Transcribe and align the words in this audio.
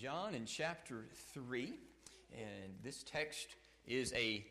John 0.00 0.34
in 0.34 0.46
chapter 0.46 1.04
3. 1.34 1.74
And 2.32 2.72
this 2.82 3.02
text 3.02 3.54
is 3.86 4.14
a 4.14 4.42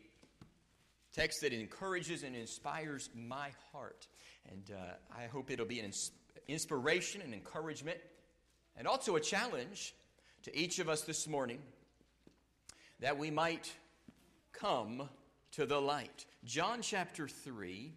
text 1.12 1.40
that 1.40 1.52
encourages 1.52 2.22
and 2.22 2.36
inspires 2.36 3.10
my 3.16 3.48
heart. 3.72 4.06
And 4.48 4.70
uh, 4.70 4.92
I 5.18 5.26
hope 5.26 5.50
it'll 5.50 5.66
be 5.66 5.80
an 5.80 5.86
ins- 5.86 6.12
inspiration 6.46 7.20
and 7.20 7.34
encouragement, 7.34 7.98
and 8.76 8.86
also 8.86 9.16
a 9.16 9.20
challenge 9.20 9.92
to 10.44 10.56
each 10.56 10.78
of 10.78 10.88
us 10.88 11.00
this 11.00 11.26
morning 11.26 11.58
that 13.00 13.18
we 13.18 13.32
might 13.32 13.72
come 14.52 15.08
to 15.52 15.66
the 15.66 15.80
light. 15.80 16.26
John 16.44 16.80
chapter 16.80 17.26
3 17.26 17.92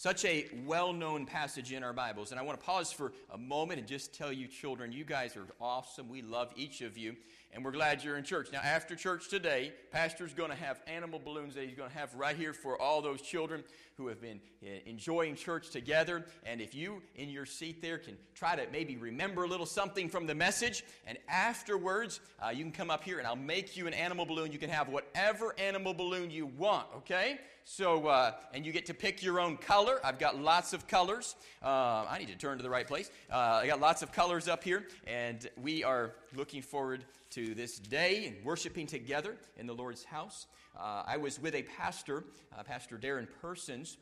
such 0.00 0.24
a 0.24 0.46
well 0.64 0.94
known 0.94 1.26
passage 1.26 1.72
in 1.74 1.84
our 1.84 1.92
Bibles. 1.92 2.30
And 2.30 2.40
I 2.40 2.42
want 2.42 2.58
to 2.58 2.64
pause 2.64 2.90
for 2.90 3.12
a 3.34 3.36
moment 3.36 3.80
and 3.80 3.86
just 3.86 4.14
tell 4.14 4.32
you, 4.32 4.46
children, 4.46 4.92
you 4.92 5.04
guys 5.04 5.36
are 5.36 5.44
awesome. 5.60 6.08
We 6.08 6.22
love 6.22 6.50
each 6.56 6.80
of 6.80 6.96
you 6.96 7.16
and 7.52 7.64
we're 7.64 7.72
glad 7.72 8.04
you're 8.04 8.16
in 8.16 8.24
church. 8.24 8.48
Now, 8.52 8.60
after 8.60 8.94
church 8.94 9.28
today, 9.28 9.72
Pastor's 9.90 10.32
going 10.32 10.50
to 10.50 10.56
have 10.56 10.80
animal 10.86 11.18
balloons 11.18 11.54
that 11.54 11.64
he's 11.64 11.74
going 11.74 11.90
to 11.90 11.96
have 11.96 12.14
right 12.14 12.36
here 12.36 12.52
for 12.52 12.80
all 12.80 13.02
those 13.02 13.20
children 13.20 13.64
who 13.96 14.06
have 14.06 14.20
been 14.20 14.40
eh, 14.64 14.78
enjoying 14.86 15.34
church 15.34 15.70
together. 15.70 16.24
And 16.46 16.60
if 16.60 16.74
you, 16.74 17.02
in 17.16 17.28
your 17.28 17.44
seat 17.46 17.82
there, 17.82 17.98
can 17.98 18.16
try 18.34 18.56
to 18.56 18.66
maybe 18.72 18.96
remember 18.96 19.44
a 19.44 19.48
little 19.48 19.66
something 19.66 20.08
from 20.08 20.26
the 20.26 20.34
message, 20.34 20.84
and 21.06 21.18
afterwards, 21.28 22.20
uh, 22.42 22.50
you 22.50 22.62
can 22.62 22.72
come 22.72 22.90
up 22.90 23.04
here 23.04 23.18
and 23.18 23.26
I'll 23.26 23.36
make 23.36 23.76
you 23.76 23.86
an 23.86 23.94
animal 23.94 24.24
balloon. 24.24 24.52
You 24.52 24.58
can 24.58 24.70
have 24.70 24.88
whatever 24.88 25.54
animal 25.58 25.92
balloon 25.92 26.30
you 26.30 26.46
want, 26.46 26.86
okay? 26.98 27.40
So, 27.64 28.06
uh, 28.08 28.32
and 28.54 28.64
you 28.64 28.72
get 28.72 28.86
to 28.86 28.94
pick 28.94 29.22
your 29.22 29.38
own 29.38 29.56
color. 29.56 30.00
I've 30.02 30.18
got 30.18 30.38
lots 30.38 30.72
of 30.72 30.88
colors. 30.88 31.36
Uh, 31.62 32.04
I 32.08 32.16
need 32.18 32.28
to 32.28 32.36
turn 32.36 32.56
to 32.56 32.62
the 32.62 32.70
right 32.70 32.86
place. 32.86 33.10
Uh, 33.30 33.60
I 33.62 33.66
got 33.66 33.80
lots 33.80 34.02
of 34.02 34.12
colors 34.12 34.48
up 34.48 34.64
here, 34.64 34.86
and 35.06 35.48
we 35.62 35.84
are 35.84 36.14
looking 36.34 36.62
forward 36.62 37.04
to 37.30 37.54
this 37.54 37.78
day 37.78 38.26
and 38.26 38.44
worshiping 38.44 38.86
together 38.86 39.36
in 39.56 39.66
the 39.66 39.74
Lord's 39.74 40.04
house. 40.04 40.46
Uh, 40.78 41.02
I 41.06 41.16
was 41.16 41.40
with 41.40 41.54
a 41.54 41.62
pastor, 41.62 42.24
uh, 42.56 42.62
Pastor 42.62 42.98
Darren 42.98 43.26
Persons, 43.40 43.96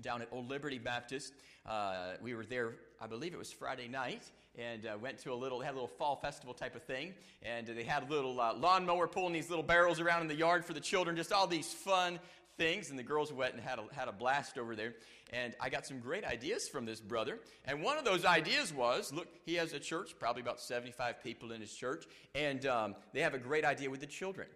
down 0.00 0.22
at 0.22 0.28
Old 0.32 0.50
Liberty 0.50 0.78
Baptist. 0.78 1.32
Uh, 1.66 2.14
we 2.20 2.34
were 2.34 2.44
there, 2.44 2.74
I 3.00 3.06
believe 3.06 3.32
it 3.32 3.38
was 3.38 3.52
Friday 3.52 3.88
night, 3.88 4.22
and 4.58 4.86
uh, 4.86 4.98
went 5.00 5.18
to 5.20 5.32
a 5.32 5.34
little, 5.34 5.60
had 5.60 5.72
a 5.72 5.74
little 5.74 5.88
fall 5.88 6.16
festival 6.16 6.52
type 6.52 6.74
of 6.74 6.82
thing, 6.82 7.14
and 7.42 7.66
they 7.66 7.84
had 7.84 8.02
a 8.02 8.06
little 8.06 8.40
uh, 8.40 8.54
lawnmower 8.54 9.06
pulling 9.06 9.32
these 9.32 9.48
little 9.48 9.64
barrels 9.64 10.00
around 10.00 10.22
in 10.22 10.28
the 10.28 10.34
yard 10.34 10.64
for 10.64 10.72
the 10.74 10.80
children, 10.80 11.16
just 11.16 11.32
all 11.32 11.46
these 11.46 11.72
fun 11.72 12.18
things, 12.56 12.90
and 12.90 12.98
the 12.98 13.02
girls 13.02 13.32
went 13.32 13.54
and 13.54 13.62
had 13.62 13.78
a, 13.78 13.94
had 13.94 14.08
a 14.08 14.12
blast 14.12 14.58
over 14.58 14.76
there. 14.76 14.94
And 15.32 15.54
I 15.60 15.68
got 15.68 15.86
some 15.86 16.00
great 16.00 16.24
ideas 16.24 16.68
from 16.68 16.84
this 16.84 17.00
brother. 17.00 17.38
And 17.64 17.82
one 17.82 17.98
of 17.98 18.04
those 18.04 18.24
ideas 18.24 18.72
was 18.72 19.12
look, 19.12 19.28
he 19.44 19.54
has 19.54 19.72
a 19.72 19.80
church, 19.80 20.14
probably 20.18 20.42
about 20.42 20.60
75 20.60 21.22
people 21.22 21.52
in 21.52 21.60
his 21.60 21.72
church, 21.72 22.04
and 22.34 22.64
um, 22.66 22.94
they 23.12 23.20
have 23.20 23.34
a 23.34 23.38
great 23.38 23.64
idea 23.64 23.90
with 23.90 24.00
the 24.00 24.06
children. 24.06 24.46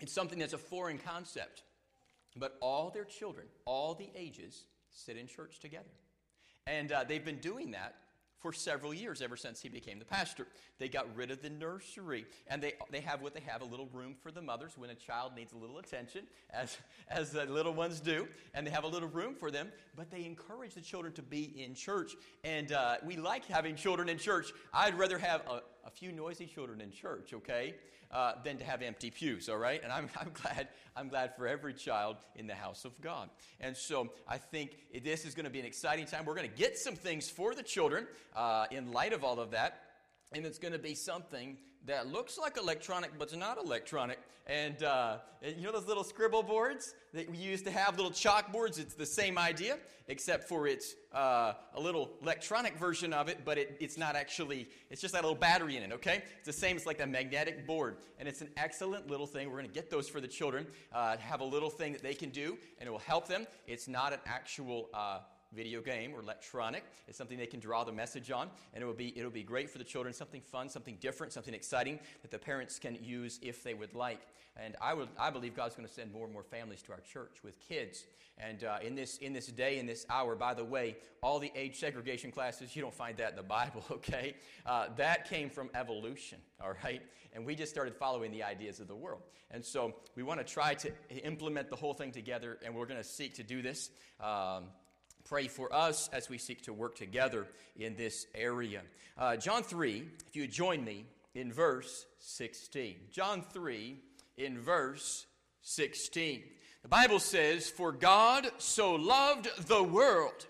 It's 0.00 0.12
something 0.12 0.38
that's 0.38 0.54
a 0.54 0.58
foreign 0.58 0.98
concept. 0.98 1.62
But 2.36 2.56
all 2.60 2.90
their 2.90 3.04
children, 3.04 3.46
all 3.64 3.94
the 3.94 4.08
ages, 4.14 4.64
sit 4.90 5.16
in 5.16 5.26
church 5.26 5.58
together. 5.58 5.90
And 6.66 6.92
uh, 6.92 7.04
they've 7.04 7.24
been 7.24 7.40
doing 7.40 7.72
that 7.72 7.96
for 8.40 8.52
several 8.52 8.94
years, 8.94 9.20
ever 9.22 9.36
since 9.36 9.60
he 9.60 9.68
became 9.68 9.98
the 9.98 10.04
pastor. 10.04 10.46
They 10.78 10.88
got 10.88 11.14
rid 11.14 11.30
of 11.30 11.42
the 11.42 11.50
nursery, 11.50 12.26
and 12.48 12.62
they, 12.62 12.74
they 12.90 13.00
have 13.00 13.20
what 13.20 13.34
they 13.34 13.40
have 13.40 13.60
a 13.62 13.64
little 13.64 13.88
room 13.92 14.14
for 14.22 14.30
the 14.30 14.42
mothers 14.42 14.72
when 14.76 14.90
a 14.90 14.94
child 14.94 15.32
needs 15.36 15.52
a 15.52 15.56
little 15.56 15.78
attention, 15.78 16.22
as, 16.50 16.78
as 17.08 17.30
the 17.30 17.44
little 17.44 17.74
ones 17.74 18.00
do, 18.00 18.26
and 18.54 18.66
they 18.66 18.70
have 18.70 18.84
a 18.84 18.88
little 18.88 19.08
room 19.08 19.34
for 19.34 19.50
them, 19.50 19.68
but 19.94 20.10
they 20.10 20.24
encourage 20.24 20.74
the 20.74 20.80
children 20.80 21.12
to 21.12 21.22
be 21.22 21.62
in 21.62 21.74
church. 21.74 22.12
And 22.44 22.72
uh, 22.72 22.96
we 23.04 23.16
like 23.16 23.44
having 23.46 23.76
children 23.76 24.08
in 24.08 24.18
church. 24.18 24.52
I'd 24.72 24.98
rather 24.98 25.18
have 25.18 25.42
a, 25.46 25.60
a 25.84 25.90
few 25.90 26.12
noisy 26.12 26.46
children 26.46 26.80
in 26.80 26.90
church, 26.92 27.32
okay? 27.34 27.74
uh, 28.12 28.32
than 28.44 28.58
to 28.58 28.64
have 28.64 28.82
empty 28.82 29.10
pews, 29.10 29.48
all 29.48 29.56
right? 29.56 29.82
And 29.82 29.92
I'm, 29.92 30.08
I'm, 30.20 30.30
glad, 30.32 30.68
I'm 30.96 31.08
glad 31.08 31.36
for 31.36 31.46
every 31.46 31.74
child 31.74 32.16
in 32.34 32.46
the 32.46 32.54
house 32.54 32.84
of 32.84 33.00
God. 33.00 33.30
And 33.60 33.76
so 33.76 34.08
I 34.28 34.38
think 34.38 34.76
this 35.04 35.24
is 35.24 35.34
going 35.34 35.44
to 35.44 35.50
be 35.50 35.60
an 35.60 35.66
exciting 35.66 36.06
time. 36.06 36.24
We're 36.24 36.34
going 36.34 36.50
to 36.50 36.56
get 36.56 36.78
some 36.78 36.94
things 36.94 37.30
for 37.30 37.54
the 37.54 37.62
children 37.62 38.06
uh, 38.34 38.66
in 38.70 38.92
light 38.92 39.12
of 39.12 39.24
all 39.24 39.38
of 39.38 39.52
that. 39.52 39.82
And 40.32 40.46
it's 40.46 40.58
going 40.58 40.72
to 40.72 40.78
be 40.78 40.94
something 40.94 41.56
that 41.86 42.08
looks 42.08 42.38
like 42.38 42.56
electronic, 42.56 43.10
but 43.18 43.28
it's 43.28 43.36
not 43.36 43.58
electronic. 43.58 44.18
And, 44.46 44.82
uh, 44.82 45.18
you 45.56 45.62
know 45.62 45.72
those 45.72 45.86
little 45.86 46.04
scribble 46.04 46.42
boards 46.42 46.94
that 47.14 47.30
we 47.30 47.38
used 47.38 47.64
to 47.66 47.70
have, 47.70 47.96
little 47.96 48.10
chalkboards? 48.10 48.78
It's 48.78 48.94
the 48.94 49.06
same 49.06 49.38
idea, 49.38 49.78
except 50.08 50.48
for 50.48 50.66
it's 50.66 50.94
uh, 51.14 51.52
a 51.74 51.80
little 51.80 52.10
electronic 52.22 52.76
version 52.76 53.12
of 53.12 53.28
it, 53.28 53.44
but 53.44 53.58
it, 53.58 53.76
it's 53.80 53.96
not 53.96 54.16
actually, 54.16 54.68
it's 54.90 55.00
just 55.00 55.14
that 55.14 55.22
little 55.22 55.38
battery 55.38 55.76
in 55.76 55.84
it, 55.84 55.92
okay? 55.92 56.22
It's 56.38 56.46
the 56.46 56.52
same, 56.52 56.76
it's 56.76 56.86
like 56.86 57.00
a 57.00 57.06
magnetic 57.06 57.66
board. 57.66 57.98
And 58.18 58.28
it's 58.28 58.40
an 58.40 58.50
excellent 58.56 59.08
little 59.08 59.26
thing. 59.26 59.48
We're 59.48 59.58
going 59.58 59.68
to 59.68 59.74
get 59.74 59.88
those 59.88 60.08
for 60.08 60.20
the 60.20 60.28
children, 60.28 60.66
uh, 60.92 61.16
have 61.18 61.40
a 61.40 61.44
little 61.44 61.70
thing 61.70 61.92
that 61.92 62.02
they 62.02 62.14
can 62.14 62.30
do, 62.30 62.58
and 62.78 62.88
it 62.88 62.90
will 62.90 62.98
help 62.98 63.28
them. 63.28 63.46
It's 63.66 63.88
not 63.88 64.12
an 64.12 64.20
actual 64.26 64.88
uh, 64.92 65.20
video 65.52 65.80
game 65.80 66.14
or 66.14 66.20
electronic. 66.20 66.84
It's 67.08 67.18
something 67.18 67.38
they 67.38 67.46
can 67.46 67.60
draw 67.60 67.84
the 67.84 67.92
message 67.92 68.30
on, 68.30 68.50
and 68.74 68.82
it 68.82 68.86
will 68.86 68.94
be 68.94 69.16
it'll 69.18 69.30
be 69.30 69.42
great 69.42 69.70
for 69.70 69.78
the 69.78 69.84
children. 69.84 70.14
Something 70.14 70.40
fun, 70.40 70.68
something 70.68 70.96
different, 71.00 71.32
something 71.32 71.54
exciting 71.54 71.98
that 72.22 72.30
the 72.30 72.38
parents 72.38 72.78
can 72.78 72.98
use 73.02 73.38
if 73.42 73.62
they 73.62 73.74
would 73.74 73.94
like. 73.94 74.20
And 74.56 74.76
I 74.80 74.94
would 74.94 75.08
I 75.18 75.30
believe 75.30 75.54
God's 75.54 75.74
going 75.74 75.88
to 75.88 75.94
send 75.94 76.12
more 76.12 76.24
and 76.24 76.32
more 76.32 76.42
families 76.42 76.82
to 76.82 76.92
our 76.92 77.00
church 77.00 77.38
with 77.42 77.58
kids. 77.60 78.04
And 78.38 78.64
uh, 78.64 78.78
in 78.82 78.94
this 78.94 79.18
in 79.18 79.32
this 79.32 79.46
day 79.46 79.78
in 79.78 79.86
this 79.86 80.06
hour, 80.08 80.34
by 80.34 80.54
the 80.54 80.64
way, 80.64 80.96
all 81.22 81.38
the 81.38 81.52
age 81.54 81.78
segregation 81.78 82.30
classes 82.30 82.74
you 82.74 82.82
don't 82.82 82.94
find 82.94 83.16
that 83.18 83.30
in 83.30 83.36
the 83.36 83.42
Bible. 83.42 83.84
Okay, 84.00 84.34
uh, 84.64 84.86
that 84.96 85.28
came 85.28 85.50
from 85.50 85.68
evolution. 85.74 86.38
All 86.60 86.72
right, 86.84 87.02
and 87.34 87.44
we 87.44 87.54
just 87.54 87.70
started 87.70 87.94
following 87.94 88.30
the 88.30 88.42
ideas 88.42 88.80
of 88.80 88.88
the 88.88 88.94
world. 88.94 89.20
And 89.50 89.64
so 89.64 89.94
we 90.14 90.22
want 90.22 90.40
to 90.40 90.44
try 90.44 90.74
to 90.74 90.92
implement 91.22 91.68
the 91.68 91.76
whole 91.76 91.92
thing 91.92 92.12
together, 92.12 92.58
and 92.64 92.74
we're 92.74 92.86
going 92.86 93.00
to 93.00 93.08
seek 93.08 93.34
to 93.34 93.42
do 93.42 93.62
this. 93.62 93.90
Um, 94.20 94.64
pray 95.30 95.46
for 95.46 95.72
us 95.72 96.10
as 96.12 96.28
we 96.28 96.36
seek 96.36 96.60
to 96.60 96.72
work 96.72 96.96
together 96.96 97.46
in 97.78 97.94
this 97.94 98.26
area. 98.34 98.82
Uh, 99.16 99.36
John 99.36 99.62
3, 99.62 100.02
if 100.26 100.34
you 100.34 100.42
would 100.42 100.50
join 100.50 100.84
me 100.84 101.06
in 101.36 101.52
verse 101.52 102.04
16. 102.18 102.96
John 103.12 103.42
3, 103.52 103.96
in 104.38 104.58
verse 104.58 105.26
16. 105.62 106.42
The 106.82 106.88
Bible 106.88 107.20
says, 107.20 107.70
For 107.70 107.92
God 107.92 108.50
so 108.58 108.96
loved 108.96 109.68
the 109.68 109.84
world 109.84 110.48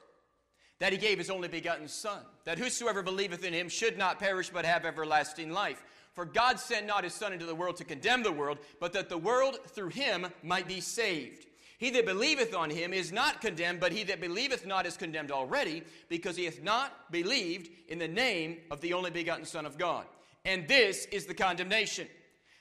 that 0.78 0.92
he 0.92 0.98
gave 0.98 1.18
his 1.18 1.28
only 1.28 1.48
begotten 1.48 1.86
Son, 1.86 2.22
that 2.44 2.58
whosoever 2.58 3.02
believeth 3.02 3.44
in 3.44 3.52
him 3.52 3.68
should 3.68 3.98
not 3.98 4.18
perish 4.18 4.48
but 4.48 4.64
have 4.64 4.86
everlasting 4.86 5.52
life. 5.52 5.84
For 6.14 6.24
God 6.24 6.58
sent 6.58 6.86
not 6.86 7.04
his 7.04 7.12
Son 7.12 7.34
into 7.34 7.44
the 7.44 7.54
world 7.54 7.76
to 7.76 7.84
condemn 7.84 8.22
the 8.22 8.32
world, 8.32 8.56
but 8.80 8.94
that 8.94 9.10
the 9.10 9.18
world 9.18 9.58
through 9.66 9.90
him 9.90 10.28
might 10.42 10.66
be 10.66 10.80
saved. 10.80 11.44
He 11.80 11.88
that 11.92 12.04
believeth 12.04 12.54
on 12.54 12.68
him 12.68 12.92
is 12.92 13.10
not 13.10 13.40
condemned, 13.40 13.80
but 13.80 13.90
he 13.90 14.04
that 14.04 14.20
believeth 14.20 14.66
not 14.66 14.84
is 14.84 14.98
condemned 14.98 15.32
already, 15.32 15.82
because 16.10 16.36
he 16.36 16.44
hath 16.44 16.62
not 16.62 17.10
believed 17.10 17.70
in 17.88 17.98
the 17.98 18.06
name 18.06 18.58
of 18.70 18.82
the 18.82 18.92
only 18.92 19.10
begotten 19.10 19.46
Son 19.46 19.64
of 19.64 19.78
God. 19.78 20.04
And 20.44 20.68
this 20.68 21.06
is 21.06 21.24
the 21.24 21.32
condemnation. 21.32 22.06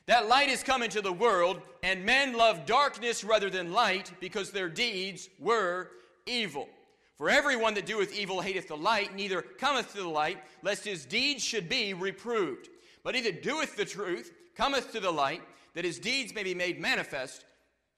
That 0.05 0.29
light 0.29 0.47
is 0.47 0.63
come 0.63 0.81
into 0.81 1.01
the 1.01 1.11
world, 1.11 1.61
and 1.83 2.05
men 2.05 2.31
love 2.31 2.65
darkness 2.65 3.25
rather 3.25 3.49
than 3.49 3.73
light, 3.73 4.13
because 4.21 4.51
their 4.51 4.69
deeds 4.69 5.27
were 5.37 5.91
evil. 6.25 6.69
For 7.17 7.29
everyone 7.29 7.73
that 7.73 7.85
doeth 7.85 8.17
evil 8.17 8.39
hateth 8.39 8.69
the 8.69 8.77
light, 8.77 9.13
neither 9.13 9.41
cometh 9.41 9.91
to 9.91 10.01
the 10.01 10.07
light, 10.07 10.37
lest 10.63 10.85
his 10.85 11.05
deeds 11.05 11.43
should 11.43 11.67
be 11.67 11.93
reproved. 11.93 12.69
But 13.03 13.15
he 13.15 13.21
that 13.23 13.43
doeth 13.43 13.75
the 13.75 13.83
truth 13.83 14.31
cometh 14.55 14.93
to 14.93 15.01
the 15.01 15.11
light, 15.11 15.41
that 15.73 15.83
his 15.83 15.99
deeds 15.99 16.33
may 16.33 16.43
be 16.43 16.55
made 16.55 16.79
manifest, 16.79 17.43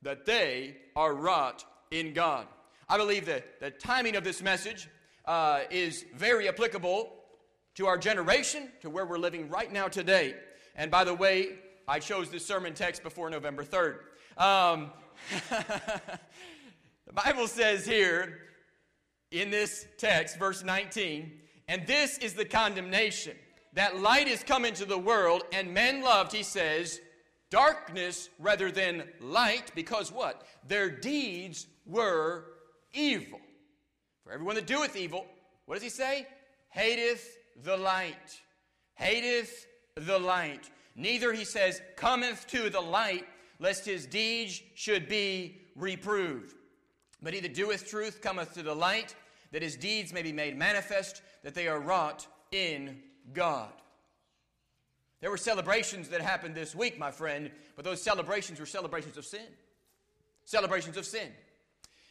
that 0.01 0.25
they 0.25 0.77
are 0.95 1.13
wrought 1.13 1.65
in 1.91 2.13
God. 2.13 2.47
I 2.89 2.97
believe 2.97 3.25
that 3.27 3.59
the 3.59 3.71
timing 3.71 4.15
of 4.15 4.23
this 4.23 4.41
message 4.41 4.89
uh, 5.25 5.61
is 5.69 6.05
very 6.15 6.47
applicable 6.47 7.13
to 7.75 7.87
our 7.87 7.97
generation, 7.97 8.69
to 8.81 8.89
where 8.89 9.05
we're 9.05 9.17
living 9.17 9.49
right 9.49 9.71
now 9.71 9.87
today. 9.87 10.35
And 10.75 10.91
by 10.91 11.03
the 11.03 11.13
way, 11.13 11.59
I 11.87 11.99
chose 11.99 12.29
this 12.29 12.45
sermon 12.45 12.73
text 12.73 13.03
before 13.03 13.29
November 13.29 13.63
3rd. 13.63 13.99
Um, 14.37 14.91
the 17.07 17.13
Bible 17.13 17.47
says 17.47 17.85
here 17.85 18.39
in 19.31 19.51
this 19.51 19.85
text, 19.97 20.37
verse 20.37 20.63
19, 20.63 21.31
and 21.67 21.87
this 21.87 22.17
is 22.17 22.33
the 22.33 22.45
condemnation 22.45 23.35
that 23.73 23.99
light 23.99 24.27
is 24.27 24.43
come 24.43 24.65
into 24.65 24.85
the 24.85 24.97
world, 24.97 25.43
and 25.53 25.73
men 25.73 26.01
loved, 26.01 26.33
he 26.33 26.43
says, 26.43 26.99
darkness 27.51 28.29
rather 28.39 28.71
than 28.71 29.03
light 29.19 29.71
because 29.75 30.11
what? 30.11 30.47
Their 30.67 30.89
deeds 30.89 31.67
were 31.85 32.45
evil. 32.93 33.39
For 34.23 34.31
everyone 34.31 34.55
that 34.55 34.65
doeth 34.65 34.95
evil, 34.95 35.27
what 35.65 35.75
does 35.75 35.83
he 35.83 35.89
say? 35.89 36.25
Hateth 36.69 37.37
the 37.63 37.77
light. 37.77 38.41
Hateth 38.95 39.67
the 39.95 40.17
light. 40.17 40.71
Neither, 40.95 41.33
he 41.33 41.45
says, 41.45 41.81
cometh 41.95 42.47
to 42.47 42.69
the 42.69 42.81
light, 42.81 43.25
lest 43.59 43.85
his 43.85 44.05
deeds 44.05 44.61
should 44.75 45.07
be 45.07 45.61
reproved. 45.75 46.55
But 47.21 47.33
he 47.33 47.39
that 47.41 47.53
doeth 47.53 47.87
truth 47.87 48.21
cometh 48.21 48.53
to 48.53 48.63
the 48.63 48.73
light, 48.73 49.15
that 49.51 49.61
his 49.61 49.75
deeds 49.75 50.11
may 50.13 50.21
be 50.21 50.33
made 50.33 50.57
manifest, 50.57 51.21
that 51.43 51.53
they 51.53 51.67
are 51.67 51.79
wrought 51.79 52.27
in 52.51 52.99
God. 53.33 53.71
There 55.21 55.29
were 55.29 55.37
celebrations 55.37 56.09
that 56.09 56.21
happened 56.21 56.55
this 56.55 56.75
week, 56.75 56.97
my 56.97 57.11
friend, 57.11 57.51
but 57.75 57.85
those 57.85 58.01
celebrations 58.01 58.59
were 58.59 58.65
celebrations 58.65 59.17
of 59.17 59.25
sin. 59.25 59.47
Celebrations 60.45 60.97
of 60.97 61.05
sin. 61.05 61.29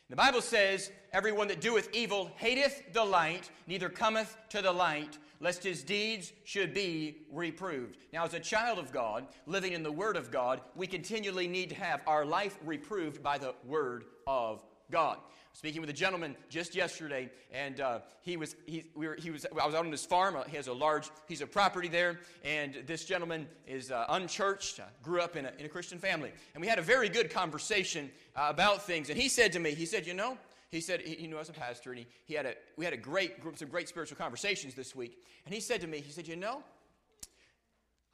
The 0.09 0.17
Bible 0.17 0.41
says, 0.41 0.91
Everyone 1.13 1.49
that 1.49 1.61
doeth 1.61 1.89
evil 1.93 2.31
hateth 2.37 2.93
the 2.93 3.05
light, 3.05 3.51
neither 3.67 3.89
cometh 3.89 4.37
to 4.51 4.63
the 4.63 4.73
light, 4.73 5.19
lest 5.41 5.65
his 5.65 5.83
deeds 5.83 6.33
should 6.45 6.73
be 6.73 7.19
reproved. 7.33 7.97
Now, 8.13 8.25
as 8.25 8.35
a 8.35 8.41
child 8.41 8.79
of 8.79 8.93
God, 8.93 9.27
living 9.47 9.73
in 9.73 9.83
the 9.83 9.91
Word 9.91 10.17
of 10.17 10.31
God, 10.31 10.61
we 10.77 10.87
continually 10.87 11.49
need 11.49 11.71
to 11.71 11.77
have 11.77 12.03
our 12.07 12.25
life 12.25 12.59
reproved 12.65 13.23
by 13.23 13.39
the 13.39 13.55
Word 13.65 14.05
of 14.27 14.63
God. 14.91 15.19
Speaking 15.53 15.81
with 15.81 15.91
a 15.91 15.95
gentleman 15.95 16.37
just 16.49 16.75
yesterday, 16.75 17.29
and 17.53 17.81
uh, 17.81 17.99
he 18.23 18.37
was 18.37 18.55
he, 18.67 18.85
we 18.95 19.09
were, 19.09 19.17
he 19.17 19.31
was 19.31 19.45
I 19.47 19.67
was 19.67 19.75
out 19.75 19.85
on 19.85 19.91
his 19.91 20.07
farm. 20.07 20.37
Uh, 20.37 20.45
he 20.45 20.57
has 20.57 20.69
a 20.69 20.73
large 20.73 21.11
piece 21.27 21.41
of 21.41 21.51
property 21.51 21.89
there, 21.89 22.21
and 22.45 22.79
this 22.87 23.05
gentleman 23.05 23.49
is 23.67 23.91
uh, 23.91 24.07
unchurched, 24.11 24.79
uh, 24.79 24.85
grew 25.03 25.21
up 25.21 25.35
in 25.35 25.47
a, 25.47 25.53
in 25.59 25.67
a 25.67 25.69
Christian 25.69 25.99
family, 25.99 26.31
and 26.55 26.61
we 26.61 26.69
had 26.69 26.79
a 26.79 26.83
very 26.83 27.09
good 27.09 27.31
conversation 27.31 28.11
uh, 28.37 28.47
about 28.49 28.87
things. 28.87 29.11
And 29.11 29.19
he 29.19 29.29
said 29.29 29.53
to 29.53 29.59
me, 29.59 29.73
he 29.73 29.87
said, 29.87 30.07
you 30.07 30.15
know, 30.15 30.39
he 30.71 30.81
said 30.81 31.01
he, 31.01 31.17
he 31.17 31.27
knew 31.27 31.37
I 31.37 31.41
was 31.41 31.49
a 31.49 31.53
pastor, 31.53 31.91
and 31.91 31.99
he, 31.99 32.07
he 32.25 32.35
had 32.35 32.47
a 32.47 32.55
we 32.77 32.85
had 32.85 32.95
a 32.95 32.99
great 32.99 33.41
group 33.41 33.59
some 33.59 33.69
great 33.69 33.89
spiritual 33.89 34.17
conversations 34.17 34.75
this 34.75 34.95
week. 34.95 35.19
And 35.45 35.53
he 35.53 35.61
said 35.61 35.81
to 35.81 35.89
me, 35.89 36.01
he 36.01 36.13
said, 36.13 36.29
you 36.29 36.37
know, 36.37 36.63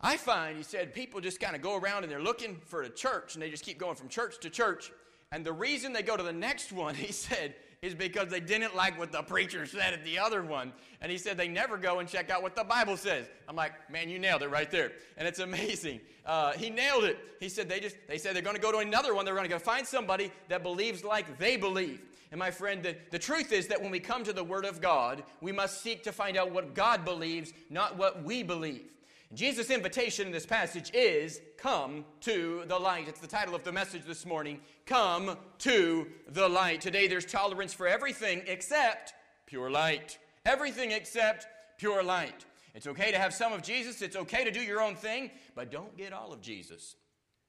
I 0.01 0.17
find, 0.17 0.57
he 0.57 0.63
said, 0.63 0.95
people 0.95 1.21
just 1.21 1.41
kind 1.41 1.57
of 1.57 1.63
go 1.63 1.77
around 1.77 2.03
and 2.03 2.13
they're 2.13 2.23
looking 2.23 2.57
for 2.67 2.83
a 2.83 2.89
church 2.89 3.35
and 3.35 3.43
they 3.43 3.51
just 3.51 3.65
keep 3.65 3.79
going 3.79 3.97
from 3.97 4.09
church 4.09 4.39
to 4.41 4.51
church. 4.51 4.91
And 5.33 5.45
the 5.45 5.53
reason 5.53 5.93
they 5.93 6.03
go 6.03 6.17
to 6.17 6.23
the 6.23 6.33
next 6.33 6.73
one, 6.73 6.95
he 7.07 7.13
said, 7.13 7.55
is 7.83 7.95
because 7.95 8.29
they 8.29 8.41
didn't 8.41 8.75
like 8.75 8.99
what 8.99 9.13
the 9.13 9.23
preacher 9.23 9.67
said 9.67 9.93
at 9.93 10.05
the 10.05 10.19
other 10.19 10.43
one. 10.43 10.73
And 11.01 11.13
he 11.13 11.19
said 11.19 11.37
they 11.37 11.49
never 11.49 11.77
go 11.77 11.99
and 11.99 12.09
check 12.09 12.31
out 12.31 12.43
what 12.43 12.57
the 12.57 12.65
Bible 12.65 12.97
says. 12.97 13.27
I'm 13.49 13.55
like, 13.55 13.73
man, 13.91 14.09
you 14.09 14.19
nailed 14.19 14.43
it 14.43 14.51
right 14.51 14.71
there. 14.71 14.93
And 15.17 15.29
it's 15.29 15.39
amazing. 15.39 16.01
Uh, 16.25 16.53
he 16.53 16.71
nailed 16.71 17.05
it. 17.05 17.19
He 17.39 17.49
said 17.49 17.69
they 17.69 17.81
just 17.81 17.97
they 18.09 18.19
said 18.19 18.35
they're 18.35 18.43
going 18.43 18.57
to 18.57 18.63
go 18.63 18.73
to 18.73 18.79
another 18.79 19.15
one. 19.15 19.25
They're 19.25 19.35
going 19.35 19.49
to 19.49 19.55
go 19.55 19.59
find 19.59 19.87
somebody 19.87 20.33
that 20.49 20.63
believes 20.63 21.05
like 21.05 21.39
they 21.39 21.57
believe. 21.57 22.01
And 22.33 22.39
my 22.41 22.51
friend, 22.51 22.83
the, 22.83 22.97
the 23.11 23.19
truth 23.19 23.53
is 23.53 23.69
that 23.69 23.81
when 23.81 23.91
we 23.91 24.01
come 24.01 24.25
to 24.25 24.33
the 24.33 24.43
Word 24.43 24.65
of 24.65 24.81
God, 24.81 25.23
we 25.41 25.53
must 25.53 25.83
seek 25.83 26.03
to 26.05 26.13
find 26.13 26.37
out 26.37 26.51
what 26.51 26.75
God 26.75 27.05
believes, 27.05 27.53
not 27.71 27.97
what 27.97 28.25
we 28.25 28.43
believe. 28.43 28.91
Jesus' 29.35 29.71
invitation 29.71 30.27
in 30.27 30.33
this 30.33 30.47
passage 30.47 30.91
is 30.95 31.41
Come 31.59 32.05
to 32.21 32.63
the 32.67 32.79
light. 32.79 33.09
It's 33.09 33.19
the 33.19 33.27
title 33.27 33.55
of 33.55 33.65
the 33.65 33.73
message 33.73 34.05
this 34.07 34.27
morning. 34.27 34.61
Come 34.85 35.37
to 35.59 36.07
the 36.29 36.49
light. 36.49 36.81
Today 36.81 37.09
there's 37.09 37.25
tolerance 37.25 37.73
for 37.73 37.89
everything 37.89 38.43
except 38.47 39.15
pure 39.47 39.71
light. 39.71 40.19
Everything 40.45 40.93
except 40.93 41.47
pure 41.79 42.03
light. 42.03 42.45
It's 42.75 42.87
okay 42.87 43.11
to 43.11 43.19
have 43.19 43.33
some 43.33 43.53
of 43.53 43.63
Jesus, 43.63 44.03
it's 44.03 44.17
okay 44.17 44.45
to 44.45 44.51
do 44.51 44.61
your 44.61 44.83
own 44.83 44.95
thing, 44.95 45.31
but 45.55 45.71
don't 45.71 45.97
get 45.97 46.13
all 46.13 46.33
of 46.33 46.43
Jesus. 46.43 46.95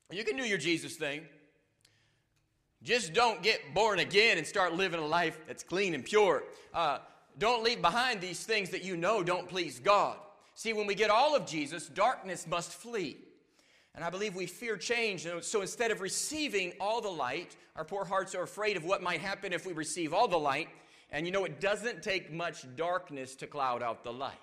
You 0.10 0.24
can 0.24 0.38
do 0.38 0.44
your 0.44 0.58
Jesus 0.58 0.96
thing. 0.96 1.22
Just 2.82 3.14
don't 3.14 3.44
get 3.44 3.74
born 3.74 4.00
again 4.00 4.38
and 4.38 4.48
start 4.48 4.74
living 4.74 5.02
a 5.02 5.06
life 5.06 5.38
that's 5.48 5.64
clean 5.64 5.94
and 5.94 6.06
pure. 6.06 6.44
Uh, 6.74 7.00
don't 7.38 7.64
leave 7.64 7.82
behind 7.82 8.22
these 8.22 8.44
things 8.44 8.70
that 8.70 8.84
you 8.86 8.96
know 8.96 9.22
don't 9.22 9.50
please 9.50 9.80
God. 9.80 10.18
See, 10.58 10.74
when 10.74 10.88
we 10.88 10.96
get 10.96 11.12
all 11.12 11.36
of 11.36 11.46
Jesus, 11.46 11.86
darkness 11.86 12.48
must 12.48 12.72
flee. 12.72 13.18
And 13.94 14.04
I 14.04 14.10
believe 14.10 14.36
we 14.36 14.48
fear 14.48 14.76
change. 14.76 15.28
So 15.42 15.62
instead 15.62 15.92
of 15.92 16.02
receiving 16.02 16.74
all 16.80 17.00
the 17.00 17.12
light, 17.12 17.56
our 17.76 17.86
poor 17.86 18.04
hearts 18.04 18.34
are 18.34 18.42
afraid 18.42 18.76
of 18.76 18.84
what 18.84 19.04
might 19.04 19.22
happen 19.22 19.54
if 19.54 19.68
we 19.68 19.74
receive 19.74 20.16
all 20.16 20.28
the 20.28 20.36
light. 20.36 20.68
And 21.12 21.28
you 21.28 21.32
know, 21.32 21.46
it 21.46 21.62
doesn't 21.62 22.02
take 22.02 22.34
much 22.34 22.66
darkness 22.76 23.36
to 23.36 23.46
cloud 23.46 23.84
out 23.84 24.04
the 24.04 24.12
light. 24.12 24.34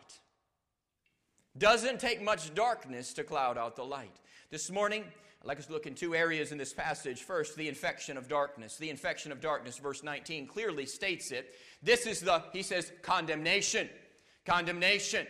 Doesn't 1.58 1.98
take 1.98 2.22
much 2.22 2.54
darkness 2.54 3.12
to 3.14 3.24
cloud 3.24 3.58
out 3.58 3.74
the 3.74 3.84
light. 3.84 4.14
This 4.50 4.70
morning, 4.70 5.02
I'd 5.42 5.48
like 5.48 5.58
us 5.58 5.66
to 5.66 5.72
look 5.72 5.88
in 5.88 5.96
two 5.96 6.14
areas 6.14 6.52
in 6.52 6.58
this 6.58 6.72
passage. 6.72 7.24
First, 7.24 7.56
the 7.56 7.68
infection 7.68 8.16
of 8.16 8.28
darkness. 8.28 8.76
The 8.76 8.90
infection 8.90 9.32
of 9.32 9.40
darkness, 9.40 9.78
verse 9.78 10.04
19, 10.04 10.46
clearly 10.46 10.86
states 10.86 11.32
it. 11.32 11.56
This 11.82 12.06
is 12.06 12.20
the, 12.20 12.44
he 12.52 12.62
says, 12.62 12.92
condemnation. 13.02 13.88
Condemnation. 14.46 15.26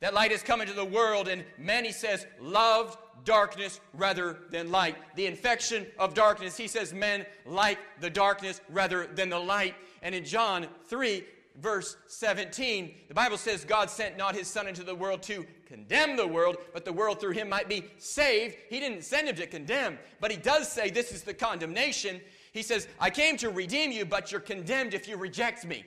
That 0.00 0.14
light 0.14 0.30
has 0.30 0.42
come 0.42 0.60
into 0.60 0.74
the 0.74 0.84
world, 0.84 1.28
and 1.28 1.44
men, 1.56 1.84
he 1.84 1.92
says, 1.92 2.26
loved 2.40 2.98
darkness 3.24 3.80
rather 3.94 4.38
than 4.50 4.70
light. 4.70 4.96
The 5.16 5.26
infection 5.26 5.86
of 5.98 6.14
darkness, 6.14 6.56
he 6.56 6.68
says, 6.68 6.92
men 6.92 7.26
like 7.44 7.78
the 8.00 8.10
darkness 8.10 8.60
rather 8.68 9.06
than 9.06 9.28
the 9.28 9.38
light. 9.38 9.74
And 10.02 10.14
in 10.14 10.24
John 10.24 10.68
3, 10.86 11.24
verse 11.56 11.96
17, 12.06 12.94
the 13.08 13.14
Bible 13.14 13.36
says, 13.36 13.64
God 13.64 13.90
sent 13.90 14.16
not 14.16 14.36
his 14.36 14.46
Son 14.46 14.68
into 14.68 14.84
the 14.84 14.94
world 14.94 15.22
to 15.24 15.44
condemn 15.66 16.16
the 16.16 16.26
world, 16.26 16.58
but 16.72 16.84
the 16.84 16.92
world 16.92 17.20
through 17.20 17.32
him 17.32 17.48
might 17.48 17.68
be 17.68 17.84
saved. 17.98 18.56
He 18.70 18.78
didn't 18.80 19.02
send 19.02 19.28
him 19.28 19.36
to 19.36 19.46
condemn, 19.46 19.98
but 20.20 20.30
he 20.30 20.36
does 20.36 20.70
say 20.70 20.88
this 20.88 21.12
is 21.12 21.22
the 21.22 21.34
condemnation. 21.34 22.20
He 22.52 22.62
says, 22.62 22.88
I 23.00 23.10
came 23.10 23.36
to 23.38 23.50
redeem 23.50 23.90
you, 23.90 24.04
but 24.04 24.30
you're 24.30 24.40
condemned 24.40 24.94
if 24.94 25.08
you 25.08 25.16
reject 25.16 25.66
me. 25.66 25.84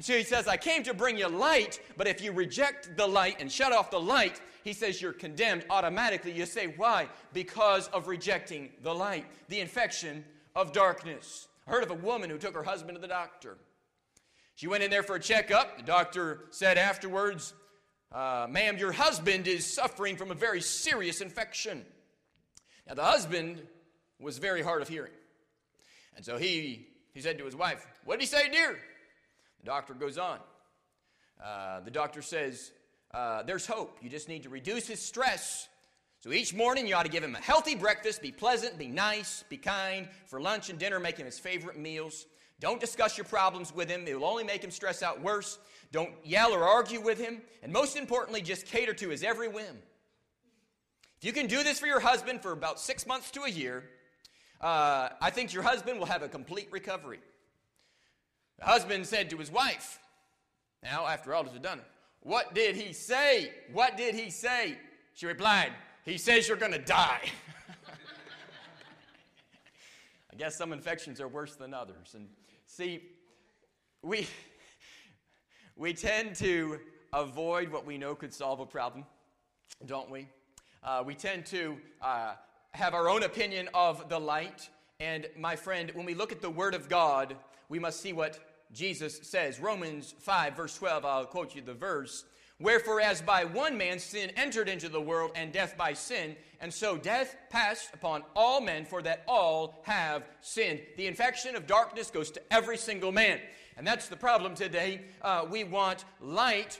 So 0.00 0.16
he 0.16 0.22
says, 0.22 0.48
I 0.48 0.56
came 0.56 0.82
to 0.84 0.94
bring 0.94 1.18
you 1.18 1.28
light, 1.28 1.80
but 1.96 2.06
if 2.06 2.22
you 2.22 2.32
reject 2.32 2.96
the 2.96 3.06
light 3.06 3.36
and 3.38 3.52
shut 3.52 3.72
off 3.72 3.90
the 3.90 4.00
light, 4.00 4.40
he 4.64 4.72
says 4.72 5.00
you're 5.00 5.12
condemned 5.12 5.64
automatically. 5.68 6.32
You 6.32 6.46
say, 6.46 6.72
why? 6.76 7.08
Because 7.32 7.88
of 7.88 8.08
rejecting 8.08 8.70
the 8.82 8.94
light, 8.94 9.26
the 9.48 9.60
infection 9.60 10.24
of 10.54 10.72
darkness. 10.72 11.48
I 11.66 11.70
heard 11.70 11.82
of 11.82 11.90
a 11.90 11.94
woman 11.94 12.30
who 12.30 12.38
took 12.38 12.54
her 12.54 12.62
husband 12.62 12.96
to 12.96 13.00
the 13.00 13.08
doctor. 13.08 13.58
She 14.54 14.66
went 14.66 14.82
in 14.82 14.90
there 14.90 15.02
for 15.02 15.16
a 15.16 15.20
checkup. 15.20 15.76
The 15.76 15.82
doctor 15.82 16.44
said 16.50 16.78
afterwards, 16.78 17.54
uh, 18.12 18.46
Ma'am, 18.50 18.78
your 18.78 18.92
husband 18.92 19.46
is 19.46 19.72
suffering 19.72 20.16
from 20.16 20.30
a 20.30 20.34
very 20.34 20.60
serious 20.60 21.20
infection. 21.20 21.84
Now, 22.86 22.94
the 22.94 23.04
husband 23.04 23.62
was 24.18 24.38
very 24.38 24.62
hard 24.62 24.82
of 24.82 24.88
hearing. 24.88 25.12
And 26.16 26.24
so 26.24 26.38
he, 26.38 26.88
he 27.14 27.20
said 27.20 27.38
to 27.38 27.44
his 27.44 27.54
wife, 27.54 27.86
What 28.04 28.18
did 28.18 28.22
he 28.22 28.26
say, 28.26 28.48
dear? 28.50 28.78
The 29.60 29.66
doctor 29.66 29.94
goes 29.94 30.18
on. 30.18 30.38
Uh, 31.42 31.80
the 31.80 31.90
doctor 31.90 32.22
says, 32.22 32.72
uh, 33.12 33.42
There's 33.42 33.66
hope. 33.66 33.98
You 34.02 34.10
just 34.10 34.28
need 34.28 34.42
to 34.44 34.48
reduce 34.48 34.86
his 34.86 35.00
stress. 35.00 35.68
So 36.20 36.32
each 36.32 36.52
morning, 36.52 36.86
you 36.86 36.94
ought 36.94 37.04
to 37.04 37.10
give 37.10 37.24
him 37.24 37.34
a 37.34 37.40
healthy 37.40 37.74
breakfast, 37.74 38.20
be 38.20 38.30
pleasant, 38.30 38.78
be 38.78 38.88
nice, 38.88 39.42
be 39.48 39.56
kind. 39.56 40.06
For 40.26 40.40
lunch 40.40 40.68
and 40.68 40.78
dinner, 40.78 41.00
make 41.00 41.16
him 41.16 41.24
his 41.24 41.38
favorite 41.38 41.78
meals. 41.78 42.26
Don't 42.60 42.78
discuss 42.78 43.16
your 43.16 43.24
problems 43.24 43.74
with 43.74 43.88
him, 43.88 44.06
it 44.06 44.18
will 44.18 44.28
only 44.28 44.44
make 44.44 44.62
him 44.62 44.70
stress 44.70 45.02
out 45.02 45.22
worse. 45.22 45.58
Don't 45.92 46.12
yell 46.22 46.52
or 46.52 46.62
argue 46.62 47.00
with 47.00 47.18
him. 47.18 47.40
And 47.62 47.72
most 47.72 47.96
importantly, 47.96 48.42
just 48.42 48.66
cater 48.66 48.92
to 48.94 49.08
his 49.08 49.24
every 49.24 49.48
whim. 49.48 49.78
If 51.18 51.24
you 51.24 51.32
can 51.32 51.46
do 51.46 51.62
this 51.62 51.80
for 51.80 51.86
your 51.86 52.00
husband 52.00 52.42
for 52.42 52.52
about 52.52 52.78
six 52.78 53.06
months 53.06 53.30
to 53.32 53.42
a 53.42 53.50
year, 53.50 53.84
uh, 54.60 55.08
I 55.20 55.30
think 55.30 55.52
your 55.52 55.62
husband 55.62 55.98
will 55.98 56.06
have 56.06 56.22
a 56.22 56.28
complete 56.28 56.68
recovery. 56.70 57.20
The 58.60 58.66
husband 58.66 59.06
said 59.06 59.30
to 59.30 59.38
his 59.38 59.50
wife, 59.50 59.98
Now, 60.82 61.06
after 61.06 61.34
all 61.34 61.44
is 61.46 61.52
done, 61.60 61.80
what 62.20 62.54
did 62.54 62.76
he 62.76 62.92
say? 62.92 63.50
What 63.72 63.96
did 63.96 64.14
he 64.14 64.30
say? 64.30 64.76
She 65.14 65.26
replied, 65.26 65.72
He 66.04 66.18
says 66.18 66.46
you're 66.46 66.58
going 66.58 66.72
to 66.72 66.78
die. 66.78 67.22
I 70.32 70.36
guess 70.36 70.56
some 70.56 70.72
infections 70.74 71.20
are 71.20 71.28
worse 71.28 71.56
than 71.56 71.72
others. 71.72 72.14
And 72.14 72.28
see, 72.66 73.02
we, 74.02 74.26
we 75.76 75.94
tend 75.94 76.36
to 76.36 76.80
avoid 77.14 77.70
what 77.70 77.86
we 77.86 77.96
know 77.96 78.14
could 78.14 78.34
solve 78.34 78.60
a 78.60 78.66
problem, 78.66 79.06
don't 79.86 80.10
we? 80.10 80.28
Uh, 80.84 81.02
we 81.04 81.14
tend 81.14 81.46
to 81.46 81.78
uh, 82.02 82.34
have 82.72 82.92
our 82.92 83.08
own 83.08 83.22
opinion 83.22 83.70
of 83.72 84.10
the 84.10 84.18
light. 84.18 84.68
And 85.00 85.26
my 85.38 85.56
friend, 85.56 85.90
when 85.94 86.04
we 86.04 86.14
look 86.14 86.30
at 86.30 86.42
the 86.42 86.50
Word 86.50 86.74
of 86.74 86.90
God, 86.90 87.36
we 87.70 87.78
must 87.78 88.00
see 88.00 88.12
what 88.12 88.38
Jesus 88.72 89.20
says. 89.22 89.60
Romans 89.60 90.14
5, 90.18 90.56
verse 90.56 90.76
12, 90.76 91.04
I'll 91.04 91.26
quote 91.26 91.54
you 91.54 91.62
the 91.62 91.74
verse. 91.74 92.24
Wherefore, 92.60 93.00
as 93.00 93.22
by 93.22 93.44
one 93.44 93.78
man 93.78 93.98
sin 93.98 94.30
entered 94.36 94.68
into 94.68 94.90
the 94.90 95.00
world, 95.00 95.32
and 95.34 95.50
death 95.50 95.76
by 95.78 95.94
sin, 95.94 96.36
and 96.60 96.72
so 96.72 96.96
death 96.98 97.34
passed 97.48 97.88
upon 97.94 98.22
all 98.36 98.60
men, 98.60 98.84
for 98.84 99.00
that 99.02 99.24
all 99.26 99.80
have 99.84 100.24
sinned. 100.42 100.80
The 100.98 101.06
infection 101.06 101.56
of 101.56 101.66
darkness 101.66 102.10
goes 102.10 102.30
to 102.32 102.42
every 102.52 102.76
single 102.76 103.12
man. 103.12 103.40
And 103.78 103.86
that's 103.86 104.08
the 104.08 104.16
problem 104.16 104.54
today. 104.54 105.00
Uh, 105.22 105.46
we 105.50 105.64
want 105.64 106.04
light 106.20 106.78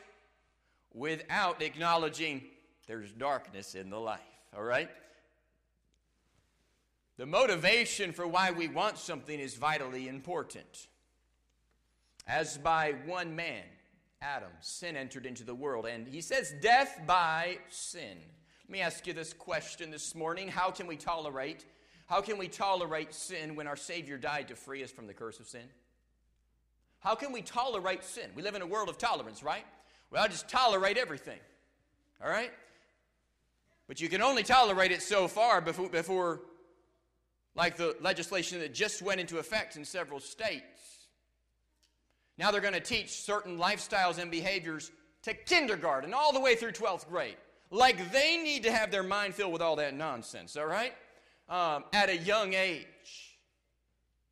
without 0.92 1.62
acknowledging 1.62 2.42
there's 2.86 3.10
darkness 3.12 3.74
in 3.74 3.88
the 3.88 3.98
life, 3.98 4.20
all 4.54 4.62
right? 4.62 4.90
The 7.16 7.26
motivation 7.26 8.12
for 8.12 8.26
why 8.26 8.50
we 8.50 8.68
want 8.68 8.98
something 8.98 9.38
is 9.38 9.54
vitally 9.54 10.08
important. 10.08 10.88
As 12.30 12.56
by 12.58 12.94
one 13.06 13.34
man, 13.34 13.64
Adam, 14.22 14.52
sin 14.60 14.96
entered 14.96 15.26
into 15.26 15.42
the 15.42 15.54
world. 15.54 15.84
And 15.84 16.06
he 16.06 16.20
says, 16.20 16.54
death 16.60 17.00
by 17.04 17.58
sin. 17.68 18.18
Let 18.68 18.70
me 18.70 18.80
ask 18.80 19.04
you 19.08 19.12
this 19.12 19.32
question 19.32 19.90
this 19.90 20.14
morning 20.14 20.46
How 20.46 20.70
can 20.70 20.86
we 20.86 20.94
tolerate? 20.94 21.66
How 22.06 22.20
can 22.20 22.38
we 22.38 22.46
tolerate 22.46 23.12
sin 23.12 23.56
when 23.56 23.66
our 23.66 23.76
Savior 23.76 24.16
died 24.16 24.46
to 24.48 24.54
free 24.54 24.84
us 24.84 24.92
from 24.92 25.08
the 25.08 25.12
curse 25.12 25.40
of 25.40 25.48
sin? 25.48 25.64
How 27.00 27.16
can 27.16 27.32
we 27.32 27.42
tolerate 27.42 28.04
sin? 28.04 28.30
We 28.36 28.42
live 28.42 28.54
in 28.54 28.62
a 28.62 28.66
world 28.66 28.88
of 28.88 28.96
tolerance, 28.96 29.42
right? 29.42 29.66
Well, 30.12 30.22
I 30.22 30.28
just 30.28 30.48
tolerate 30.48 30.98
everything. 30.98 31.40
All 32.24 32.30
right? 32.30 32.52
But 33.88 34.00
you 34.00 34.08
can 34.08 34.22
only 34.22 34.44
tolerate 34.44 34.92
it 34.92 35.02
so 35.02 35.26
far 35.26 35.60
before, 35.60 35.88
before 35.88 36.42
like 37.56 37.76
the 37.76 37.96
legislation 38.00 38.60
that 38.60 38.72
just 38.72 39.02
went 39.02 39.20
into 39.20 39.38
effect 39.38 39.74
in 39.74 39.84
several 39.84 40.20
states. 40.20 40.99
Now 42.40 42.50
they're 42.50 42.62
going 42.62 42.72
to 42.72 42.80
teach 42.80 43.10
certain 43.10 43.58
lifestyles 43.58 44.16
and 44.16 44.30
behaviors 44.30 44.90
to 45.24 45.34
kindergarten 45.34 46.14
all 46.14 46.32
the 46.32 46.40
way 46.40 46.54
through 46.56 46.72
12th 46.72 47.06
grade. 47.06 47.36
Like 47.70 48.10
they 48.12 48.38
need 48.38 48.62
to 48.62 48.72
have 48.72 48.90
their 48.90 49.02
mind 49.02 49.34
filled 49.34 49.52
with 49.52 49.60
all 49.60 49.76
that 49.76 49.94
nonsense, 49.94 50.56
all 50.56 50.64
right? 50.64 50.94
Um, 51.50 51.84
at 51.92 52.08
a 52.08 52.16
young 52.16 52.54
age. 52.54 53.36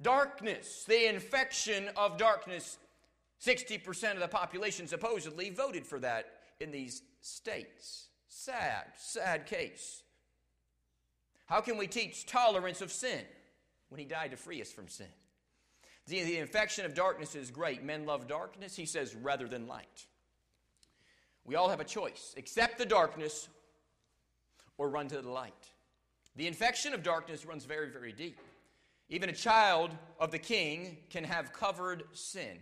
Darkness, 0.00 0.84
the 0.88 1.06
infection 1.06 1.90
of 1.98 2.16
darkness. 2.16 2.78
60% 3.44 4.14
of 4.14 4.20
the 4.20 4.28
population 4.28 4.86
supposedly 4.86 5.50
voted 5.50 5.86
for 5.86 6.00
that 6.00 6.30
in 6.60 6.70
these 6.70 7.02
states. 7.20 8.08
Sad, 8.26 8.86
sad 8.96 9.44
case. 9.44 10.02
How 11.44 11.60
can 11.60 11.76
we 11.76 11.86
teach 11.86 12.24
tolerance 12.24 12.80
of 12.80 12.90
sin 12.90 13.20
when 13.90 13.98
he 13.98 14.06
died 14.06 14.30
to 14.30 14.38
free 14.38 14.62
us 14.62 14.72
from 14.72 14.88
sin? 14.88 15.08
The, 16.08 16.22
the 16.22 16.38
infection 16.38 16.86
of 16.86 16.94
darkness 16.94 17.34
is 17.34 17.50
great. 17.50 17.84
Men 17.84 18.06
love 18.06 18.26
darkness, 18.26 18.74
he 18.74 18.86
says, 18.86 19.14
rather 19.14 19.46
than 19.46 19.66
light. 19.66 20.06
We 21.44 21.54
all 21.54 21.68
have 21.68 21.80
a 21.80 21.84
choice 21.84 22.34
accept 22.36 22.78
the 22.78 22.86
darkness 22.86 23.48
or 24.78 24.88
run 24.88 25.08
to 25.08 25.20
the 25.20 25.30
light. 25.30 25.52
The 26.36 26.46
infection 26.46 26.94
of 26.94 27.02
darkness 27.02 27.44
runs 27.44 27.64
very, 27.64 27.90
very 27.90 28.12
deep. 28.12 28.38
Even 29.10 29.28
a 29.28 29.34
child 29.34 29.90
of 30.20 30.30
the 30.30 30.38
king 30.38 30.98
can 31.10 31.24
have 31.24 31.52
covered 31.52 32.04
sin. 32.12 32.58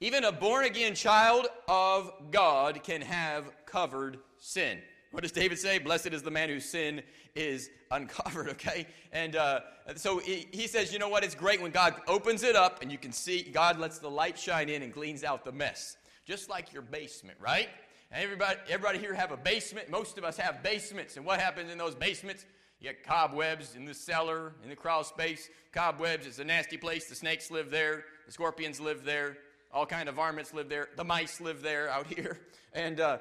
Even 0.00 0.24
a 0.24 0.32
born 0.32 0.64
again 0.64 0.94
child 0.94 1.46
of 1.68 2.12
God 2.30 2.82
can 2.82 3.00
have 3.00 3.50
covered 3.64 4.18
sin. 4.38 4.78
What 5.16 5.22
does 5.22 5.32
David 5.32 5.58
say? 5.58 5.78
Blessed 5.78 6.08
is 6.08 6.22
the 6.22 6.30
man 6.30 6.50
whose 6.50 6.66
sin 6.66 7.02
is 7.34 7.70
uncovered, 7.90 8.48
okay? 8.50 8.86
And 9.12 9.34
uh, 9.34 9.60
so 9.94 10.18
he, 10.18 10.46
he 10.52 10.66
says, 10.66 10.92
you 10.92 10.98
know 10.98 11.08
what? 11.08 11.24
It's 11.24 11.34
great 11.34 11.62
when 11.62 11.70
God 11.70 11.94
opens 12.06 12.42
it 12.42 12.54
up 12.54 12.82
and 12.82 12.92
you 12.92 12.98
can 12.98 13.12
see, 13.12 13.42
God 13.42 13.78
lets 13.78 13.98
the 13.98 14.10
light 14.10 14.38
shine 14.38 14.68
in 14.68 14.82
and 14.82 14.92
gleans 14.92 15.24
out 15.24 15.42
the 15.42 15.52
mess. 15.52 15.96
Just 16.26 16.50
like 16.50 16.70
your 16.70 16.82
basement, 16.82 17.38
right? 17.40 17.70
everybody, 18.12 18.58
everybody 18.68 18.98
here 18.98 19.14
have 19.14 19.32
a 19.32 19.38
basement. 19.38 19.88
Most 19.88 20.18
of 20.18 20.24
us 20.24 20.36
have 20.36 20.62
basements. 20.62 21.16
And 21.16 21.24
what 21.24 21.40
happens 21.40 21.72
in 21.72 21.78
those 21.78 21.94
basements? 21.94 22.44
You 22.78 22.92
got 22.92 23.02
cobwebs 23.02 23.74
in 23.74 23.86
the 23.86 23.94
cellar, 23.94 24.52
in 24.62 24.68
the 24.68 24.76
crawl 24.76 25.02
space. 25.02 25.48
Cobwebs 25.72 26.26
is 26.26 26.40
a 26.40 26.44
nasty 26.44 26.76
place. 26.76 27.08
The 27.08 27.14
snakes 27.14 27.50
live 27.50 27.70
there. 27.70 28.04
The 28.26 28.32
scorpions 28.32 28.80
live 28.80 29.02
there. 29.02 29.38
All 29.72 29.86
kind 29.86 30.10
of 30.10 30.16
varmints 30.16 30.52
live 30.52 30.68
there. 30.68 30.88
The 30.94 31.04
mice 31.04 31.40
live 31.40 31.62
there 31.62 31.88
out 31.88 32.06
here. 32.14 32.38
And 32.74 33.00
uh, 33.00 33.16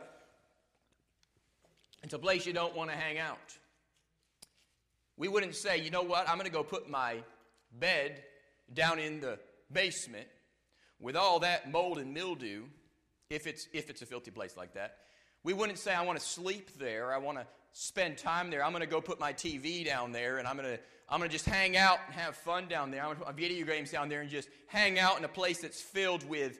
it's 2.05 2.13
a 2.13 2.19
place 2.19 2.45
you 2.45 2.53
don't 2.53 2.75
want 2.75 2.91
to 2.91 2.95
hang 2.95 3.17
out. 3.17 3.57
We 5.17 5.27
wouldn't 5.27 5.55
say, 5.55 5.79
you 5.79 5.89
know 5.89 6.03
what, 6.03 6.29
I'm 6.29 6.35
going 6.35 6.45
to 6.45 6.51
go 6.51 6.61
put 6.61 6.87
my 6.87 7.17
bed 7.79 8.23
down 8.71 8.99
in 8.99 9.21
the 9.21 9.39
basement 9.71 10.27
with 10.99 11.15
all 11.15 11.39
that 11.39 11.71
mold 11.71 11.97
and 11.97 12.13
mildew 12.13 12.65
if 13.31 13.47
it's, 13.47 13.67
if 13.73 13.89
it's 13.89 14.03
a 14.03 14.05
filthy 14.05 14.29
place 14.29 14.55
like 14.55 14.75
that. 14.75 14.97
We 15.43 15.53
wouldn't 15.53 15.79
say, 15.79 15.95
I 15.95 16.03
want 16.03 16.19
to 16.19 16.23
sleep 16.23 16.77
there. 16.77 17.11
I 17.11 17.17
want 17.17 17.39
to 17.39 17.47
spend 17.73 18.19
time 18.19 18.51
there. 18.51 18.63
I'm 18.63 18.71
going 18.71 18.81
to 18.81 18.87
go 18.87 19.01
put 19.01 19.19
my 19.19 19.33
TV 19.33 19.83
down 19.83 20.11
there 20.11 20.37
and 20.37 20.47
I'm 20.47 20.57
going 20.57 20.77
to, 20.77 20.79
I'm 21.09 21.17
going 21.17 21.29
to 21.29 21.35
just 21.35 21.45
hang 21.45 21.75
out 21.75 21.97
and 22.05 22.13
have 22.13 22.35
fun 22.35 22.67
down 22.67 22.91
there. 22.91 22.99
I'm 22.99 23.07
going 23.07 23.17
to 23.17 23.25
put 23.25 23.35
my 23.35 23.41
video 23.41 23.65
games 23.65 23.89
down 23.89 24.09
there 24.09 24.21
and 24.21 24.29
just 24.29 24.49
hang 24.67 24.99
out 24.99 25.17
in 25.17 25.25
a 25.25 25.29
place 25.29 25.59
that's 25.61 25.81
filled 25.81 26.23
with 26.29 26.59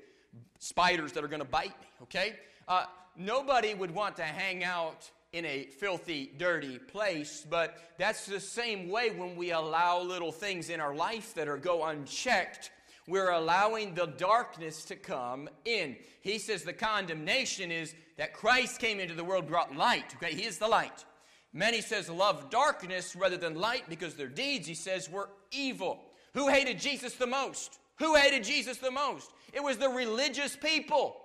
spiders 0.58 1.12
that 1.12 1.24
are 1.24 1.28
going 1.28 1.40
to 1.40 1.48
bite 1.48 1.80
me, 1.80 1.88
okay? 2.02 2.34
Uh, 2.68 2.86
nobody 3.16 3.76
would 3.76 3.92
want 3.92 4.16
to 4.16 4.24
hang 4.24 4.64
out 4.64 5.12
in 5.36 5.46
a 5.46 5.66
filthy, 5.66 6.32
dirty 6.38 6.80
place, 6.80 7.46
but 7.50 7.78
that's 7.98 8.26
the 8.26 8.40
same 8.40 8.88
way 8.88 9.10
when 9.10 9.36
we 9.36 9.52
allow 9.52 10.02
little 10.02 10.32
things 10.32 10.70
in 10.70 10.80
our 10.80 10.96
life 10.96 11.34
that 11.34 11.50
are 11.50 11.58
go 11.58 11.84
unchecked. 11.84 12.72
We're 13.06 13.32
allowing 13.32 13.94
the 13.94 14.06
darkness 14.06 14.86
to 14.86 14.96
come 14.96 15.50
in. 15.66 15.98
He 16.22 16.40
says 16.40 16.64
the 16.64 16.72
condemnation 16.72 17.70
is 17.70 17.94
that 18.18 18.34
Christ 18.34 18.80
came 18.80 19.02
into 19.02 19.14
the 19.14 19.26
world, 19.26 19.46
brought 19.46 19.76
light. 19.76 20.16
Okay, 20.16 20.34
He 20.34 20.46
is 20.46 20.58
the 20.58 20.70
light. 20.70 21.04
Many 21.52 21.82
says 21.82 22.10
love 22.10 22.50
darkness 22.50 23.14
rather 23.14 23.38
than 23.38 23.56
light 23.56 23.90
because 23.90 24.14
their 24.14 24.28
deeds, 24.28 24.68
he 24.68 24.74
says, 24.74 25.10
were 25.10 25.30
evil. 25.52 26.00
Who 26.34 26.48
hated 26.48 26.80
Jesus 26.80 27.16
the 27.16 27.28
most? 27.28 27.80
Who 28.00 28.16
hated 28.16 28.46
Jesus 28.46 28.78
the 28.78 28.92
most? 28.92 29.32
It 29.52 29.64
was 29.64 29.78
the 29.78 29.90
religious 29.90 30.56
people, 30.56 31.18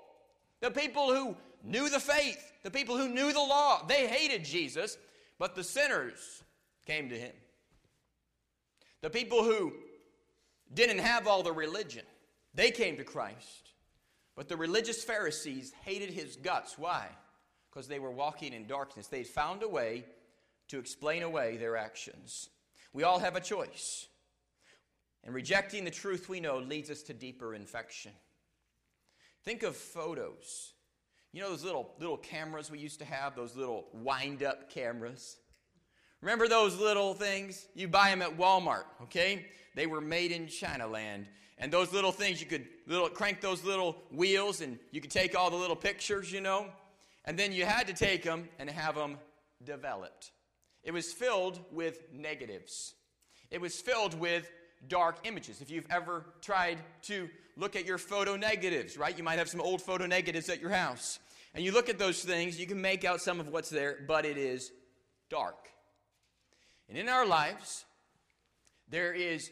the 0.60 0.70
people 0.70 1.14
who 1.14 1.36
knew 1.64 1.88
the 1.88 2.00
faith, 2.00 2.52
the 2.62 2.70
people 2.70 2.96
who 2.96 3.08
knew 3.08 3.32
the 3.32 3.38
law. 3.38 3.84
They 3.86 4.06
hated 4.06 4.44
Jesus, 4.44 4.96
but 5.38 5.54
the 5.54 5.64
sinners 5.64 6.42
came 6.86 7.08
to 7.08 7.18
him. 7.18 7.32
The 9.02 9.10
people 9.10 9.42
who 9.42 9.72
didn't 10.72 10.98
have 10.98 11.26
all 11.26 11.42
the 11.42 11.52
religion, 11.52 12.04
they 12.54 12.70
came 12.70 12.96
to 12.96 13.04
Christ. 13.04 13.70
But 14.36 14.48
the 14.48 14.56
religious 14.56 15.04
Pharisees 15.04 15.72
hated 15.84 16.10
his 16.10 16.36
guts. 16.36 16.78
Why? 16.78 17.06
Because 17.70 17.88
they 17.88 17.98
were 17.98 18.10
walking 18.10 18.52
in 18.52 18.66
darkness. 18.66 19.06
They 19.06 19.18
had 19.18 19.26
found 19.26 19.62
a 19.62 19.68
way 19.68 20.04
to 20.68 20.78
explain 20.78 21.22
away 21.22 21.56
their 21.56 21.76
actions. 21.76 22.48
We 22.92 23.02
all 23.02 23.18
have 23.18 23.36
a 23.36 23.40
choice. 23.40 24.06
And 25.24 25.34
rejecting 25.34 25.84
the 25.84 25.90
truth 25.90 26.28
we 26.28 26.40
know 26.40 26.58
leads 26.58 26.90
us 26.90 27.02
to 27.04 27.14
deeper 27.14 27.54
infection. 27.54 28.12
Think 29.44 29.62
of 29.62 29.76
photos. 29.76 30.72
You 31.32 31.40
know 31.40 31.50
those 31.50 31.64
little 31.64 31.90
little 32.00 32.16
cameras 32.16 32.70
we 32.70 32.78
used 32.78 32.98
to 32.98 33.04
have, 33.04 33.36
those 33.36 33.54
little 33.54 33.86
wind 33.92 34.42
up 34.42 34.70
cameras? 34.70 35.36
Remember 36.20 36.48
those 36.48 36.76
little 36.78 37.14
things? 37.14 37.66
You 37.74 37.88
buy 37.88 38.10
them 38.10 38.20
at 38.20 38.36
Walmart, 38.36 38.84
okay? 39.04 39.46
They 39.74 39.86
were 39.86 40.00
made 40.00 40.32
in 40.32 40.48
China 40.48 40.86
land. 40.86 41.26
And 41.56 41.72
those 41.72 41.92
little 41.92 42.12
things 42.12 42.40
you 42.40 42.46
could 42.46 42.66
little 42.86 43.08
crank 43.08 43.40
those 43.40 43.64
little 43.64 43.96
wheels 44.10 44.60
and 44.60 44.78
you 44.90 45.00
could 45.00 45.10
take 45.10 45.36
all 45.36 45.50
the 45.50 45.56
little 45.56 45.76
pictures, 45.76 46.32
you 46.32 46.40
know? 46.40 46.66
And 47.24 47.38
then 47.38 47.52
you 47.52 47.64
had 47.64 47.86
to 47.86 47.92
take 47.92 48.22
them 48.22 48.48
and 48.58 48.68
have 48.68 48.94
them 48.94 49.18
developed. 49.64 50.32
It 50.82 50.92
was 50.92 51.12
filled 51.12 51.60
with 51.70 52.02
negatives. 52.12 52.94
It 53.50 53.60
was 53.60 53.80
filled 53.80 54.18
with 54.18 54.50
dark 54.88 55.18
images. 55.24 55.60
If 55.60 55.70
you've 55.70 55.86
ever 55.90 56.24
tried 56.40 56.78
to 57.02 57.28
look 57.60 57.76
at 57.76 57.84
your 57.84 57.98
photo 57.98 58.36
negatives, 58.36 58.96
right? 58.96 59.16
You 59.16 59.22
might 59.22 59.38
have 59.38 59.48
some 59.48 59.60
old 59.60 59.82
photo 59.82 60.06
negatives 60.06 60.48
at 60.48 60.60
your 60.60 60.70
house. 60.70 61.18
And 61.54 61.62
you 61.62 61.72
look 61.72 61.88
at 61.88 61.98
those 61.98 62.24
things, 62.24 62.58
you 62.58 62.66
can 62.66 62.80
make 62.80 63.04
out 63.04 63.20
some 63.20 63.38
of 63.38 63.48
what's 63.48 63.68
there, 63.68 63.98
but 64.08 64.24
it 64.24 64.38
is 64.38 64.72
dark. 65.28 65.68
And 66.88 66.96
in 66.96 67.08
our 67.08 67.26
lives, 67.26 67.84
there 68.88 69.12
is 69.12 69.50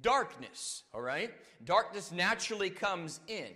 darkness, 0.00 0.84
all 0.94 1.00
right? 1.00 1.32
Darkness 1.64 2.12
naturally 2.12 2.70
comes 2.70 3.18
in. 3.26 3.48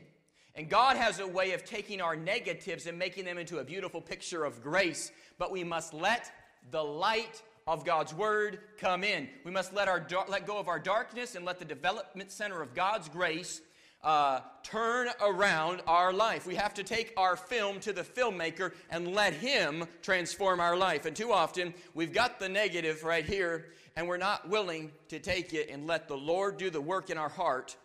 And 0.55 0.69
God 0.69 0.97
has 0.97 1.21
a 1.21 1.27
way 1.27 1.53
of 1.53 1.65
taking 1.65 2.01
our 2.01 2.17
negatives 2.17 2.87
and 2.87 2.99
making 2.99 3.25
them 3.25 3.39
into 3.39 3.59
a 3.59 3.65
beautiful 3.65 4.01
picture 4.01 4.45
of 4.45 4.63
grace, 4.63 5.13
but 5.39 5.51
we 5.51 5.65
must 5.65 5.95
let 5.95 6.31
the 6.71 6.83
light 6.83 7.43
of 7.67 7.85
God's 7.85 8.13
word 8.13 8.59
come 8.79 9.05
in. 9.05 9.29
We 9.45 9.51
must 9.51 9.73
let, 9.73 9.89
our, 9.89 10.07
let 10.29 10.47
go 10.47 10.59
of 10.59 10.69
our 10.69 10.81
darkness 10.81 11.37
and 11.37 11.45
let 11.45 11.59
the 11.59 11.65
development 11.65 12.33
center 12.33 12.61
of 12.61 12.75
God's 12.75 13.09
grace 13.09 13.61
uh, 14.03 14.41
turn 14.63 15.09
around 15.21 15.83
our 15.87 16.13
life. 16.13 16.47
We 16.47 16.57
have 16.57 16.75
to 16.75 16.83
take 16.83 17.13
our 17.17 17.37
film 17.37 17.81
to 17.81 17.93
the 17.93 18.03
filmmaker 18.03 18.73
and 18.91 19.15
let 19.15 19.35
him 19.35 19.85
transform 20.03 20.61
our 20.61 20.77
life. 20.77 21.07
And 21.07 21.15
too 21.15 21.33
often, 21.33 21.75
we've 21.95 22.13
got 22.13 22.39
the 22.39 22.49
negative 22.49 23.05
right 23.05 23.25
here, 23.25 23.67
and 23.97 24.09
we're 24.09 24.17
not 24.17 24.49
willing 24.49 24.91
to 25.09 25.19
take 25.19 25.55
it 25.55 25.71
and 25.71 25.87
let 25.87 26.09
the 26.09 26.17
Lord 26.17 26.57
do 26.59 26.71
the 26.71 26.81
work 26.81 27.11
in 27.11 27.19
our 27.19 27.29
heart 27.29 27.77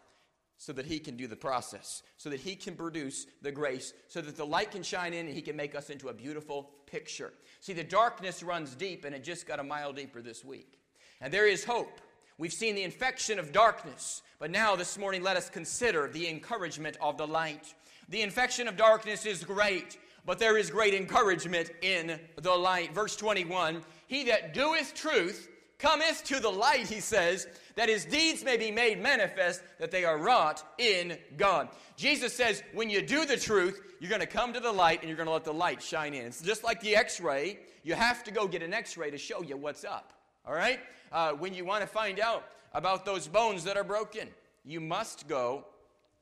so 0.59 0.73
that 0.73 0.87
he 0.87 0.97
can 0.97 1.15
do 1.15 1.27
the 1.27 1.35
process, 1.35 2.01
so 2.17 2.31
that 2.31 2.39
he 2.39 2.55
can 2.55 2.75
produce 2.75 3.27
the 3.43 3.51
grace, 3.51 3.93
so 4.07 4.21
that 4.21 4.35
the 4.35 4.45
light 4.45 4.71
can 4.71 4.81
shine 4.81 5.13
in 5.13 5.27
and 5.27 5.35
he 5.35 5.41
can 5.41 5.55
make 5.55 5.75
us 5.75 5.91
into 5.91 6.09
a 6.09 6.13
beautiful 6.13 6.71
picture. 6.87 7.31
See, 7.59 7.73
the 7.73 7.83
darkness 7.83 8.41
runs 8.41 8.73
deep, 8.73 9.05
and 9.05 9.13
it 9.13 9.23
just 9.23 9.45
got 9.45 9.59
a 9.59 9.63
mile 9.63 9.93
deeper 9.93 10.21
this 10.21 10.43
week. 10.43 10.79
And 11.21 11.31
there 11.31 11.47
is 11.47 11.63
hope. 11.63 12.01
We've 12.37 12.53
seen 12.53 12.75
the 12.75 12.83
infection 12.83 13.39
of 13.39 13.51
darkness, 13.51 14.21
but 14.39 14.51
now 14.51 14.75
this 14.75 14.97
morning 14.97 15.23
let 15.23 15.37
us 15.37 15.49
consider 15.49 16.07
the 16.07 16.29
encouragement 16.29 16.95
of 17.01 17.17
the 17.17 17.25
light. 17.25 17.73
The 18.09 18.21
infection 18.21 18.67
of 18.67 18.77
darkness 18.77 19.25
is 19.25 19.43
great, 19.43 19.97
but 20.25 20.37
there 20.37 20.57
is 20.57 20.69
great 20.69 20.93
encouragement 20.93 21.71
in 21.81 22.19
the 22.39 22.53
light. 22.53 22.93
Verse 22.93 23.15
21 23.15 23.81
He 24.07 24.25
that 24.25 24.53
doeth 24.53 24.93
truth 24.93 25.49
cometh 25.79 26.23
to 26.25 26.39
the 26.39 26.49
light, 26.49 26.87
he 26.87 26.99
says, 26.99 27.47
that 27.75 27.89
his 27.89 28.05
deeds 28.05 28.43
may 28.43 28.57
be 28.57 28.71
made 28.71 29.01
manifest, 29.01 29.61
that 29.79 29.91
they 29.91 30.05
are 30.05 30.17
wrought 30.17 30.63
in 30.77 31.17
God. 31.37 31.69
Jesus 31.95 32.33
says, 32.33 32.63
when 32.73 32.89
you 32.89 33.01
do 33.01 33.25
the 33.25 33.37
truth, 33.37 33.81
you're 33.99 34.09
going 34.09 34.21
to 34.21 34.27
come 34.27 34.53
to 34.53 34.59
the 34.59 34.71
light 34.71 35.01
and 35.01 35.09
you're 35.09 35.17
going 35.17 35.27
to 35.27 35.33
let 35.33 35.43
the 35.43 35.53
light 35.53 35.81
shine 35.81 36.13
in. 36.13 36.25
It's 36.25 36.41
just 36.41 36.63
like 36.63 36.81
the 36.81 36.95
x 36.95 37.19
ray. 37.19 37.59
You 37.83 37.93
have 37.93 38.23
to 38.23 38.31
go 38.31 38.47
get 38.47 38.63
an 38.63 38.73
x 38.73 38.97
ray 38.97 39.11
to 39.11 39.17
show 39.17 39.41
you 39.41 39.57
what's 39.57 39.83
up. 39.83 40.13
All 40.47 40.53
right? 40.53 40.79
Uh, 41.11 41.33
when 41.33 41.53
you 41.53 41.65
want 41.65 41.81
to 41.81 41.87
find 41.87 42.19
out 42.19 42.45
about 42.73 43.05
those 43.05 43.27
bones 43.27 43.63
that 43.65 43.75
are 43.75 43.83
broken, 43.83 44.29
you 44.63 44.79
must 44.79 45.27
go 45.27 45.65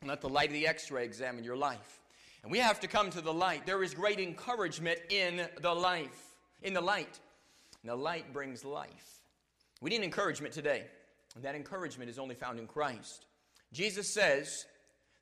and 0.01 0.09
let 0.09 0.21
the 0.21 0.29
light 0.29 0.49
of 0.49 0.53
the 0.53 0.67
x 0.67 0.89
ray 0.89 1.05
examine 1.05 1.43
your 1.43 1.55
life. 1.55 1.99
And 2.43 2.51
we 2.51 2.59
have 2.59 2.79
to 2.81 2.87
come 2.87 3.09
to 3.11 3.21
the 3.21 3.33
light. 3.33 3.65
There 3.65 3.83
is 3.83 3.93
great 3.93 4.19
encouragement 4.19 4.99
in 5.09 5.47
the 5.61 5.73
life, 5.73 6.35
in 6.61 6.73
the 6.73 6.81
light. 6.81 7.19
And 7.81 7.91
the 7.91 7.95
light 7.95 8.33
brings 8.33 8.65
life. 8.65 9.21
We 9.81 9.89
need 9.89 10.01
encouragement 10.01 10.53
today. 10.53 10.85
And 11.35 11.43
that 11.43 11.55
encouragement 11.55 12.09
is 12.09 12.17
only 12.17 12.35
found 12.35 12.59
in 12.59 12.67
Christ. 12.67 13.25
Jesus 13.73 14.13
says, 14.13 14.65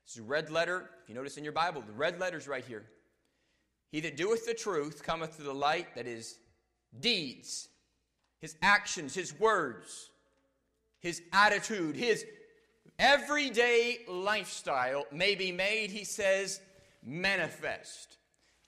this 0.06 0.16
is 0.16 0.20
red 0.20 0.50
letter. 0.50 0.90
If 1.02 1.08
you 1.08 1.14
notice 1.14 1.36
in 1.36 1.44
your 1.44 1.52
Bible, 1.52 1.82
the 1.86 1.92
red 1.92 2.20
letter's 2.20 2.46
right 2.46 2.64
here. 2.64 2.84
He 3.90 4.00
that 4.00 4.16
doeth 4.16 4.46
the 4.46 4.54
truth 4.54 5.02
cometh 5.02 5.36
to 5.36 5.42
the 5.42 5.54
light 5.54 5.94
that 5.94 6.06
is 6.06 6.38
deeds, 7.00 7.68
his 8.44 8.56
actions, 8.60 9.14
his 9.14 9.40
words, 9.40 10.10
his 11.00 11.22
attitude, 11.32 11.96
his 11.96 12.26
everyday 12.98 14.00
lifestyle 14.06 15.06
may 15.10 15.34
be 15.34 15.50
made, 15.50 15.90
he 15.90 16.04
says, 16.04 16.60
manifest. 17.02 18.18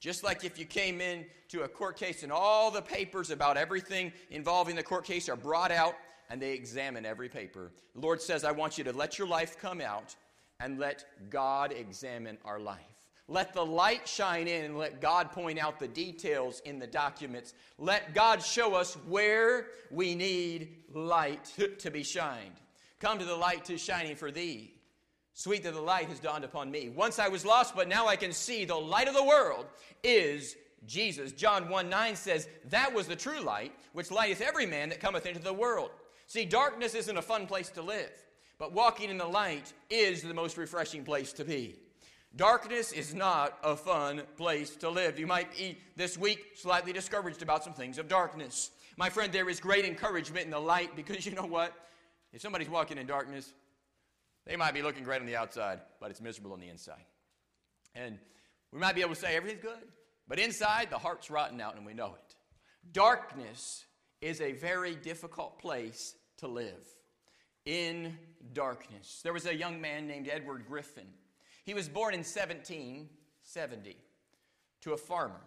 Just 0.00 0.25
like 0.25 0.45
if 0.45 0.59
you 0.59 0.64
came 0.64 1.02
in 1.02 1.26
to 1.50 1.64
a 1.64 1.68
court 1.68 1.99
case 1.99 2.23
and 2.23 2.33
all 2.33 2.71
the 2.71 2.80
papers 2.80 3.30
about 3.30 3.59
everything 3.59 4.14
involving 4.30 4.76
the 4.76 4.83
court 4.83 5.04
case 5.04 5.28
are 5.28 5.37
brought 5.37 5.71
out 5.71 5.95
and 6.30 6.40
they 6.40 6.54
examine 6.54 7.04
every 7.04 7.28
paper. 7.28 7.71
The 7.95 8.00
Lord 8.00 8.23
says, 8.23 8.45
I 8.45 8.52
want 8.52 8.78
you 8.78 8.85
to 8.85 8.95
let 8.95 9.18
your 9.18 9.28
life 9.28 9.59
come 9.61 9.83
out 9.83 10.16
and 10.59 10.78
let 10.78 11.04
God 11.28 11.71
examine 11.71 12.38
our 12.47 12.59
life. 12.59 12.96
Let 13.28 13.52
the 13.52 13.64
light 13.64 14.06
shine 14.06 14.47
in 14.47 14.64
and 14.64 14.78
let 14.78 15.00
God 15.00 15.33
point 15.33 15.59
out 15.59 15.80
the 15.80 15.88
details 15.88 16.61
in 16.64 16.78
the 16.78 16.87
documents. 16.87 17.54
Let 17.76 18.14
God 18.14 18.40
show 18.40 18.75
us 18.75 18.95
where 19.09 19.66
we 19.90 20.14
need 20.14 20.76
light 20.95 21.52
to 21.78 21.90
be 21.90 22.04
shined. 22.04 22.61
Come 23.00 23.18
to 23.18 23.25
the 23.25 23.35
light 23.35 23.64
to 23.64 23.78
shining 23.78 24.14
for 24.14 24.30
thee. 24.30 24.75
Sweet 25.35 25.64
that 25.64 25.75
the 25.75 25.80
light 25.80 26.09
has 26.09 26.21
dawned 26.21 26.45
upon 26.45 26.71
me. 26.71 26.88
Once 26.88 27.18
I 27.18 27.28
was 27.28 27.45
lost, 27.45 27.76
but 27.76 27.88
now 27.88 28.06
I 28.06 28.16
can 28.16 28.33
see 28.33 28.64
the 28.64 28.76
light 28.76 29.09
of 29.09 29.14
the 29.14 29.25
world 29.25 29.66
is 30.02 30.56
Jesus. 30.87 31.33
John 31.33 31.68
1 31.68 31.90
9 31.90 32.16
says, 32.16 32.49
That 32.71 32.95
was 32.95 33.06
the 33.06 33.16
true 33.16 33.40
light, 33.40 33.73
which 33.92 34.11
lighteth 34.11 34.40
every 34.40 34.66
man 34.66 34.88
that 34.88 35.00
cometh 35.00 35.26
into 35.26 35.40
the 35.40 35.52
world. 35.52 35.90
See, 36.26 36.45
darkness 36.45 36.95
isn't 36.95 37.16
a 37.16 37.23
fun 37.23 37.47
place 37.47 37.68
to 37.71 37.83
live, 37.83 38.12
but 38.59 38.73
walking 38.73 39.11
in 39.11 39.18
the 39.18 39.26
light 39.26 39.73
is 39.90 40.23
the 40.23 40.33
most 40.33 40.56
refreshing 40.56 41.04
place 41.04 41.33
to 41.35 41.45
be. 41.45 41.76
Darkness 42.37 42.93
is 42.93 43.14
not 43.14 43.59
a 43.64 43.75
fun 43.75 44.23
place 44.37 44.76
to 44.76 44.90
live. 44.90 45.19
You 45.19 45.26
might 45.26 45.57
be 45.57 45.78
this 45.97 46.19
week 46.19 46.52
slightly 46.55 46.93
discouraged 46.93 47.40
about 47.40 47.64
some 47.64 47.73
things 47.73 47.97
of 47.97 48.09
darkness. 48.09 48.73
My 48.99 49.09
friend, 49.09 49.33
there 49.33 49.49
is 49.49 49.59
great 49.59 49.87
encouragement 49.87 50.45
in 50.45 50.50
the 50.50 50.59
light 50.59 50.95
because 50.95 51.25
you 51.26 51.33
know 51.33 51.47
what? 51.47 51.73
If 52.33 52.43
somebody's 52.43 52.69
walking 52.69 52.99
in 52.99 53.07
darkness, 53.07 53.55
they 54.47 54.55
might 54.55 54.75
be 54.75 54.83
looking 54.83 55.02
great 55.02 55.21
on 55.21 55.26
the 55.26 55.37
outside, 55.37 55.81
but 55.99 56.11
it's 56.11 56.21
miserable 56.21 56.52
on 56.52 56.61
the 56.61 56.69
inside. 56.69 57.05
And 57.95 58.19
we 58.71 58.78
might 58.78 58.95
be 58.95 59.00
able 59.00 59.14
to 59.14 59.21
say 59.21 59.35
everything's 59.35 59.62
good, 59.62 59.88
but 60.28 60.38
inside 60.38 60.90
the 60.90 60.99
heart's 60.99 61.31
rotten 61.31 61.59
out 61.61 61.76
and 61.76 61.87
we 61.87 61.95
know 61.95 62.14
it. 62.16 62.35
Darkness 62.93 63.87
is 64.21 64.43
a 64.43 64.52
very 64.52 64.95
difficult 64.95 65.59
place 65.59 66.14
to 66.38 66.49
live. 66.49 66.87
In 67.64 68.16
darkness. 68.52 69.21
There 69.25 69.33
was 69.33 69.47
a 69.47 69.55
young 69.55 69.81
man 69.81 70.07
named 70.07 70.28
Edward 70.31 70.66
Griffin. 70.69 71.07
He 71.66 71.75
was 71.75 71.88
born 71.88 72.14
in 72.14 72.20
1770 72.20 73.96
to 74.82 74.92
a 74.92 74.96
farmer. 74.96 75.40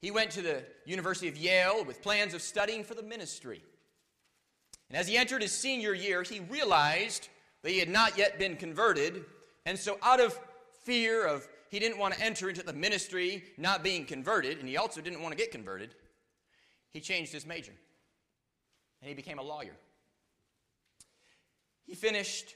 He 0.00 0.10
went 0.10 0.32
to 0.32 0.42
the 0.42 0.64
University 0.84 1.28
of 1.28 1.36
Yale 1.36 1.84
with 1.84 2.02
plans 2.02 2.34
of 2.34 2.42
studying 2.42 2.82
for 2.82 2.94
the 2.94 3.02
ministry. 3.02 3.62
And 4.88 4.98
as 4.98 5.06
he 5.06 5.16
entered 5.16 5.42
his 5.42 5.52
senior 5.52 5.94
year, 5.94 6.22
he 6.22 6.40
realized 6.40 7.28
that 7.62 7.70
he 7.70 7.78
had 7.78 7.90
not 7.90 8.18
yet 8.18 8.38
been 8.38 8.56
converted. 8.56 9.24
And 9.64 9.78
so, 9.78 9.98
out 10.02 10.18
of 10.18 10.36
fear 10.82 11.24
of 11.24 11.46
he 11.68 11.78
didn't 11.78 11.98
want 11.98 12.14
to 12.14 12.20
enter 12.20 12.48
into 12.48 12.64
the 12.64 12.72
ministry 12.72 13.44
not 13.56 13.84
being 13.84 14.04
converted, 14.04 14.58
and 14.58 14.68
he 14.68 14.76
also 14.76 15.00
didn't 15.00 15.22
want 15.22 15.32
to 15.32 15.38
get 15.38 15.52
converted, 15.52 15.94
he 16.90 17.00
changed 17.00 17.32
his 17.32 17.46
major 17.46 17.72
and 19.00 19.08
he 19.08 19.14
became 19.14 19.38
a 19.38 19.42
lawyer. 19.42 19.76
He 21.84 21.94
finished 21.94 22.54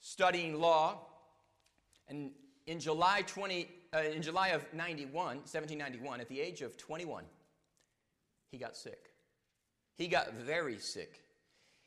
studying 0.00 0.60
law, 0.60 0.98
and 2.08 2.30
in 2.66 2.80
July 2.80 3.22
20, 3.22 3.68
uh, 3.94 3.98
in 3.98 4.22
July 4.22 4.48
of 4.48 4.64
91, 4.72 5.12
1791, 5.14 6.20
at 6.20 6.28
the 6.28 6.40
age 6.40 6.62
of 6.62 6.76
21, 6.76 7.24
he 8.50 8.58
got 8.58 8.76
sick. 8.76 9.10
He 9.96 10.08
got 10.08 10.32
very 10.34 10.78
sick. 10.78 11.20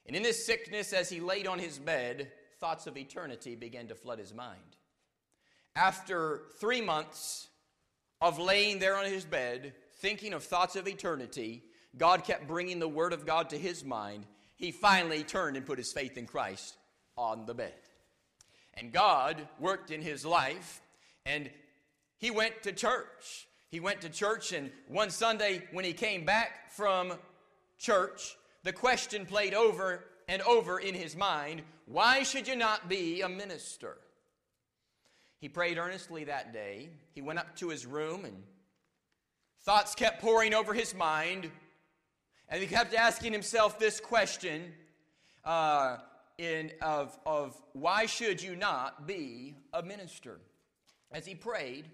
And 0.06 0.16
in 0.16 0.24
this 0.24 0.46
sickness, 0.46 0.94
as 0.94 1.10
he 1.10 1.20
laid 1.20 1.48
on 1.48 1.60
his 1.60 1.80
bed, 1.80 2.32
thoughts 2.60 2.88
of 2.88 2.98
eternity 2.98 3.56
began 3.56 3.88
to 3.88 3.96
flood 3.96 4.20
his 4.20 4.34
mind. 4.34 4.60
After 5.76 6.44
three 6.60 6.82
months 6.82 7.48
of 8.22 8.40
laying 8.40 8.80
there 8.80 8.98
on 8.98 9.06
his 9.06 9.26
bed, 9.26 9.74
thinking 9.98 10.34
of 10.34 10.44
thoughts 10.44 10.76
of 10.76 10.88
eternity, 10.88 11.64
God 11.98 12.24
kept 12.24 12.48
bringing 12.48 12.80
the 12.80 12.88
Word 12.88 13.14
of 13.14 13.26
God 13.26 13.50
to 13.50 13.58
his 13.58 13.84
mind. 13.84 14.26
He 14.56 14.72
finally 14.72 15.24
turned 15.24 15.58
and 15.58 15.66
put 15.66 15.78
his 15.78 15.92
faith 15.92 16.18
in 16.18 16.26
Christ 16.26 16.78
on 17.18 17.46
the 17.46 17.54
bed. 17.54 17.74
And 18.78 18.92
God 18.92 19.48
worked 19.60 19.92
in 19.92 20.02
his 20.02 20.26
life, 20.26 20.82
and 21.26 21.50
he 22.18 22.32
went 22.32 22.64
to 22.64 22.72
church. 22.72 23.48
He 23.70 23.80
went 23.80 24.02
to 24.02 24.10
church, 24.10 24.52
and 24.52 24.72
one 24.88 25.10
Sunday 25.10 25.64
when 25.72 25.86
he 25.86 25.94
came 25.94 26.26
back 26.26 26.72
from 26.72 27.14
church, 27.78 28.38
the 28.64 28.74
question 28.74 29.26
played 29.26 29.54
over 29.54 30.04
and 30.28 30.42
over 30.42 30.80
in 30.80 30.94
his 30.94 31.16
mind 31.16 31.62
why 31.88 32.24
should 32.24 32.48
you 32.48 32.56
not 32.56 32.90
be 32.90 33.22
a 33.22 33.30
minister? 33.30 33.98
He 35.40 35.50
prayed 35.50 35.78
earnestly 35.78 36.24
that 36.24 36.52
day. 36.52 36.90
He 37.14 37.22
went 37.22 37.38
up 37.38 37.56
to 37.58 37.70
his 37.70 37.86
room 37.86 38.26
and 38.26 38.42
thoughts 39.62 39.94
kept 39.94 40.22
pouring 40.22 40.54
over 40.54 40.74
his 40.74 40.96
mind. 40.96 41.52
And 42.50 42.62
he 42.62 42.68
kept 42.68 42.94
asking 42.96 43.34
himself 43.34 43.78
this 43.78 44.00
question 44.00 44.74
uh, 45.44 45.98
in, 46.38 46.72
of, 46.82 47.18
of 47.26 47.56
why 47.74 48.06
should 48.06 48.42
you 48.42 48.56
not 48.56 49.08
be 49.08 49.56
a 49.74 49.82
minister? 49.82 50.40
As 51.12 51.26
he 51.26 51.36
prayed, 51.36 51.86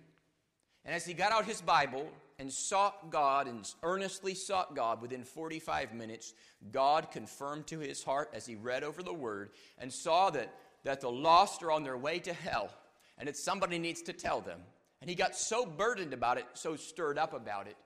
and 0.85 0.95
as 0.95 1.05
he 1.05 1.13
got 1.13 1.31
out 1.31 1.45
his 1.45 1.61
Bible 1.61 2.07
and 2.39 2.51
sought 2.51 3.11
God 3.11 3.47
and 3.47 3.71
earnestly 3.83 4.33
sought 4.33 4.75
God 4.75 5.01
within 5.01 5.23
45 5.23 5.93
minutes, 5.93 6.33
God 6.71 7.11
confirmed 7.11 7.67
to 7.67 7.79
his 7.79 8.03
heart 8.03 8.31
as 8.33 8.45
he 8.45 8.55
read 8.55 8.83
over 8.83 9.03
the 9.03 9.13
word 9.13 9.51
and 9.77 9.93
saw 9.93 10.31
that, 10.31 10.51
that 10.83 11.01
the 11.01 11.11
lost 11.11 11.61
are 11.61 11.71
on 11.71 11.83
their 11.83 11.97
way 11.97 12.17
to 12.19 12.33
hell 12.33 12.71
and 13.17 13.27
that 13.27 13.37
somebody 13.37 13.77
needs 13.77 14.01
to 14.03 14.13
tell 14.13 14.41
them. 14.41 14.59
And 15.01 15.09
he 15.09 15.15
got 15.15 15.35
so 15.35 15.65
burdened 15.65 16.13
about 16.13 16.37
it, 16.37 16.45
so 16.53 16.75
stirred 16.75 17.17
up 17.19 17.33
about 17.33 17.67
it, 17.67 17.77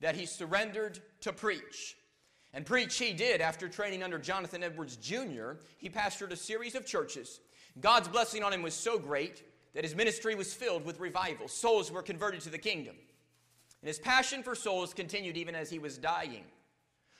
that 0.00 0.16
he 0.16 0.26
surrendered 0.26 0.98
to 1.20 1.32
preach. 1.32 1.96
And 2.54 2.66
preach 2.66 2.98
he 2.98 3.12
did 3.12 3.40
after 3.40 3.68
training 3.68 4.02
under 4.02 4.18
Jonathan 4.18 4.62
Edwards 4.62 4.96
Jr. 4.96 5.52
He 5.78 5.88
pastored 5.88 6.32
a 6.32 6.36
series 6.36 6.74
of 6.74 6.84
churches. 6.84 7.40
God's 7.80 8.08
blessing 8.08 8.42
on 8.42 8.52
him 8.52 8.62
was 8.62 8.74
so 8.74 8.98
great 8.98 9.42
that 9.74 9.84
his 9.84 9.96
ministry 9.96 10.34
was 10.34 10.52
filled 10.52 10.84
with 10.84 11.00
revival. 11.00 11.48
Souls 11.48 11.90
were 11.90 12.02
converted 12.02 12.42
to 12.42 12.50
the 12.50 12.58
kingdom. 12.58 12.94
And 13.80 13.88
his 13.88 13.98
passion 13.98 14.42
for 14.42 14.54
souls 14.54 14.92
continued 14.92 15.36
even 15.36 15.54
as 15.54 15.70
he 15.70 15.78
was 15.78 15.96
dying. 15.96 16.44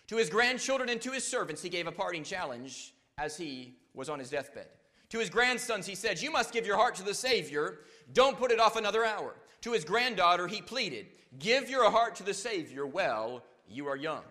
To 0.09 0.17
his 0.17 0.29
grandchildren 0.29 0.91
and 0.91 1.01
to 1.01 1.13
his 1.13 1.25
servants, 1.25 1.63
he 1.63 1.71
gave 1.71 1.87
a 1.87 1.93
parting 1.93 2.25
challenge 2.25 2.95
as 3.17 3.37
he 3.37 3.75
was 3.95 4.11
on 4.11 4.19
his 4.19 4.31
deathbed. 4.31 4.67
To 5.11 5.19
his 5.19 5.31
grandsons, 5.31 5.87
he 5.87 5.95
said, 5.95 6.21
You 6.21 6.31
must 6.31 6.53
give 6.53 6.67
your 6.67 6.77
heart 6.77 6.95
to 6.97 7.03
the 7.03 7.15
Savior. 7.15 7.81
Don't 8.13 8.39
put 8.39 8.51
it 8.51 8.61
off 8.61 8.77
another 8.77 9.05
hour. 9.05 9.35
To 9.63 9.73
his 9.73 9.85
granddaughter, 9.85 10.47
he 10.47 10.61
pleaded, 10.61 11.07
Give 11.39 11.71
your 11.71 11.91
heart 11.91 12.15
to 12.17 12.23
the 12.23 12.35
Savior 12.35 12.87
while 12.87 13.43
you 13.69 13.87
are 13.87 13.97
young. 13.97 14.23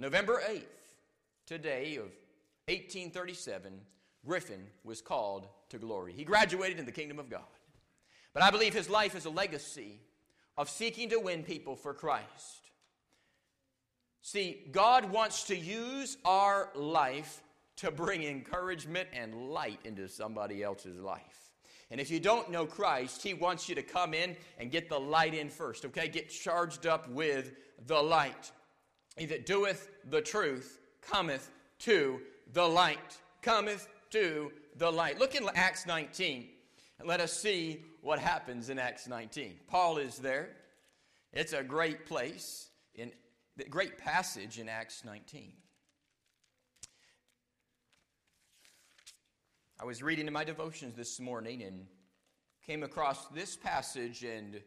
November 0.00 0.40
8th, 0.48 0.64
today 1.44 1.96
of 1.96 2.06
1837, 2.68 3.82
Griffin 4.24 4.62
was 4.82 5.02
called 5.02 5.46
to 5.68 5.78
glory. 5.78 6.14
He 6.14 6.24
graduated 6.24 6.78
in 6.78 6.86
the 6.86 6.92
kingdom 6.92 7.18
of 7.18 7.28
God. 7.28 7.42
But 8.32 8.42
I 8.42 8.50
believe 8.50 8.72
his 8.72 8.88
life 8.88 9.14
is 9.14 9.26
a 9.26 9.30
legacy 9.30 10.00
of 10.56 10.70
seeking 10.70 11.10
to 11.10 11.20
win 11.20 11.42
people 11.42 11.76
for 11.76 11.92
Christ. 11.92 12.70
See, 14.22 14.62
God 14.72 15.10
wants 15.10 15.44
to 15.44 15.56
use 15.56 16.16
our 16.24 16.70
life 16.74 17.42
to 17.76 17.90
bring 17.90 18.22
encouragement 18.22 19.10
and 19.12 19.50
light 19.50 19.80
into 19.84 20.08
somebody 20.08 20.62
else's 20.62 20.98
life. 20.98 21.52
And 21.90 22.00
if 22.00 22.10
you 22.10 22.20
don't 22.20 22.50
know 22.50 22.64
Christ, 22.64 23.22
He 23.22 23.34
wants 23.34 23.68
you 23.68 23.74
to 23.74 23.82
come 23.82 24.14
in 24.14 24.34
and 24.56 24.70
get 24.70 24.88
the 24.88 24.98
light 24.98 25.34
in 25.34 25.50
first, 25.50 25.84
okay? 25.84 26.08
Get 26.08 26.30
charged 26.30 26.86
up 26.86 27.06
with 27.10 27.52
the 27.86 28.00
light. 28.00 28.50
He 29.16 29.26
that 29.26 29.46
doeth 29.46 29.88
the 30.08 30.20
truth 30.20 30.80
cometh 31.02 31.50
to 31.80 32.20
the 32.52 32.66
light. 32.66 33.18
Cometh 33.42 33.88
to 34.10 34.52
the 34.76 34.90
light. 34.90 35.18
Look 35.18 35.34
in 35.34 35.48
Acts 35.54 35.86
19 35.86 36.48
and 36.98 37.08
let 37.08 37.20
us 37.20 37.32
see 37.32 37.82
what 38.02 38.18
happens 38.18 38.68
in 38.68 38.78
Acts 38.78 39.08
19. 39.08 39.54
Paul 39.66 39.98
is 39.98 40.18
there. 40.18 40.50
It's 41.32 41.52
a 41.52 41.62
great 41.62 42.06
place, 42.06 42.68
in 42.94 43.12
great 43.70 43.98
passage 43.98 44.58
in 44.58 44.68
Acts 44.68 45.04
19. 45.04 45.52
I 49.80 49.84
was 49.84 50.02
reading 50.02 50.26
in 50.26 50.32
my 50.32 50.44
devotions 50.44 50.94
this 50.94 51.18
morning 51.18 51.62
and 51.62 51.86
came 52.66 52.82
across 52.82 53.28
this 53.28 53.56
passage 53.56 54.24
and 54.24 54.60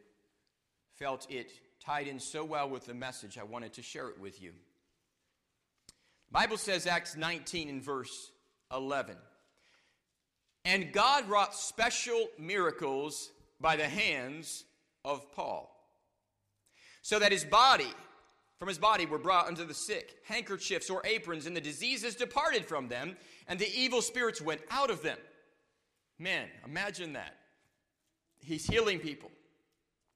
felt 0.96 1.28
it 1.30 1.52
tied 1.86 2.08
in 2.08 2.20
so 2.20 2.46
well 2.46 2.70
with 2.70 2.86
the 2.86 2.94
message 2.94 3.38
I 3.38 3.44
wanted 3.44 3.74
to 3.74 3.82
share 3.82 4.08
it 4.08 4.20
with 4.20 4.42
you. 4.42 4.52
Bible 6.32 6.58
says 6.58 6.88
Acts 6.88 7.16
19 7.16 7.70
and 7.70 7.82
verse 7.84 8.32
11. 8.74 9.16
And 10.66 10.94
God 10.94 11.28
wrought 11.30 11.54
special 11.54 12.28
miracles 12.40 13.32
by 13.60 13.76
the 13.76 13.88
hands 13.88 14.64
of 15.06 15.32
Paul, 15.34 15.70
so 17.02 17.20
that 17.20 17.32
his 17.32 17.44
body, 17.44 17.92
from 18.60 18.70
his 18.70 18.78
body 18.78 19.06
were 19.06 19.18
brought 19.18 19.48
unto 19.48 19.66
the 19.66 19.74
sick 19.74 20.16
handkerchiefs 20.26 20.90
or 20.90 21.02
aprons, 21.06 21.46
and 21.46 21.56
the 21.56 21.62
diseases 21.62 22.16
departed 22.16 22.66
from 22.66 22.88
them, 22.88 23.18
and 23.48 23.60
the 23.60 23.70
evil 23.76 24.02
spirits 24.02 24.42
went 24.42 24.62
out 24.72 24.90
of 24.90 25.04
them. 25.04 25.18
Man, 26.18 26.48
imagine 26.66 27.14
that. 27.14 27.36
He's 28.40 28.66
healing 28.66 29.00
people. 29.00 29.32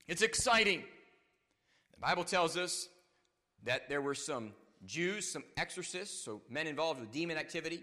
It's 0.08 0.22
exciting. 0.22 0.84
The 1.98 2.02
Bible 2.02 2.26
tells 2.26 2.56
us 2.58 2.90
that 3.64 3.90
there 3.90 4.02
were 4.02 4.14
some 4.14 4.52
Jews, 4.86 5.32
some 5.32 5.44
exorcists, 5.58 6.24
so 6.24 6.42
men 6.48 6.68
involved 6.68 7.00
with 7.00 7.12
demon 7.12 7.38
activity. 7.38 7.82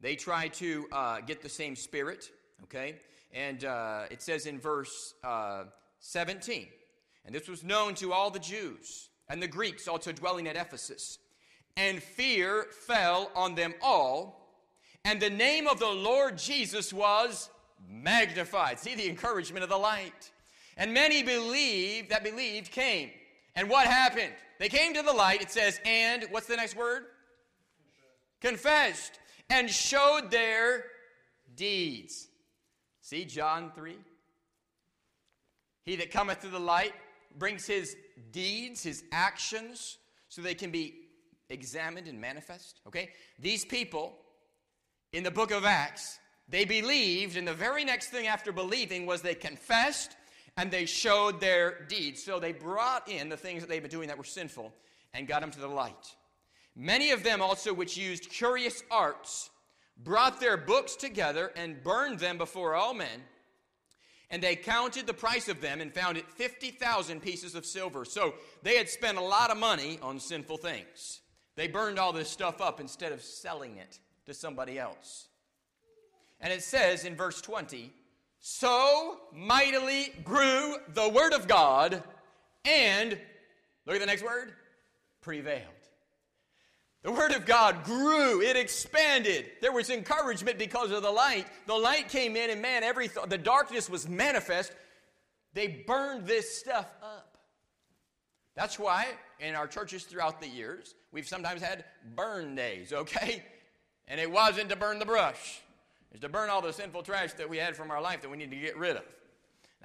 They 0.00 0.16
tried 0.16 0.52
to 0.54 0.88
uh, 0.90 1.20
get 1.20 1.40
the 1.40 1.48
same 1.48 1.76
spirit, 1.76 2.28
okay? 2.64 2.96
And 3.32 3.64
uh, 3.64 4.06
it 4.10 4.20
says 4.20 4.46
in 4.46 4.58
verse 4.58 5.14
uh, 5.22 5.64
17, 6.00 6.66
and 7.24 7.32
this 7.32 7.46
was 7.46 7.62
known 7.62 7.94
to 7.94 8.12
all 8.12 8.32
the 8.32 8.40
Jews 8.40 9.10
and 9.28 9.40
the 9.40 9.46
Greeks 9.46 9.86
also 9.86 10.10
dwelling 10.10 10.48
at 10.48 10.56
Ephesus. 10.56 11.20
And 11.76 12.02
fear 12.02 12.66
fell 12.86 13.30
on 13.36 13.54
them 13.54 13.74
all, 13.80 14.58
and 15.04 15.20
the 15.20 15.30
name 15.30 15.68
of 15.68 15.78
the 15.78 15.86
Lord 15.86 16.36
Jesus 16.36 16.92
was 16.92 17.48
magnified. 17.88 18.80
See 18.80 18.96
the 18.96 19.08
encouragement 19.08 19.62
of 19.62 19.70
the 19.70 19.78
light. 19.78 20.32
And 20.76 20.92
many 20.92 21.22
believed 21.22 22.10
that 22.10 22.24
believed 22.24 22.70
came. 22.70 23.10
And 23.54 23.68
what 23.68 23.86
happened? 23.86 24.32
They 24.58 24.68
came 24.68 24.94
to 24.94 25.02
the 25.02 25.12
light, 25.12 25.42
it 25.42 25.50
says, 25.50 25.80
and 25.84 26.26
what's 26.30 26.46
the 26.46 26.56
next 26.56 26.76
word? 26.76 27.04
Confessed. 28.40 28.60
Confessed 29.14 29.20
and 29.50 29.70
showed 29.70 30.30
their 30.30 30.84
deeds. 31.54 32.28
See 33.00 33.24
John 33.24 33.70
3? 33.74 33.96
He 35.84 35.96
that 35.96 36.10
cometh 36.10 36.40
to 36.40 36.48
the 36.48 36.58
light 36.58 36.94
brings 37.38 37.66
his 37.66 37.96
deeds, 38.32 38.82
his 38.82 39.04
actions, 39.12 39.98
so 40.28 40.40
they 40.40 40.54
can 40.54 40.70
be 40.70 40.94
examined 41.50 42.08
and 42.08 42.20
manifest. 42.20 42.80
Okay? 42.86 43.10
These 43.38 43.64
people 43.64 44.14
in 45.12 45.22
the 45.22 45.30
book 45.30 45.50
of 45.50 45.64
Acts, 45.64 46.18
they 46.48 46.64
believed, 46.64 47.36
and 47.36 47.46
the 47.46 47.54
very 47.54 47.84
next 47.84 48.08
thing 48.08 48.26
after 48.26 48.52
believing 48.52 49.06
was 49.06 49.22
they 49.22 49.34
confessed 49.34 50.16
and 50.56 50.70
they 50.70 50.86
showed 50.86 51.40
their 51.40 51.84
deeds. 51.88 52.22
So 52.22 52.38
they 52.38 52.52
brought 52.52 53.08
in 53.08 53.28
the 53.28 53.36
things 53.36 53.62
that 53.62 53.68
they've 53.68 53.82
been 53.82 53.90
doing 53.90 54.08
that 54.08 54.18
were 54.18 54.24
sinful 54.24 54.72
and 55.12 55.26
got 55.26 55.40
them 55.40 55.50
to 55.52 55.60
the 55.60 55.68
light. 55.68 56.14
Many 56.76 57.10
of 57.10 57.22
them 57.22 57.40
also, 57.40 57.72
which 57.72 57.96
used 57.96 58.30
curious 58.30 58.82
arts, 58.90 59.50
brought 59.96 60.40
their 60.40 60.56
books 60.56 60.96
together 60.96 61.52
and 61.56 61.82
burned 61.82 62.18
them 62.18 62.38
before 62.38 62.74
all 62.74 62.94
men. 62.94 63.22
And 64.30 64.42
they 64.42 64.56
counted 64.56 65.06
the 65.06 65.14
price 65.14 65.48
of 65.48 65.60
them 65.60 65.80
and 65.80 65.94
found 65.94 66.16
it 66.16 66.28
50,000 66.28 67.20
pieces 67.20 67.54
of 67.54 67.64
silver. 67.64 68.04
So 68.04 68.34
they 68.62 68.76
had 68.76 68.88
spent 68.88 69.18
a 69.18 69.22
lot 69.22 69.50
of 69.50 69.56
money 69.56 69.98
on 70.02 70.18
sinful 70.18 70.56
things. 70.56 71.20
They 71.56 71.68
burned 71.68 71.98
all 71.98 72.12
this 72.12 72.30
stuff 72.30 72.60
up 72.60 72.80
instead 72.80 73.12
of 73.12 73.22
selling 73.22 73.76
it 73.76 74.00
to 74.26 74.34
somebody 74.34 74.78
else. 74.78 75.28
And 76.40 76.52
it 76.52 76.62
says 76.62 77.04
in 77.04 77.14
verse 77.14 77.40
20, 77.40 77.92
so 78.46 79.20
mightily 79.32 80.12
grew 80.22 80.76
the 80.92 81.08
word 81.08 81.32
of 81.32 81.48
God 81.48 82.02
and, 82.66 83.18
look 83.86 83.96
at 83.96 84.00
the 84.00 84.06
next 84.06 84.22
word, 84.22 84.52
prevailed. 85.22 85.62
The 87.04 87.12
word 87.12 87.32
of 87.32 87.46
God 87.46 87.84
grew, 87.84 88.42
it 88.42 88.54
expanded. 88.54 89.46
There 89.62 89.72
was 89.72 89.88
encouragement 89.88 90.58
because 90.58 90.90
of 90.90 91.02
the 91.02 91.10
light. 91.10 91.46
The 91.64 91.74
light 91.74 92.10
came 92.10 92.36
in, 92.36 92.50
and 92.50 92.60
man, 92.60 92.84
every 92.84 93.08
th- 93.08 93.30
the 93.30 93.38
darkness 93.38 93.88
was 93.88 94.06
manifest. 94.06 94.72
They 95.54 95.82
burned 95.86 96.26
this 96.26 96.58
stuff 96.58 96.88
up. 97.02 97.38
That's 98.54 98.78
why 98.78 99.06
in 99.40 99.54
our 99.54 99.66
churches 99.66 100.04
throughout 100.04 100.42
the 100.42 100.48
years, 100.48 100.94
we've 101.12 101.26
sometimes 101.26 101.62
had 101.62 101.86
burn 102.14 102.56
days, 102.56 102.92
okay? 102.92 103.42
And 104.06 104.20
it 104.20 104.30
wasn't 104.30 104.68
to 104.68 104.76
burn 104.76 104.98
the 104.98 105.06
brush 105.06 105.62
is 106.14 106.20
to 106.20 106.28
burn 106.28 106.48
all 106.48 106.62
the 106.62 106.72
sinful 106.72 107.02
trash 107.02 107.32
that 107.34 107.50
we 107.50 107.58
had 107.58 107.76
from 107.76 107.90
our 107.90 108.00
life 108.00 108.22
that 108.22 108.30
we 108.30 108.36
need 108.36 108.50
to 108.52 108.56
get 108.56 108.78
rid 108.78 108.96
of. 108.96 109.04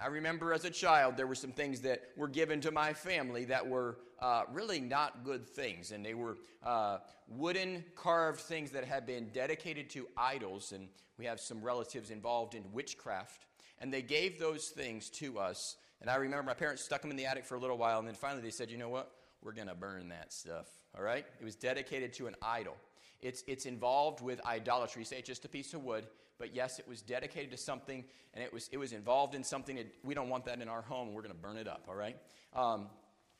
I 0.01 0.07
remember 0.07 0.53
as 0.53 0.63
a 0.63 0.69
child, 0.69 1.17
there 1.17 1.27
were 1.27 1.35
some 1.35 1.51
things 1.51 1.81
that 1.81 2.03
were 2.15 2.27
given 2.27 2.61
to 2.61 2.71
my 2.71 2.93
family 2.93 3.45
that 3.45 3.67
were 3.67 3.97
uh, 4.21 4.43
really 4.53 4.79
not 4.79 5.25
good 5.25 5.45
things. 5.45 5.91
And 5.91 6.05
they 6.05 6.13
were 6.13 6.37
uh, 6.63 6.99
wooden 7.27 7.83
carved 7.95 8.39
things 8.39 8.71
that 8.71 8.85
had 8.85 9.05
been 9.05 9.29
dedicated 9.33 9.89
to 9.91 10.07
idols. 10.15 10.71
And 10.71 10.87
we 11.17 11.25
have 11.25 11.39
some 11.39 11.61
relatives 11.61 12.11
involved 12.11 12.55
in 12.55 12.63
witchcraft. 12.71 13.45
And 13.79 13.93
they 13.93 14.01
gave 14.01 14.39
those 14.39 14.67
things 14.67 15.09
to 15.11 15.39
us. 15.39 15.75
And 15.99 16.09
I 16.09 16.15
remember 16.15 16.43
my 16.43 16.53
parents 16.53 16.83
stuck 16.83 17.01
them 17.01 17.11
in 17.11 17.17
the 17.17 17.25
attic 17.25 17.43
for 17.43 17.55
a 17.55 17.59
little 17.59 17.77
while. 17.77 17.99
And 17.99 18.07
then 18.07 18.15
finally 18.15 18.41
they 18.41 18.51
said, 18.51 18.71
you 18.71 18.77
know 18.77 18.89
what? 18.89 19.11
We're 19.41 19.51
going 19.51 19.67
to 19.67 19.75
burn 19.75 20.09
that 20.09 20.31
stuff. 20.31 20.67
All 20.95 21.03
right? 21.03 21.25
It 21.41 21.43
was 21.43 21.55
dedicated 21.55 22.13
to 22.13 22.27
an 22.27 22.35
idol. 22.41 22.75
It's, 23.21 23.43
it's 23.47 23.65
involved 23.65 24.21
with 24.21 24.43
idolatry. 24.45 25.03
Say 25.03 25.17
it's 25.17 25.27
just 25.27 25.45
a 25.45 25.49
piece 25.49 25.73
of 25.73 25.83
wood, 25.83 26.07
but 26.37 26.55
yes, 26.55 26.79
it 26.79 26.87
was 26.87 27.01
dedicated 27.01 27.51
to 27.51 27.57
something, 27.57 28.05
and 28.33 28.43
it 28.43 28.53
was, 28.53 28.69
it 28.71 28.77
was 28.77 28.93
involved 28.93 29.35
in 29.35 29.43
something. 29.43 29.75
That, 29.75 29.87
we 30.03 30.13
don't 30.13 30.29
want 30.29 30.45
that 30.45 30.61
in 30.61 30.69
our 30.69 30.81
home. 30.81 31.13
We're 31.13 31.21
going 31.21 31.33
to 31.33 31.41
burn 31.41 31.57
it 31.57 31.67
up, 31.67 31.85
all 31.87 31.95
right? 31.95 32.17
Um, 32.53 32.87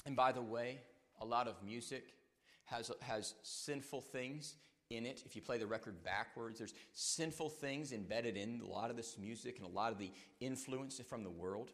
and 0.05 0.15
by 0.15 0.31
the 0.31 0.41
way, 0.41 0.79
a 1.21 1.25
lot 1.25 1.47
of 1.47 1.55
music 1.65 2.13
has, 2.65 2.91
has 3.01 3.35
sinful 3.43 4.01
things 4.01 4.55
in 4.89 5.05
it. 5.05 5.23
If 5.25 5.35
you 5.35 5.41
play 5.41 5.57
the 5.57 5.67
record 5.67 6.03
backwards, 6.03 6.59
there's 6.59 6.73
sinful 6.93 7.49
things 7.49 7.91
embedded 7.91 8.37
in 8.37 8.61
a 8.63 8.67
lot 8.67 8.89
of 8.89 8.97
this 8.97 9.17
music 9.17 9.57
and 9.57 9.65
a 9.65 9.71
lot 9.71 9.91
of 9.91 9.97
the 9.97 10.11
influence 10.39 10.99
from 11.07 11.23
the 11.23 11.29
world. 11.29 11.71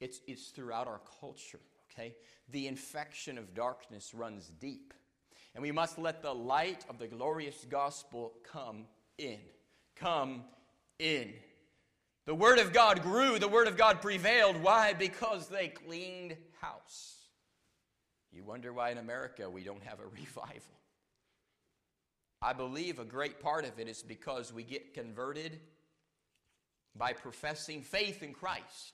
It's, 0.00 0.20
it's 0.26 0.48
throughout 0.48 0.86
our 0.86 1.00
culture, 1.20 1.60
okay? 1.92 2.14
The 2.50 2.66
infection 2.66 3.38
of 3.38 3.54
darkness 3.54 4.14
runs 4.14 4.50
deep 4.60 4.94
and 5.54 5.62
we 5.62 5.72
must 5.72 5.98
let 5.98 6.22
the 6.22 6.34
light 6.34 6.84
of 6.88 6.98
the 6.98 7.06
glorious 7.06 7.66
gospel 7.68 8.32
come 8.52 8.86
in. 9.18 9.40
Come 9.96 10.44
in. 10.98 11.32
The 12.26 12.34
Word 12.34 12.58
of 12.58 12.72
God 12.72 13.02
grew, 13.02 13.38
the 13.38 13.48
Word 13.48 13.68
of 13.68 13.76
God 13.76 14.02
prevailed. 14.02 14.62
Why? 14.62 14.92
Because 14.92 15.48
they 15.48 15.68
cleaned 15.68 16.36
house. 16.60 17.16
You 18.32 18.44
wonder 18.44 18.72
why 18.72 18.90
in 18.90 18.98
America 18.98 19.48
we 19.48 19.64
don't 19.64 19.82
have 19.82 20.00
a 20.00 20.06
revival. 20.20 20.78
I 22.40 22.52
believe 22.52 22.98
a 22.98 23.04
great 23.04 23.40
part 23.40 23.64
of 23.64 23.78
it 23.78 23.88
is 23.88 24.02
because 24.02 24.52
we 24.52 24.62
get 24.62 24.94
converted 24.94 25.58
by 26.94 27.12
professing 27.12 27.82
faith 27.82 28.22
in 28.22 28.32
Christ. 28.32 28.92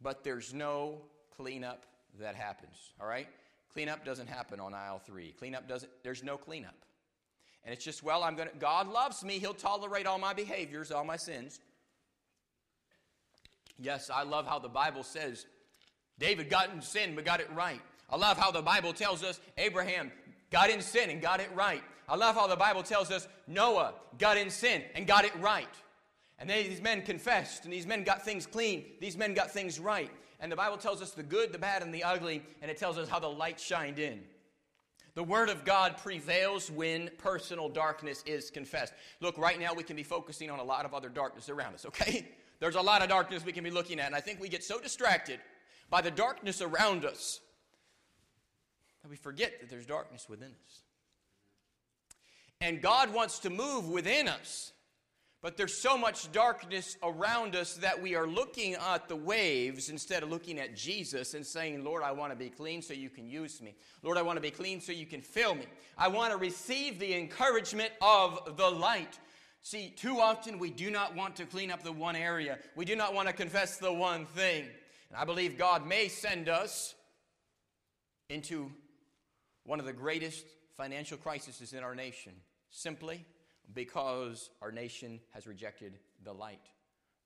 But 0.00 0.24
there's 0.24 0.54
no 0.54 1.02
cleanup 1.36 1.84
that 2.20 2.34
happens, 2.34 2.76
all 3.00 3.06
right? 3.06 3.28
Cleanup 3.72 4.04
doesn't 4.04 4.28
happen 4.28 4.60
on 4.60 4.74
aisle 4.74 5.00
three. 5.04 5.34
Cleanup 5.38 5.68
doesn't, 5.68 5.90
there's 6.02 6.22
no 6.22 6.36
cleanup. 6.36 6.74
And 7.64 7.72
it's 7.72 7.84
just, 7.84 8.02
well, 8.02 8.24
I'm 8.24 8.36
going 8.36 8.48
to, 8.48 8.56
God 8.56 8.88
loves 8.88 9.24
me. 9.24 9.38
He'll 9.38 9.54
tolerate 9.54 10.06
all 10.06 10.18
my 10.18 10.34
behaviors, 10.34 10.90
all 10.90 11.04
my 11.04 11.16
sins. 11.16 11.60
Yes, 13.78 14.10
I 14.12 14.24
love 14.24 14.46
how 14.46 14.58
the 14.58 14.68
Bible 14.68 15.02
says 15.02 15.46
David 16.18 16.50
got 16.50 16.72
in 16.72 16.82
sin 16.82 17.14
but 17.14 17.24
got 17.24 17.40
it 17.40 17.50
right. 17.54 17.80
I 18.10 18.16
love 18.16 18.36
how 18.36 18.50
the 18.50 18.62
Bible 18.62 18.92
tells 18.92 19.24
us 19.24 19.40
Abraham 19.56 20.12
got 20.50 20.70
in 20.70 20.82
sin 20.82 21.08
and 21.08 21.22
got 21.22 21.40
it 21.40 21.50
right. 21.54 21.82
I 22.08 22.16
love 22.16 22.34
how 22.34 22.46
the 22.46 22.56
Bible 22.56 22.82
tells 22.82 23.10
us 23.10 23.26
Noah 23.46 23.94
got 24.18 24.36
in 24.36 24.50
sin 24.50 24.82
and 24.94 25.06
got 25.06 25.24
it 25.24 25.34
right. 25.40 25.66
And 26.38 26.50
they, 26.50 26.68
these 26.68 26.82
men 26.82 27.02
confessed 27.02 27.64
and 27.64 27.72
these 27.72 27.86
men 27.86 28.04
got 28.04 28.22
things 28.24 28.46
clean. 28.46 28.84
These 29.00 29.16
men 29.16 29.32
got 29.32 29.50
things 29.50 29.80
right. 29.80 30.10
And 30.42 30.50
the 30.50 30.56
Bible 30.56 30.76
tells 30.76 31.00
us 31.00 31.12
the 31.12 31.22
good, 31.22 31.52
the 31.52 31.58
bad, 31.58 31.82
and 31.82 31.94
the 31.94 32.02
ugly, 32.02 32.42
and 32.60 32.70
it 32.70 32.76
tells 32.76 32.98
us 32.98 33.08
how 33.08 33.20
the 33.20 33.28
light 33.28 33.60
shined 33.60 34.00
in. 34.00 34.20
The 35.14 35.22
Word 35.22 35.48
of 35.48 35.64
God 35.64 35.98
prevails 35.98 36.68
when 36.68 37.10
personal 37.16 37.68
darkness 37.68 38.24
is 38.26 38.50
confessed. 38.50 38.92
Look, 39.20 39.38
right 39.38 39.60
now 39.60 39.72
we 39.72 39.84
can 39.84 39.94
be 39.94 40.02
focusing 40.02 40.50
on 40.50 40.58
a 40.58 40.64
lot 40.64 40.84
of 40.84 40.94
other 40.94 41.08
darkness 41.08 41.48
around 41.48 41.74
us, 41.74 41.86
okay? 41.86 42.28
There's 42.60 42.74
a 42.74 42.80
lot 42.80 43.02
of 43.02 43.08
darkness 43.08 43.44
we 43.44 43.52
can 43.52 43.62
be 43.62 43.70
looking 43.70 44.00
at, 44.00 44.06
and 44.06 44.16
I 44.16 44.20
think 44.20 44.40
we 44.40 44.48
get 44.48 44.64
so 44.64 44.80
distracted 44.80 45.38
by 45.90 46.00
the 46.00 46.10
darkness 46.10 46.60
around 46.60 47.04
us 47.04 47.40
that 49.02 49.10
we 49.10 49.16
forget 49.16 49.60
that 49.60 49.68
there's 49.68 49.84
darkness 49.84 50.28
within 50.28 50.50
us. 50.64 50.80
And 52.60 52.80
God 52.80 53.12
wants 53.12 53.40
to 53.40 53.50
move 53.50 53.88
within 53.88 54.28
us 54.28 54.72
but 55.42 55.56
there's 55.56 55.74
so 55.74 55.98
much 55.98 56.30
darkness 56.32 56.96
around 57.02 57.56
us 57.56 57.74
that 57.74 58.00
we 58.00 58.14
are 58.14 58.26
looking 58.26 58.74
at 58.74 59.08
the 59.08 59.16
waves 59.16 59.88
instead 59.90 60.22
of 60.22 60.30
looking 60.30 60.58
at 60.58 60.76
Jesus 60.76 61.34
and 61.34 61.44
saying, 61.44 61.84
Lord, 61.84 62.02
I 62.02 62.12
want 62.12 62.32
to 62.32 62.36
be 62.36 62.48
clean 62.48 62.80
so 62.80 62.94
you 62.94 63.10
can 63.10 63.28
use 63.28 63.60
me. 63.60 63.74
Lord, 64.02 64.16
I 64.16 64.22
want 64.22 64.36
to 64.36 64.40
be 64.40 64.52
clean 64.52 64.80
so 64.80 64.92
you 64.92 65.04
can 65.04 65.20
fill 65.20 65.56
me. 65.56 65.66
I 65.98 66.08
want 66.08 66.32
to 66.32 66.38
receive 66.38 67.00
the 67.00 67.14
encouragement 67.14 67.90
of 68.00 68.56
the 68.56 68.70
light. 68.70 69.18
See, 69.62 69.90
too 69.90 70.20
often 70.20 70.58
we 70.58 70.70
do 70.70 70.90
not 70.90 71.14
want 71.16 71.36
to 71.36 71.44
clean 71.44 71.70
up 71.70 71.82
the 71.82 71.92
one 71.92 72.16
area, 72.16 72.58
we 72.76 72.84
do 72.84 72.96
not 72.96 73.12
want 73.12 73.28
to 73.28 73.34
confess 73.34 73.76
the 73.76 73.92
one 73.92 74.26
thing. 74.26 74.64
And 75.10 75.18
I 75.18 75.24
believe 75.24 75.58
God 75.58 75.86
may 75.86 76.08
send 76.08 76.48
us 76.48 76.94
into 78.28 78.70
one 79.64 79.78
of 79.78 79.86
the 79.86 79.92
greatest 79.92 80.46
financial 80.76 81.18
crises 81.18 81.72
in 81.72 81.82
our 81.82 81.94
nation? 81.94 82.32
Simply 82.70 83.24
because 83.74 84.50
our 84.60 84.72
nation 84.72 85.20
has 85.30 85.46
rejected 85.46 85.98
the 86.24 86.32
light. 86.32 86.66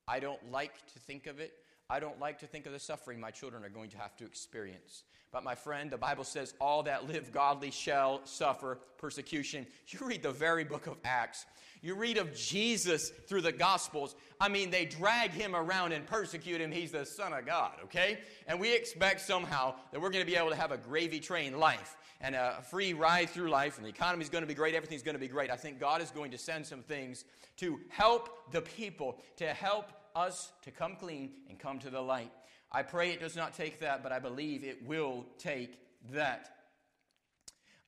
I 0.09 0.21
don't 0.21 0.51
like 0.51 0.75
to 0.93 0.99
think 1.01 1.27
of 1.27 1.41
it. 1.41 1.55
I 1.89 2.01
don't 2.01 2.19
like 2.19 2.39
to 2.41 2.47
think 2.47 2.67
of 2.67 2.73
the 2.73 2.81
suffering 2.81 3.21
my 3.21 3.31
children 3.31 3.65
are 3.65 3.69
going 3.69 3.91
to 3.91 3.99
have 3.99 4.17
to 4.17 4.25
experience. 4.25 5.05
But 5.33 5.45
my 5.45 5.55
friend, 5.55 5.91
the 5.91 5.99
Bible 5.99 6.25
says, 6.25 6.55
all 6.61 6.83
that 6.85 7.07
live 7.07 7.33
godly 7.33 7.71
shall 7.71 8.25
suffer 8.25 8.79
persecution. 8.99 9.67
You 9.89 10.07
read 10.07 10.23
the 10.23 10.33
very 10.33 10.65
book 10.65 10.87
of 10.87 10.97
Acts. 11.05 11.47
You 11.83 11.95
read 11.95 12.19
of 12.19 12.35
Jesus 12.35 13.11
through 13.29 13.43
the 13.43 13.53
Gospels. 13.53 14.17
I 14.41 14.49
mean, 14.49 14.71
they 14.71 14.85
drag 14.85 15.31
him 15.31 15.55
around 15.55 15.93
and 15.93 16.07
persecute 16.07 16.61
him. 16.61 16.73
He's 16.73 16.91
the 16.91 17.05
Son 17.05 17.33
of 17.33 17.47
God, 17.47 17.73
okay? 17.85 18.21
And 18.49 18.59
we 18.59 18.75
expect 18.75 19.21
somehow 19.21 19.75
that 19.93 20.01
we're 20.01 20.11
going 20.11 20.25
to 20.25 20.31
be 20.31 20.37
able 20.37 20.51
to 20.51 20.57
have 20.57 20.73
a 20.73 20.79
gravy 20.79 21.21
train 21.21 21.59
life 21.59 21.97
and 22.21 22.35
a 22.35 22.63
free 22.71 22.93
ride 22.93 23.31
through 23.31 23.51
life, 23.51 23.77
and 23.77 23.85
the 23.85 23.91
economy 23.91 24.23
is 24.23 24.31
going 24.31 24.43
to 24.43 24.49
be 24.49 24.55
great, 24.55 24.75
everything's 24.75 25.03
going 25.03 25.15
to 25.15 25.21
be 25.21 25.29
great. 25.29 25.51
I 25.51 25.57
think 25.57 25.79
God 25.79 26.01
is 26.01 26.11
going 26.11 26.31
to 26.31 26.39
send 26.39 26.67
some 26.67 26.83
things 26.83 27.25
to 27.59 27.81
help 27.89 28.53
the 28.53 28.63
people, 28.63 29.19
to 29.37 29.47
help 29.47 29.91
us 30.15 30.53
to 30.63 30.71
come 30.71 30.97
clean 30.97 31.31
and 31.49 31.59
come 31.59 31.79
to 31.81 31.91
the 31.91 32.01
light. 32.01 32.33
I 32.73 32.83
pray 32.83 33.11
it 33.11 33.21
does 33.21 33.37
not 33.37 33.55
take 33.55 33.81
that, 33.81 34.03
but 34.03 34.13
I 34.13 34.19
believe 34.19 34.65
it 34.65 34.87
will 34.87 35.25
take 35.39 35.79
that. 36.13 36.57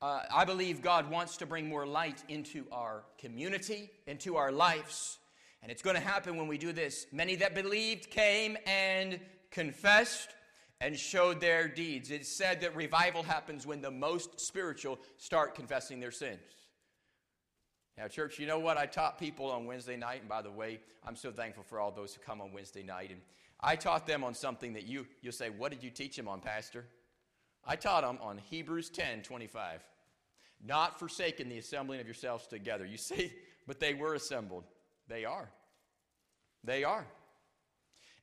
Uh, 0.01 0.21
I 0.33 0.45
believe 0.45 0.81
God 0.81 1.11
wants 1.11 1.35
to 1.37 1.45
bring 1.45 1.67
more 1.67 1.85
light 1.85 2.23
into 2.29 2.65
our 2.71 3.03
community, 3.17 3.89
into 4.07 4.37
our 4.37 4.51
lives. 4.51 5.17
And 5.61 5.71
it's 5.71 5.81
going 5.81 5.97
to 5.97 6.01
happen 6.01 6.37
when 6.37 6.47
we 6.47 6.57
do 6.57 6.71
this. 6.71 7.05
Many 7.11 7.35
that 7.35 7.53
believed 7.53 8.09
came 8.09 8.57
and 8.65 9.19
confessed 9.51 10.29
and 10.81 10.97
showed 10.97 11.41
their 11.41 11.67
deeds. 11.67 12.09
It's 12.09 12.29
said 12.29 12.61
that 12.61 12.75
revival 12.75 13.23
happens 13.23 13.67
when 13.67 13.81
the 13.81 13.91
most 13.91 14.39
spiritual 14.39 14.99
start 15.17 15.55
confessing 15.55 15.99
their 15.99 16.11
sins. 16.11 16.39
Now, 17.97 18.07
church, 18.07 18.39
you 18.39 18.47
know 18.47 18.59
what? 18.59 18.77
I 18.77 18.85
taught 18.85 19.19
people 19.19 19.51
on 19.51 19.65
Wednesday 19.65 19.97
night, 19.97 20.21
and 20.21 20.29
by 20.29 20.41
the 20.41 20.51
way, 20.51 20.79
I'm 21.05 21.17
so 21.17 21.31
thankful 21.31 21.63
for 21.63 21.81
all 21.81 21.91
those 21.91 22.13
who 22.13 22.21
come 22.21 22.39
on 22.39 22.53
Wednesday 22.53 22.81
night. 22.81 23.11
And 23.11 23.19
I 23.59 23.75
taught 23.75 24.07
them 24.07 24.23
on 24.23 24.33
something 24.33 24.71
that 24.73 24.85
you, 24.85 25.05
you'll 25.21 25.33
say, 25.33 25.49
What 25.49 25.71
did 25.71 25.83
you 25.83 25.89
teach 25.89 26.15
them 26.15 26.29
on, 26.29 26.39
Pastor? 26.39 26.85
I 27.65 27.75
taught 27.75 28.03
them 28.03 28.17
on 28.21 28.37
Hebrews 28.37 28.89
10 28.89 29.23
25. 29.23 29.81
Not 30.65 30.97
forsaking 30.97 31.49
the 31.49 31.57
assembling 31.57 31.99
of 31.99 32.05
yourselves 32.05 32.47
together. 32.47 32.85
You 32.85 32.97
see, 32.97 33.33
but 33.67 33.81
they 33.81 33.93
were 33.93 34.13
assembled. 34.13 34.63
They 35.09 35.25
are. 35.25 35.49
They 36.63 36.85
are. 36.85 37.05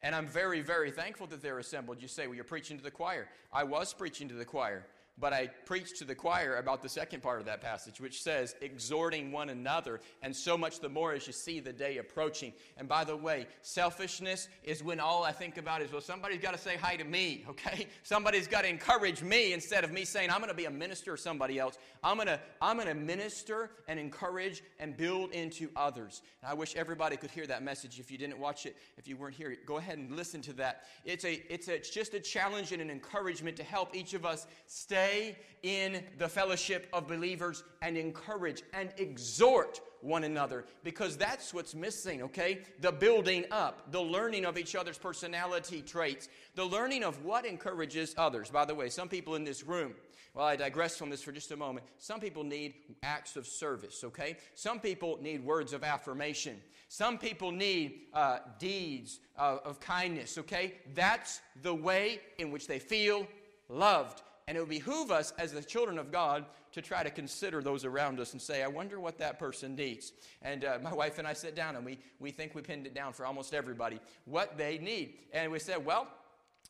And 0.02 0.14
I'm 0.14 0.26
very, 0.26 0.60
very 0.60 0.90
thankful 0.90 1.26
that 1.28 1.42
they're 1.42 1.58
assembled. 1.58 2.00
You 2.00 2.08
say, 2.08 2.26
well, 2.26 2.34
you're 2.34 2.44
preaching 2.44 2.76
to 2.76 2.84
the 2.84 2.90
choir. 2.90 3.28
I 3.52 3.64
was 3.64 3.92
preaching 3.94 4.28
to 4.28 4.34
the 4.34 4.44
choir 4.44 4.84
but 5.18 5.32
I 5.32 5.46
preached 5.64 5.96
to 5.98 6.04
the 6.04 6.14
choir 6.14 6.56
about 6.56 6.82
the 6.82 6.88
second 6.88 7.22
part 7.22 7.40
of 7.40 7.46
that 7.46 7.62
passage, 7.62 8.00
which 8.00 8.22
says, 8.22 8.54
exhorting 8.60 9.32
one 9.32 9.48
another, 9.48 10.00
and 10.22 10.34
so 10.34 10.58
much 10.58 10.80
the 10.80 10.90
more 10.90 11.14
as 11.14 11.26
you 11.26 11.32
see 11.32 11.58
the 11.58 11.72
day 11.72 11.96
approaching. 11.96 12.52
And 12.76 12.86
by 12.86 13.04
the 13.04 13.16
way, 13.16 13.46
selfishness 13.62 14.48
is 14.62 14.82
when 14.82 15.00
all 15.00 15.24
I 15.24 15.32
think 15.32 15.56
about 15.56 15.80
is, 15.80 15.90
well, 15.90 16.02
somebody's 16.02 16.40
got 16.40 16.52
to 16.52 16.58
say 16.58 16.76
hi 16.76 16.96
to 16.96 17.04
me, 17.04 17.44
okay? 17.50 17.86
Somebody's 18.02 18.46
got 18.46 18.62
to 18.62 18.68
encourage 18.68 19.22
me 19.22 19.54
instead 19.54 19.84
of 19.84 19.92
me 19.92 20.04
saying, 20.04 20.30
I'm 20.30 20.38
going 20.38 20.50
to 20.50 20.54
be 20.54 20.66
a 20.66 20.70
minister 20.70 21.14
of 21.14 21.20
somebody 21.20 21.58
else. 21.58 21.78
I'm 22.04 22.16
going 22.16 22.28
to, 22.28 22.38
I'm 22.60 22.76
going 22.76 22.88
to 22.88 22.94
minister 22.94 23.70
and 23.88 23.98
encourage 23.98 24.62
and 24.78 24.96
build 24.96 25.32
into 25.32 25.70
others. 25.76 26.20
And 26.42 26.50
I 26.50 26.54
wish 26.54 26.76
everybody 26.76 27.16
could 27.16 27.30
hear 27.30 27.46
that 27.46 27.62
message. 27.62 27.98
If 27.98 28.10
you 28.10 28.18
didn't 28.18 28.38
watch 28.38 28.66
it, 28.66 28.76
if 28.98 29.08
you 29.08 29.16
weren't 29.16 29.34
here, 29.34 29.56
go 29.64 29.78
ahead 29.78 29.96
and 29.96 30.14
listen 30.14 30.42
to 30.42 30.52
that. 30.54 30.82
It's, 31.06 31.24
a, 31.24 31.42
it's, 31.52 31.68
a, 31.68 31.74
it's 31.74 31.90
just 31.90 32.12
a 32.12 32.20
challenge 32.20 32.72
and 32.72 32.82
an 32.82 32.90
encouragement 32.90 33.56
to 33.56 33.64
help 33.64 33.96
each 33.96 34.12
of 34.12 34.26
us 34.26 34.46
stay 34.66 35.05
stay 35.06 35.36
in 35.62 36.02
the 36.18 36.28
fellowship 36.28 36.86
of 36.92 37.08
believers 37.08 37.64
and 37.82 37.96
encourage 37.96 38.62
and 38.72 38.90
exhort 38.98 39.80
one 40.00 40.24
another 40.24 40.64
because 40.84 41.16
that's 41.16 41.52
what's 41.52 41.74
missing, 41.74 42.22
okay? 42.22 42.60
The 42.80 42.92
building 42.92 43.44
up, 43.50 43.90
the 43.90 44.00
learning 44.00 44.44
of 44.44 44.58
each 44.58 44.76
other's 44.76 44.98
personality 44.98 45.82
traits, 45.82 46.28
the 46.54 46.64
learning 46.64 47.02
of 47.02 47.24
what 47.24 47.44
encourages 47.44 48.14
others. 48.16 48.50
By 48.50 48.64
the 48.64 48.74
way, 48.74 48.88
some 48.88 49.08
people 49.08 49.34
in 49.34 49.44
this 49.44 49.64
room, 49.64 49.94
well, 50.34 50.46
I 50.46 50.54
digress 50.54 50.96
from 50.96 51.10
this 51.10 51.22
for 51.22 51.32
just 51.32 51.50
a 51.50 51.56
moment. 51.56 51.86
Some 51.98 52.20
people 52.20 52.44
need 52.44 52.74
acts 53.02 53.36
of 53.36 53.46
service, 53.46 54.04
okay? 54.04 54.36
Some 54.54 54.78
people 54.78 55.18
need 55.20 55.44
words 55.44 55.72
of 55.72 55.82
affirmation. 55.82 56.60
Some 56.88 57.18
people 57.18 57.50
need 57.50 58.02
uh, 58.12 58.38
deeds 58.60 59.18
uh, 59.36 59.58
of 59.64 59.80
kindness, 59.80 60.38
okay? 60.38 60.74
That's 60.94 61.40
the 61.62 61.74
way 61.74 62.20
in 62.38 62.52
which 62.52 62.68
they 62.68 62.78
feel 62.78 63.26
loved. 63.68 64.22
And 64.48 64.56
it 64.56 64.60
would 64.60 64.68
behoove 64.68 65.10
us 65.10 65.32
as 65.38 65.52
the 65.52 65.60
children 65.60 65.98
of 65.98 66.12
God 66.12 66.44
to 66.70 66.80
try 66.80 67.02
to 67.02 67.10
consider 67.10 67.60
those 67.60 67.84
around 67.84 68.20
us 68.20 68.32
and 68.32 68.40
say, 68.40 68.62
I 68.62 68.68
wonder 68.68 69.00
what 69.00 69.18
that 69.18 69.40
person 69.40 69.74
needs. 69.74 70.12
And 70.40 70.64
uh, 70.64 70.78
my 70.80 70.94
wife 70.94 71.18
and 71.18 71.26
I 71.26 71.32
sit 71.32 71.56
down 71.56 71.74
and 71.74 71.84
we, 71.84 71.98
we 72.20 72.30
think 72.30 72.54
we 72.54 72.62
pinned 72.62 72.86
it 72.86 72.94
down 72.94 73.12
for 73.12 73.26
almost 73.26 73.54
everybody, 73.54 73.98
what 74.24 74.56
they 74.56 74.78
need. 74.78 75.14
And 75.32 75.50
we 75.50 75.58
said, 75.58 75.84
well, 75.84 76.06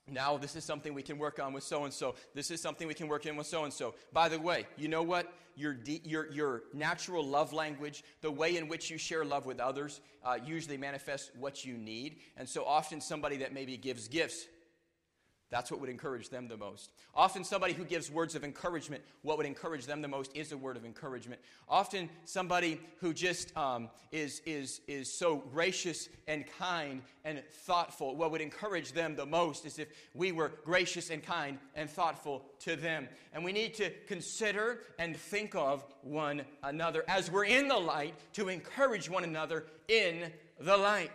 now 0.09 0.39
this 0.39 0.57
is 0.57 0.65
something 0.65 0.95
we 0.95 1.03
can 1.03 1.19
work 1.19 1.39
on 1.39 1.53
with 1.53 1.65
so 1.65 1.85
and 1.85 1.93
so. 1.93 2.15
This 2.35 2.51
is 2.51 2.63
something 2.63 2.89
we 2.89 2.95
can 2.95 3.09
work 3.09 3.27
in 3.27 3.37
with 3.37 3.47
so 3.47 3.65
and 3.65 3.73
so. 3.73 3.95
By 4.11 4.31
the 4.31 4.41
way, 4.41 4.67
you 4.79 4.89
know 4.89 5.03
what? 5.03 5.31
Your, 5.55 5.75
de- 5.75 6.01
your, 6.03 6.31
your 6.33 6.63
natural 6.73 7.27
love 7.27 7.53
language, 7.53 8.05
the 8.23 8.31
way 8.31 8.57
in 8.57 8.69
which 8.69 8.91
you 8.91 8.97
share 8.97 9.23
love 9.23 9.45
with 9.45 9.61
others, 9.61 10.01
uh, 10.25 10.39
usually 10.43 10.79
manifests 10.79 11.31
what 11.39 11.63
you 11.63 11.77
need. 11.77 12.21
And 12.39 12.49
so 12.49 12.65
often 12.65 13.03
somebody 13.03 13.37
that 13.39 13.53
maybe 13.53 13.77
gives 13.77 14.09
gifts 14.09 14.47
that's 15.49 15.71
what 15.71 15.81
would 15.81 15.91
encourage 15.91 16.29
them 16.29 16.49
the 16.49 16.57
most. 16.57 16.91
Often, 17.15 17.45
somebody 17.45 17.73
who 17.73 17.85
gives 17.85 18.11
words 18.11 18.35
of 18.35 18.43
encouragement, 18.43 19.03
what 19.23 19.37
would 19.37 19.47
encourage 19.47 19.87
them 19.87 20.03
the 20.03 20.09
most 20.09 20.37
is 20.37 20.51
a 20.51 20.57
word 20.57 20.77
of 20.77 20.85
encouragement. 20.85 21.41
Often, 21.69 22.11
somebody 22.25 22.81
who 23.01 23.15
just 23.15 23.57
um, 23.57 23.89
is, 24.11 24.43
is, 24.45 24.81
is 24.89 25.13
so 25.13 25.37
gracious 25.37 26.09
and 26.27 26.45
kind 26.59 27.03
and 27.25 27.43
thoughtful, 27.65 28.17
what 28.17 28.33
would 28.33 28.41
encourage 28.41 28.93
them 28.93 29.15
the 29.15 29.27
most 29.27 29.67
is 29.67 29.79
if 29.79 29.89
we 30.15 30.33
were 30.33 30.53
gracious 30.65 31.11
and 31.11 31.23
kind 31.23 31.59
and 31.77 31.89
thoughtful 31.89 32.45
to 32.61 32.75
them. 32.75 33.09
And 33.33 33.45
we 33.45 33.53
need 33.53 33.75
to 33.75 33.91
consider 34.09 34.81
and 34.99 35.17
think 35.17 35.55
of 35.55 35.85
one 36.03 36.43
another 36.65 37.05
as 37.07 37.31
we're 37.31 37.45
in 37.45 37.69
the 37.69 37.79
light 37.79 38.15
to 38.33 38.49
encourage 38.49 39.09
one 39.09 39.23
another 39.23 39.67
in 39.87 40.33
the 40.59 40.77
light. 40.77 41.11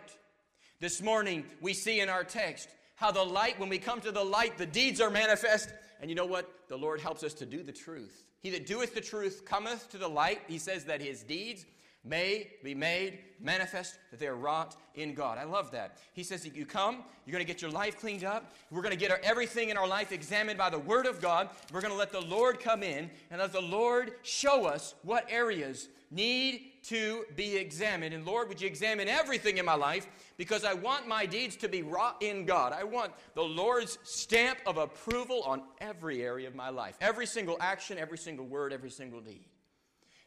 This 0.80 1.02
morning, 1.02 1.44
we 1.60 1.74
see 1.74 2.00
in 2.00 2.08
our 2.08 2.24
text 2.24 2.68
how 3.02 3.10
the 3.10 3.20
light, 3.20 3.58
when 3.58 3.68
we 3.68 3.78
come 3.78 4.00
to 4.00 4.12
the 4.12 4.22
light, 4.22 4.56
the 4.56 4.64
deeds 4.64 5.00
are 5.00 5.10
manifest. 5.10 5.74
And 6.00 6.08
you 6.08 6.14
know 6.14 6.24
what? 6.24 6.48
The 6.68 6.76
Lord 6.76 7.00
helps 7.00 7.24
us 7.24 7.34
to 7.34 7.44
do 7.44 7.64
the 7.64 7.72
truth. 7.72 8.22
He 8.38 8.50
that 8.50 8.64
doeth 8.64 8.94
the 8.94 9.00
truth 9.00 9.44
cometh 9.44 9.90
to 9.90 9.98
the 9.98 10.06
light. 10.06 10.42
He 10.46 10.56
says 10.56 10.84
that 10.84 11.02
his 11.02 11.24
deeds 11.24 11.66
may 12.04 12.48
be 12.62 12.74
made 12.74 13.20
manifest, 13.40 13.98
that 14.10 14.20
they 14.20 14.26
are 14.26 14.36
wrought 14.36 14.76
in 14.94 15.14
God. 15.14 15.38
I 15.38 15.44
love 15.44 15.70
that. 15.72 15.98
He 16.12 16.22
says 16.22 16.42
that 16.42 16.54
you 16.54 16.66
come, 16.66 17.04
you're 17.26 17.32
going 17.32 17.44
to 17.44 17.50
get 17.50 17.62
your 17.62 17.70
life 17.70 17.98
cleaned 17.98 18.24
up. 18.24 18.54
We're 18.70 18.82
going 18.82 18.94
to 18.94 18.98
get 18.98 19.10
our, 19.10 19.20
everything 19.22 19.68
in 19.68 19.76
our 19.76 19.86
life 19.86 20.12
examined 20.12 20.58
by 20.58 20.70
the 20.70 20.78
Word 20.78 21.06
of 21.06 21.20
God. 21.20 21.48
We're 21.72 21.80
going 21.80 21.92
to 21.92 21.98
let 21.98 22.12
the 22.12 22.20
Lord 22.20 22.60
come 22.60 22.82
in 22.82 23.10
and 23.30 23.40
let 23.40 23.52
the 23.52 23.60
Lord 23.60 24.12
show 24.22 24.66
us 24.66 24.94
what 25.02 25.26
areas 25.30 25.88
need 26.10 26.72
to 26.84 27.24
be 27.36 27.56
examined. 27.56 28.14
And 28.14 28.26
Lord, 28.26 28.48
would 28.48 28.60
you 28.60 28.66
examine 28.66 29.08
everything 29.08 29.58
in 29.58 29.64
my 29.64 29.74
life 29.74 30.06
because 30.36 30.64
I 30.64 30.74
want 30.74 31.06
my 31.06 31.24
deeds 31.24 31.56
to 31.56 31.68
be 31.68 31.82
wrought 31.82 32.16
in 32.20 32.44
God. 32.44 32.72
I 32.72 32.84
want 32.84 33.12
the 33.34 33.42
Lord's 33.42 33.98
stamp 34.02 34.58
of 34.66 34.76
approval 34.76 35.42
on 35.44 35.62
every 35.80 36.22
area 36.22 36.48
of 36.48 36.54
my 36.54 36.68
life, 36.68 36.96
every 37.00 37.26
single 37.26 37.56
action, 37.60 37.98
every 37.98 38.18
single 38.18 38.46
word, 38.46 38.72
every 38.72 38.90
single 38.90 39.20
deed. 39.20 39.44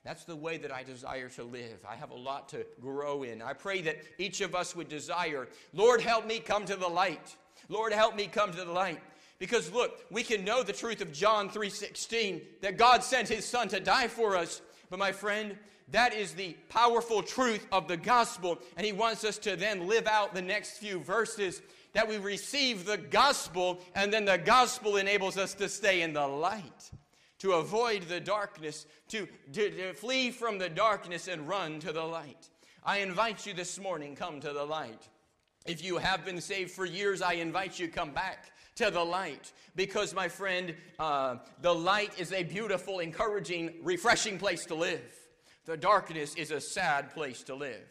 That's 0.06 0.24
the 0.24 0.36
way 0.36 0.58
that 0.58 0.72
I 0.72 0.84
desire 0.84 1.30
to 1.30 1.44
live. 1.44 1.84
I 1.90 1.96
have 1.96 2.12
a 2.12 2.16
lot 2.16 2.48
to 2.50 2.66
grow 2.80 3.24
in. 3.24 3.42
I 3.42 3.54
pray 3.54 3.82
that 3.82 3.98
each 4.20 4.40
of 4.40 4.54
us 4.54 4.76
would 4.76 4.88
desire, 4.88 5.48
Lord, 5.74 6.00
help 6.00 6.28
me 6.28 6.40
come 6.40 6.64
to 6.66 6.76
the 6.76 6.88
light. 6.88 7.36
Lord, 7.70 7.92
help 7.92 8.16
me 8.16 8.28
come 8.28 8.52
to 8.52 8.64
the 8.64 8.72
light. 8.72 9.02
Because 9.40 9.72
look, 9.72 10.06
we 10.12 10.22
can 10.22 10.46
know 10.46 10.62
the 10.62 10.72
truth 10.72 11.02
of 11.02 11.12
John 11.12 11.50
3:16 11.50 12.42
that 12.62 12.78
God 12.78 13.04
sent 13.04 13.28
his 13.28 13.46
son 13.46 13.68
to 13.70 13.80
die 13.80 14.08
for 14.08 14.38
us. 14.38 14.62
But 14.92 15.00
my 15.00 15.12
friend, 15.12 15.58
that 15.90 16.14
is 16.14 16.34
the 16.34 16.54
powerful 16.70 17.24
truth 17.24 17.66
of 17.72 17.88
the 17.88 17.98
gospel. 17.98 18.60
And 18.78 18.86
he 18.86 18.94
wants 18.94 19.24
us 19.24 19.40
to 19.40 19.56
then 19.56 19.88
live 19.88 20.06
out 20.06 20.36
the 20.36 20.42
next 20.42 20.78
few 20.78 21.00
verses 21.00 21.64
that 21.94 22.08
we 22.08 22.18
receive 22.18 22.86
the 22.86 22.98
gospel, 22.98 23.80
and 23.96 24.14
then 24.14 24.26
the 24.26 24.38
gospel 24.38 24.98
enables 24.98 25.38
us 25.38 25.54
to 25.56 25.70
stay 25.70 26.02
in 26.02 26.12
the 26.12 26.28
light, 26.28 26.92
to 27.46 27.54
avoid 27.54 28.02
the 28.10 28.20
darkness, 28.20 28.88
to, 29.08 29.28
to, 29.54 29.70
to 29.70 29.94
flee 29.94 30.32
from 30.32 30.58
the 30.58 30.68
darkness 30.68 31.28
and 31.28 31.48
run 31.48 31.80
to 31.80 31.94
the 31.94 32.04
light. 32.04 32.50
I 32.84 33.00
invite 33.00 33.46
you 33.46 33.54
this 33.54 33.80
morning, 33.80 34.16
come 34.16 34.42
to 34.42 34.52
the 34.52 34.64
light. 34.64 35.08
If 35.68 35.84
you 35.84 35.98
have 35.98 36.26
been 36.26 36.42
saved 36.42 36.72
for 36.72 36.86
years, 36.86 37.22
I 37.22 37.34
invite 37.34 37.78
you 37.78 37.88
come 37.88 38.10
back 38.10 38.52
to 38.78 38.90
the 38.90 39.04
light 39.04 39.52
because, 39.76 40.12
my 40.16 40.28
friend, 40.28 40.74
uh, 40.98 41.36
the 41.62 41.74
light 41.74 42.20
is 42.20 42.34
a 42.34 42.42
beautiful, 42.42 42.98
encouraging, 42.98 43.76
refreshing 43.84 44.40
place 44.40 44.66
to 44.66 44.74
live. 44.74 45.14
The 45.66 45.78
darkness 45.78 46.34
is 46.34 46.50
a 46.50 46.60
sad 46.60 47.14
place 47.14 47.44
to 47.44 47.54
live. 47.54 47.86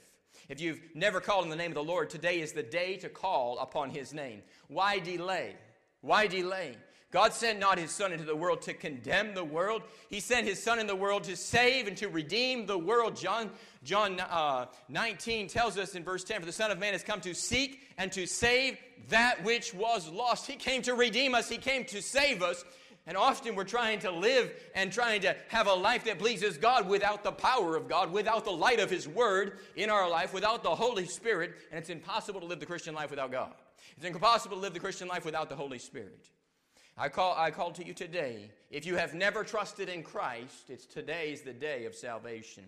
If 0.49 0.61
you've 0.61 0.81
never 0.97 1.21
called 1.21 1.45
on 1.45 1.51
the 1.51 1.55
name 1.55 1.71
of 1.71 1.77
the 1.77 1.85
Lord, 1.85 2.11
today 2.11 2.41
is 2.41 2.51
the 2.51 2.65
day 2.65 2.97
to 2.97 3.09
call 3.09 3.61
upon 3.61 3.91
his 3.91 4.13
name. 4.13 4.43
Why 4.67 4.99
delay? 4.99 5.55
Why 6.01 6.27
delay? 6.27 6.77
God 7.15 7.33
sent 7.33 7.61
not 7.61 7.79
his 7.79 7.93
Son 7.93 8.13
into 8.13 8.25
the 8.25 8.35
world 8.35 8.63
to 8.63 8.75
condemn 8.75 9.35
the 9.35 9.45
world. 9.45 9.83
He 10.11 10.19
sent 10.19 10.49
his 10.49 10.61
Son 10.61 10.81
in 10.81 10.89
the 10.89 10.97
world 10.97 11.23
to 11.25 11.37
save 11.37 11.87
and 11.87 11.97
to 11.99 12.09
redeem 12.09 12.67
the 12.67 12.77
world. 12.77 13.15
John, 13.15 13.51
John 13.85 14.19
uh, 14.19 14.67
19 14.89 15.47
tells 15.47 15.79
us 15.79 15.95
in 15.95 16.03
verse 16.03 16.25
10 16.25 16.41
For 16.41 16.47
the 16.47 16.51
Son 16.51 16.73
of 16.73 16.81
Man 16.81 16.93
has 16.93 17.05
come 17.05 17.21
to 17.21 17.33
seek 17.33 17.83
and 17.99 18.11
to 18.11 18.27
save 18.27 18.79
that 19.11 19.45
which 19.45 19.73
was 19.73 20.09
lost. 20.09 20.49
He 20.49 20.57
came 20.57 20.83
to 20.83 20.95
redeem 20.95 21.37
us, 21.37 21.49
He 21.49 21.57
came 21.57 21.85
to 21.85 22.03
save 22.03 22.43
us. 22.43 22.65
And 23.07 23.17
often 23.17 23.55
we're 23.55 23.63
trying 23.63 24.01
to 24.01 24.11
live 24.11 24.53
and 24.75 24.91
trying 24.91 25.21
to 25.21 25.37
have 25.51 25.69
a 25.69 25.73
life 25.73 26.03
that 26.07 26.19
pleases 26.19 26.59
God 26.59 26.89
without 26.89 27.23
the 27.23 27.31
power 27.31 27.77
of 27.77 27.87
God, 27.87 28.11
without 28.11 28.45
the 28.45 28.51
light 28.51 28.81
of 28.81 28.91
His 28.91 29.07
Word 29.07 29.59
in 29.77 29.89
our 29.89 30.11
life, 30.11 30.35
without 30.35 30.65
the 30.65 30.75
Holy 30.75 31.07
Spirit. 31.07 31.53
And 31.71 31.79
it's 31.79 31.91
impossible 31.91 32.41
to 32.41 32.47
live 32.47 32.59
the 32.59 32.67
Christian 32.67 32.93
life 32.93 33.11
without 33.11 33.31
God. 33.31 33.53
It's 33.97 34.05
impossible 34.05 34.57
to 34.57 34.63
live 34.63 34.75
the 34.75 34.81
Christian 34.81 35.07
life 35.07 35.25
without 35.25 35.49
the 35.49 35.55
Holy 35.55 35.79
Spirit. 35.79 36.29
I 36.97 37.09
call, 37.09 37.35
I 37.37 37.51
call 37.51 37.73
to 37.73 37.85
you 37.85 37.93
today. 37.93 38.51
If 38.71 38.87
you 38.87 38.97
have 38.97 39.15
never 39.15 39.43
trusted 39.43 39.89
in 39.89 40.03
Christ, 40.05 40.69
it's 40.71 40.87
today's 40.87 41.43
the 41.43 41.53
day 41.53 41.87
of 41.87 41.95
salvation. 41.95 42.65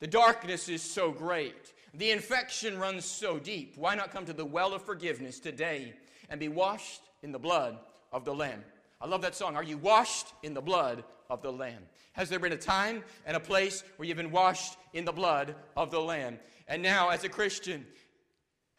The 0.00 0.06
darkness 0.06 0.68
is 0.68 0.82
so 0.82 1.12
great. 1.12 1.72
The 1.94 2.10
infection 2.10 2.78
runs 2.78 3.04
so 3.04 3.38
deep. 3.38 3.76
Why 3.76 3.94
not 3.94 4.10
come 4.10 4.24
to 4.26 4.32
the 4.32 4.44
well 4.44 4.74
of 4.74 4.82
forgiveness 4.82 5.38
today 5.38 5.94
and 6.28 6.40
be 6.40 6.48
washed 6.48 7.02
in 7.22 7.30
the 7.30 7.38
blood 7.38 7.78
of 8.12 8.24
the 8.24 8.34
Lamb? 8.34 8.64
I 9.00 9.06
love 9.06 9.22
that 9.22 9.36
song. 9.36 9.54
Are 9.54 9.62
you 9.62 9.78
washed 9.78 10.26
in 10.42 10.54
the 10.54 10.60
blood 10.60 11.04
of 11.30 11.40
the 11.42 11.52
Lamb? 11.52 11.82
Has 12.12 12.28
there 12.28 12.40
been 12.40 12.52
a 12.52 12.56
time 12.56 13.04
and 13.26 13.36
a 13.36 13.40
place 13.40 13.84
where 13.96 14.08
you've 14.08 14.16
been 14.16 14.32
washed 14.32 14.76
in 14.92 15.04
the 15.04 15.12
blood 15.12 15.54
of 15.76 15.92
the 15.92 16.00
Lamb? 16.00 16.40
And 16.66 16.82
now, 16.82 17.10
as 17.10 17.22
a 17.22 17.28
Christian, 17.28 17.86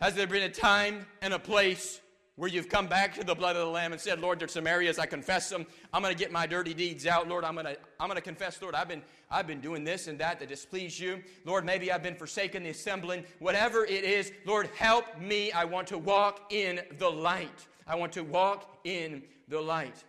has 0.02 0.14
there 0.14 0.28
been 0.28 0.44
a 0.44 0.50
time 0.50 1.06
and 1.22 1.34
a 1.34 1.40
place 1.40 2.02
where 2.39 2.49
you've 2.49 2.69
come 2.69 2.88
back 2.88 3.13
to 3.13 3.21
the 3.21 3.36
blood 3.36 3.58
of 3.58 3.65
the 3.65 3.69
Lamb 3.69 3.91
and 3.91 3.99
said, 3.99 4.21
Lord, 4.21 4.39
there's 4.39 4.54
some 4.54 4.65
areas 4.65 4.97
I 4.97 5.06
confess 5.06 5.49
them. 5.49 5.65
I'm 5.91 6.02
going 6.02 6.15
to 6.15 6.17
get 6.17 6.32
my 6.32 6.47
dirty 6.47 6.73
deeds 6.73 7.06
out. 7.06 7.28
Lord, 7.28 7.43
I'm 7.43 7.54
going 7.54 7.65
to, 7.65 7.78
I'm 7.99 8.08
going 8.08 8.15
to 8.15 8.21
confess, 8.21 8.62
Lord, 8.62 8.75
I've 8.75 8.88
been, 8.88 9.02
I've 9.30 9.45
been 9.45 9.60
doing 9.60 9.84
this 9.84 10.08
and 10.08 10.17
that 10.19 10.39
that 10.39 10.47
displease 10.47 10.97
you. 10.97 11.21
Lord, 11.43 11.65
maybe 11.65 11.91
I've 11.91 12.02
been 12.02 12.15
forsaking 12.15 12.63
the 12.63 12.69
assembling. 12.69 13.25
Whatever 13.39 13.84
it 13.84 14.06
is, 14.06 14.32
Lord, 14.45 14.69
help 14.78 15.19
me. 15.19 15.52
I 15.52 15.65
want 15.65 15.89
to 15.89 15.97
walk 15.97 16.54
in 16.54 16.80
the 16.97 17.10
light. 17.10 17.67
I 17.86 17.95
want 17.95 18.13
to 18.13 18.23
walk 18.23 18.80
in 18.86 19.23
the 19.49 19.60
light. 19.60 20.02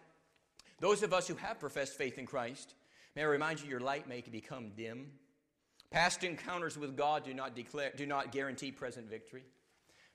Those 0.78 1.02
of 1.02 1.12
us 1.12 1.26
who 1.26 1.34
have 1.34 1.58
professed 1.58 1.98
faith 1.98 2.16
in 2.16 2.26
Christ, 2.26 2.74
may 3.16 3.22
I 3.22 3.26
remind 3.26 3.60
you, 3.60 3.68
your 3.68 3.80
light 3.80 4.08
may 4.08 4.20
become 4.20 4.70
dim. 4.76 5.08
Past 5.90 6.22
encounters 6.22 6.78
with 6.78 6.96
God 6.96 7.24
do 7.24 7.34
not, 7.34 7.56
declare, 7.56 7.90
do 7.96 8.06
not 8.06 8.30
guarantee 8.30 8.70
present 8.70 9.10
victory. 9.10 9.42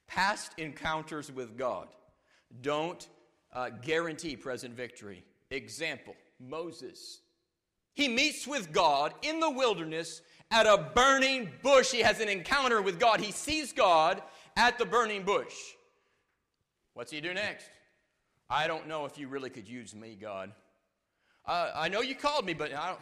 Past 0.08 0.54
encounters 0.58 1.30
with 1.30 1.58
God 1.58 1.90
don't 2.62 3.08
uh, 3.54 3.70
guarantee 3.70 4.36
present 4.36 4.74
victory. 4.74 5.24
Example 5.52 6.16
Moses. 6.40 7.20
He 7.94 8.08
meets 8.10 8.46
with 8.46 8.72
God 8.72 9.14
in 9.22 9.40
the 9.40 9.50
wilderness 9.50 10.22
at 10.52 10.66
a 10.66 10.92
burning 10.94 11.50
bush. 11.64 11.92
He 11.92 12.02
has 12.02 12.20
an 12.20 12.28
encounter 12.28 12.82
with 12.82 13.00
God. 13.00 13.22
He 13.22 13.32
sees 13.32 13.72
God 13.72 14.22
at 14.58 14.78
the 14.78 14.86
burning 14.86 15.24
bush. 15.24 15.54
What's 16.94 17.12
he 17.12 17.22
do 17.22 17.34
next? 17.34 17.70
I 18.50 18.68
don't 18.68 18.88
know 18.88 19.06
if 19.06 19.18
you 19.18 19.28
really 19.28 19.50
could 19.50 19.68
use 19.68 19.96
me, 19.96 20.18
God. 20.20 20.52
Uh, 21.46 21.72
I 21.76 21.90
know 21.90 22.02
you 22.02 22.16
called 22.16 22.46
me, 22.46 22.54
but 22.54 22.74
I 22.74 22.90
don't. 22.90 23.00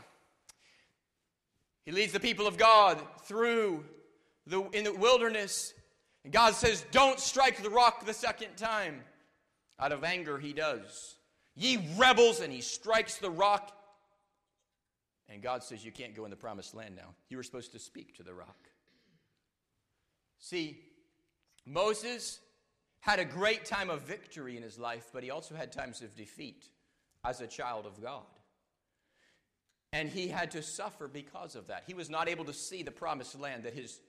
He 1.86 1.92
leads 1.92 2.14
the 2.14 2.20
people 2.20 2.48
of 2.48 2.58
God 2.58 3.00
through 3.24 3.84
the, 4.48 4.62
in 4.72 4.84
the 4.84 4.94
wilderness. 4.94 5.74
And 6.24 6.32
God 6.32 6.54
says, 6.54 6.86
Don't 6.92 7.20
strike 7.20 7.62
the 7.62 7.70
rock 7.70 8.06
the 8.06 8.14
second 8.14 8.56
time. 8.56 9.02
Out 9.80 9.92
of 9.92 10.04
anger, 10.04 10.38
he 10.38 10.54
does. 10.54 11.16
Ye 11.56 11.88
rebels, 11.98 12.40
and 12.40 12.52
he 12.52 12.62
strikes 12.62 13.18
the 13.18 13.30
rock. 13.30 13.72
And 15.30 15.42
God 15.42 15.64
says, 15.64 15.84
You 15.84 15.92
can't 15.92 16.16
go 16.16 16.26
in 16.26 16.32
the 16.32 16.38
promised 16.38 16.76
land 16.76 16.96
now. 16.96 17.16
You 17.30 17.38
were 17.38 17.44
supposed 17.44 17.72
to 17.74 17.80
speak 17.80 18.16
to 18.18 18.24
the 18.24 18.34
rock. 18.34 18.58
See, 20.40 20.80
Moses 21.66 22.40
had 23.00 23.20
a 23.20 23.26
great 23.26 23.66
time 23.66 23.90
of 23.90 24.02
victory 24.02 24.58
in 24.58 24.64
his 24.64 24.80
life, 24.80 25.10
but 25.14 25.24
he 25.24 25.32
also 25.32 25.56
had 25.56 25.72
times 25.72 26.02
of 26.02 26.16
defeat 26.16 26.66
as 27.26 27.42
a 27.42 27.48
child 27.48 27.86
of 27.86 28.02
God. 28.02 28.24
And 29.92 30.10
he 30.10 30.28
had 30.28 30.52
to 30.52 30.64
suffer 30.64 31.08
because 31.08 31.56
of 31.56 31.68
that. 31.68 31.84
He 31.86 31.94
was 31.94 32.10
not 32.10 32.28
able 32.28 32.46
to 32.46 32.54
see 32.54 32.82
the 32.82 32.92
promised 32.92 33.40
land 33.40 33.64
that 33.64 33.74
his 33.74 34.00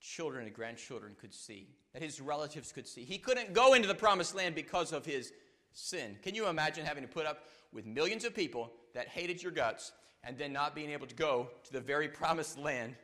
children 0.00 0.46
and 0.46 0.54
grandchildren 0.54 1.14
could 1.20 1.32
see, 1.34 1.68
that 1.92 2.02
his 2.02 2.20
relatives 2.20 2.72
could 2.72 2.86
see. 2.86 3.04
He 3.04 3.18
couldn't 3.18 3.52
go 3.52 3.74
into 3.74 3.88
the 3.88 3.94
promised 3.94 4.34
land 4.34 4.54
because 4.54 4.92
of 4.92 5.04
his 5.04 5.32
sin. 5.72 6.16
Can 6.22 6.34
you 6.34 6.48
imagine 6.48 6.84
having 6.84 7.02
to 7.02 7.08
put 7.08 7.26
up 7.26 7.44
with 7.72 7.86
millions 7.86 8.24
of 8.24 8.34
people 8.34 8.72
that 8.94 9.08
hated 9.08 9.42
your 9.42 9.52
guts 9.52 9.92
and 10.24 10.36
then 10.36 10.52
not 10.52 10.74
being 10.74 10.90
able 10.90 11.06
to 11.06 11.14
go 11.14 11.48
to 11.64 11.72
the 11.72 11.80
very 11.80 12.08
promised 12.08 12.58
land 12.58 12.94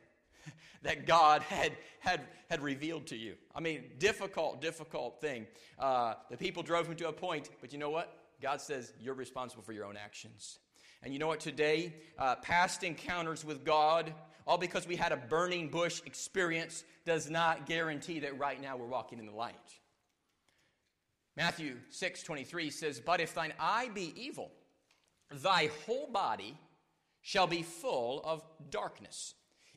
that 0.83 1.05
God 1.05 1.41
had, 1.43 1.73
had, 1.99 2.21
had 2.49 2.61
revealed 2.61 3.07
to 3.07 3.15
you? 3.15 3.35
I 3.55 3.59
mean, 3.59 3.83
difficult, 3.99 4.61
difficult 4.61 5.21
thing. 5.21 5.47
Uh, 5.79 6.15
the 6.29 6.37
people 6.37 6.63
drove 6.63 6.87
him 6.87 6.95
to 6.95 7.07
a 7.07 7.13
point, 7.13 7.49
but 7.61 7.71
you 7.71 7.79
know 7.79 7.89
what? 7.89 8.17
God 8.41 8.61
says 8.61 8.93
you're 8.99 9.15
responsible 9.15 9.63
for 9.63 9.73
your 9.73 9.85
own 9.85 9.97
actions. 9.97 10.59
And 11.03 11.13
you 11.13 11.19
know 11.19 11.27
what? 11.27 11.39
Today, 11.39 11.93
uh, 12.17 12.35
past 12.35 12.83
encounters 12.83 13.45
with 13.45 13.63
God 13.63 14.13
all 14.47 14.57
because 14.57 14.87
we 14.87 14.95
had 14.95 15.11
a 15.11 15.17
burning 15.17 15.67
bush 15.67 16.01
experience 16.05 16.83
does 17.05 17.29
not 17.29 17.65
guarantee 17.65 18.19
that 18.21 18.39
right 18.39 18.61
now 18.61 18.77
we're 18.77 18.85
walking 18.85 19.19
in 19.19 19.25
the 19.25 19.33
light. 19.33 19.55
Matthew 21.35 21.75
6 21.89 22.23
23 22.23 22.69
says, 22.71 22.99
But 22.99 23.19
if 23.19 23.33
thine 23.35 23.53
eye 23.59 23.89
be 23.93 24.13
evil, 24.15 24.51
thy 25.29 25.69
whole 25.85 26.07
body 26.07 26.57
shall 27.21 27.45
be 27.45 27.61
full 27.61 28.21
of 28.23 28.41
darkness. 28.71 29.35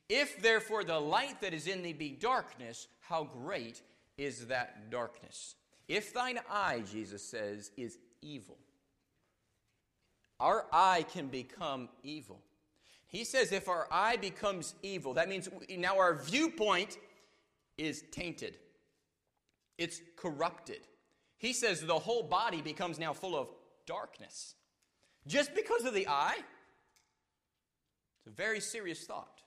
If 0.08 0.40
therefore 0.40 0.84
the 0.84 0.98
light 0.98 1.40
that 1.40 1.52
is 1.52 1.66
in 1.66 1.82
thee 1.82 1.92
be 1.92 2.10
darkness, 2.10 2.88
how 3.00 3.24
great 3.24 3.82
is 4.16 4.46
that 4.46 4.90
darkness? 4.90 5.56
If 5.88 6.14
thine 6.14 6.38
eye, 6.50 6.82
Jesus 6.90 7.22
says, 7.22 7.70
is 7.76 7.98
evil, 8.22 8.56
our 10.38 10.66
eye 10.72 11.04
can 11.12 11.26
become 11.26 11.88
evil. 12.02 12.40
He 13.10 13.24
says 13.24 13.50
if 13.50 13.68
our 13.68 13.88
eye 13.90 14.16
becomes 14.16 14.74
evil, 14.82 15.14
that 15.14 15.28
means 15.28 15.48
now 15.68 15.98
our 15.98 16.14
viewpoint 16.14 16.96
is 17.76 18.04
tainted, 18.12 18.56
it's 19.76 20.00
corrupted. 20.16 20.80
He 21.36 21.52
says 21.52 21.80
the 21.80 21.98
whole 21.98 22.22
body 22.22 22.62
becomes 22.62 22.98
now 22.98 23.12
full 23.12 23.36
of 23.36 23.48
darkness. 23.86 24.54
Just 25.26 25.54
because 25.54 25.84
of 25.84 25.94
the 25.94 26.06
eye? 26.06 26.36
It's 28.18 28.26
a 28.26 28.30
very 28.30 28.60
serious 28.60 29.04
thought. 29.04 29.40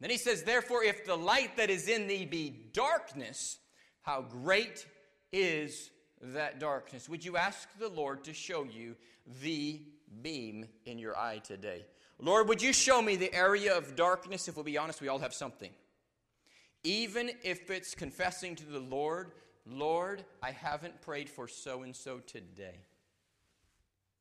Then 0.00 0.10
he 0.10 0.16
says, 0.16 0.42
Therefore, 0.42 0.82
if 0.82 1.06
the 1.06 1.16
light 1.16 1.56
that 1.56 1.70
is 1.70 1.88
in 1.88 2.06
thee 2.06 2.26
be 2.26 2.70
darkness, 2.72 3.58
how 4.02 4.22
great 4.22 4.86
is 5.32 5.90
that 6.20 6.58
darkness? 6.58 7.08
Would 7.08 7.24
you 7.24 7.36
ask 7.36 7.68
the 7.78 7.88
Lord 7.88 8.24
to 8.24 8.34
show 8.34 8.64
you 8.64 8.96
the 9.40 9.80
beam 10.20 10.66
in 10.84 10.98
your 10.98 11.16
eye 11.16 11.38
today? 11.38 11.84
Lord, 12.22 12.48
would 12.48 12.60
you 12.60 12.72
show 12.72 13.00
me 13.00 13.16
the 13.16 13.32
area 13.34 13.76
of 13.76 13.96
darkness? 13.96 14.46
If 14.46 14.56
we'll 14.56 14.64
be 14.64 14.76
honest, 14.76 15.00
we 15.00 15.08
all 15.08 15.18
have 15.18 15.32
something. 15.32 15.70
Even 16.84 17.30
if 17.42 17.70
it's 17.70 17.94
confessing 17.94 18.56
to 18.56 18.66
the 18.66 18.78
Lord, 18.78 19.32
Lord, 19.66 20.24
I 20.42 20.50
haven't 20.50 21.00
prayed 21.00 21.30
for 21.30 21.48
so 21.48 21.82
and 21.82 21.96
so 21.96 22.18
today. 22.18 22.76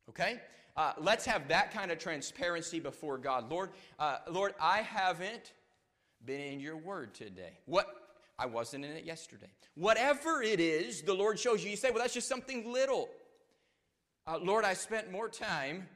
Okay? 0.09 0.39
Uh, 0.77 0.93
let's 0.97 1.25
have 1.25 1.49
that 1.49 1.71
kind 1.71 1.91
of 1.91 1.99
transparency 1.99 2.79
before 2.79 3.17
God. 3.17 3.49
Lord, 3.49 3.71
uh, 3.97 4.19
Lord, 4.29 4.53
I 4.61 4.81
haven't 4.81 5.53
been 6.23 6.39
in 6.39 6.59
your 6.61 6.77
word 6.77 7.13
today. 7.13 7.59
What? 7.65 7.87
I 8.37 8.45
wasn't 8.45 8.85
in 8.85 8.91
it 8.91 9.03
yesterday. 9.03 9.51
Whatever 9.75 10.41
it 10.41 10.61
is, 10.61 11.01
the 11.01 11.13
Lord 11.13 11.37
shows 11.37 11.63
you. 11.63 11.69
You 11.69 11.75
say, 11.75 11.89
well, 11.89 11.99
that's 11.99 12.13
just 12.13 12.29
something 12.29 12.71
little. 12.71 13.09
Uh, 14.25 14.37
Lord, 14.41 14.63
I 14.63 14.73
spent 14.73 15.11
more 15.11 15.27
time 15.27 15.87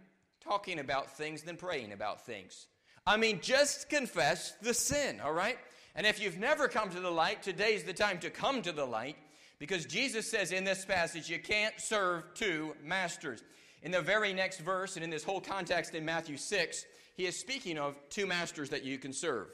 talking 0.43 0.79
about 0.79 1.15
things 1.15 1.43
than 1.43 1.57
praying 1.57 1.91
about 1.91 2.25
things. 2.25 2.67
I 3.05 3.17
mean, 3.17 3.39
just 3.41 3.89
confess 3.89 4.53
the 4.61 4.73
sin, 4.73 5.19
all 5.19 5.33
right? 5.33 5.57
And 5.95 6.07
if 6.07 6.21
you've 6.21 6.39
never 6.39 6.67
come 6.67 6.89
to 6.89 6.99
the 6.99 7.11
light, 7.11 7.43
today's 7.43 7.83
the 7.83 7.93
time 7.93 8.19
to 8.19 8.29
come 8.29 8.61
to 8.61 8.71
the 8.71 8.85
light 8.85 9.17
because 9.59 9.85
Jesus 9.85 10.29
says 10.29 10.51
in 10.51 10.63
this 10.63 10.85
passage, 10.85 11.29
you 11.29 11.39
can't 11.39 11.79
serve 11.79 12.23
two 12.33 12.75
masters. 12.83 13.43
In 13.81 13.91
the 13.91 14.01
very 14.01 14.33
next 14.33 14.59
verse, 14.59 14.95
and 14.95 15.03
in 15.03 15.09
this 15.09 15.23
whole 15.23 15.41
context 15.41 15.93
in 15.93 16.05
Matthew 16.05 16.37
6, 16.37 16.85
he 17.15 17.25
is 17.25 17.37
speaking 17.37 17.77
of 17.77 17.95
two 18.09 18.25
masters 18.25 18.69
that 18.69 18.83
you 18.83 18.97
can 18.97 19.13
serve. 19.13 19.47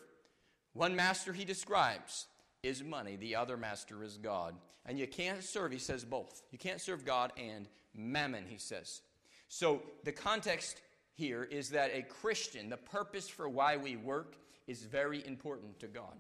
One 0.74 0.96
master 0.96 1.34
he 1.34 1.46
describes 1.46 2.28
is 2.64 2.84
money, 2.84 3.16
the 3.16 3.36
other 3.36 3.58
master 3.58 4.04
is 4.04 4.18
God. 4.18 4.56
And 4.86 4.98
you 4.98 5.08
can't 5.08 5.44
serve, 5.44 5.72
he 5.72 5.80
says, 5.80 6.06
both. 6.06 6.42
You 6.52 6.58
can't 6.58 6.82
serve 6.82 7.06
God 7.06 7.34
and 7.38 7.68
mammon, 7.94 8.46
he 8.48 8.58
says. 8.58 9.02
So 9.50 9.82
the 10.04 10.12
context 10.12 10.82
here 11.14 11.44
is 11.44 11.70
that 11.72 11.92
a 11.94 12.04
Christian, 12.04 12.70
the 12.70 12.78
purpose 12.78 13.28
for 13.28 13.50
why 13.50 13.76
we 13.76 13.98
work 13.98 14.38
is 14.68 14.84
very 14.84 15.26
important 15.26 15.80
to 15.80 15.88
God. 15.88 16.16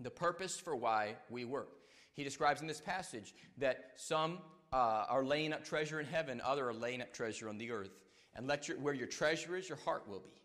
The 0.00 0.10
purpose 0.10 0.58
for 0.58 0.76
why 0.76 1.14
we 1.30 1.44
work. 1.44 1.70
He 2.12 2.24
describes 2.24 2.60
in 2.60 2.66
this 2.66 2.80
passage 2.80 3.34
that 3.58 3.92
some 3.96 4.38
uh, 4.72 5.06
are 5.08 5.24
laying 5.24 5.52
up 5.52 5.64
treasure 5.64 6.00
in 6.00 6.06
heaven, 6.06 6.42
other 6.44 6.68
are 6.68 6.74
laying 6.74 7.00
up 7.00 7.12
treasure 7.12 7.48
on 7.48 7.58
the 7.58 7.70
earth. 7.70 8.00
And 8.34 8.46
let 8.46 8.68
your, 8.68 8.76
where 8.78 8.94
your 8.94 9.06
treasure 9.06 9.56
is, 9.56 9.68
your 9.68 9.78
heart 9.78 10.08
will 10.08 10.20
be. 10.20 10.38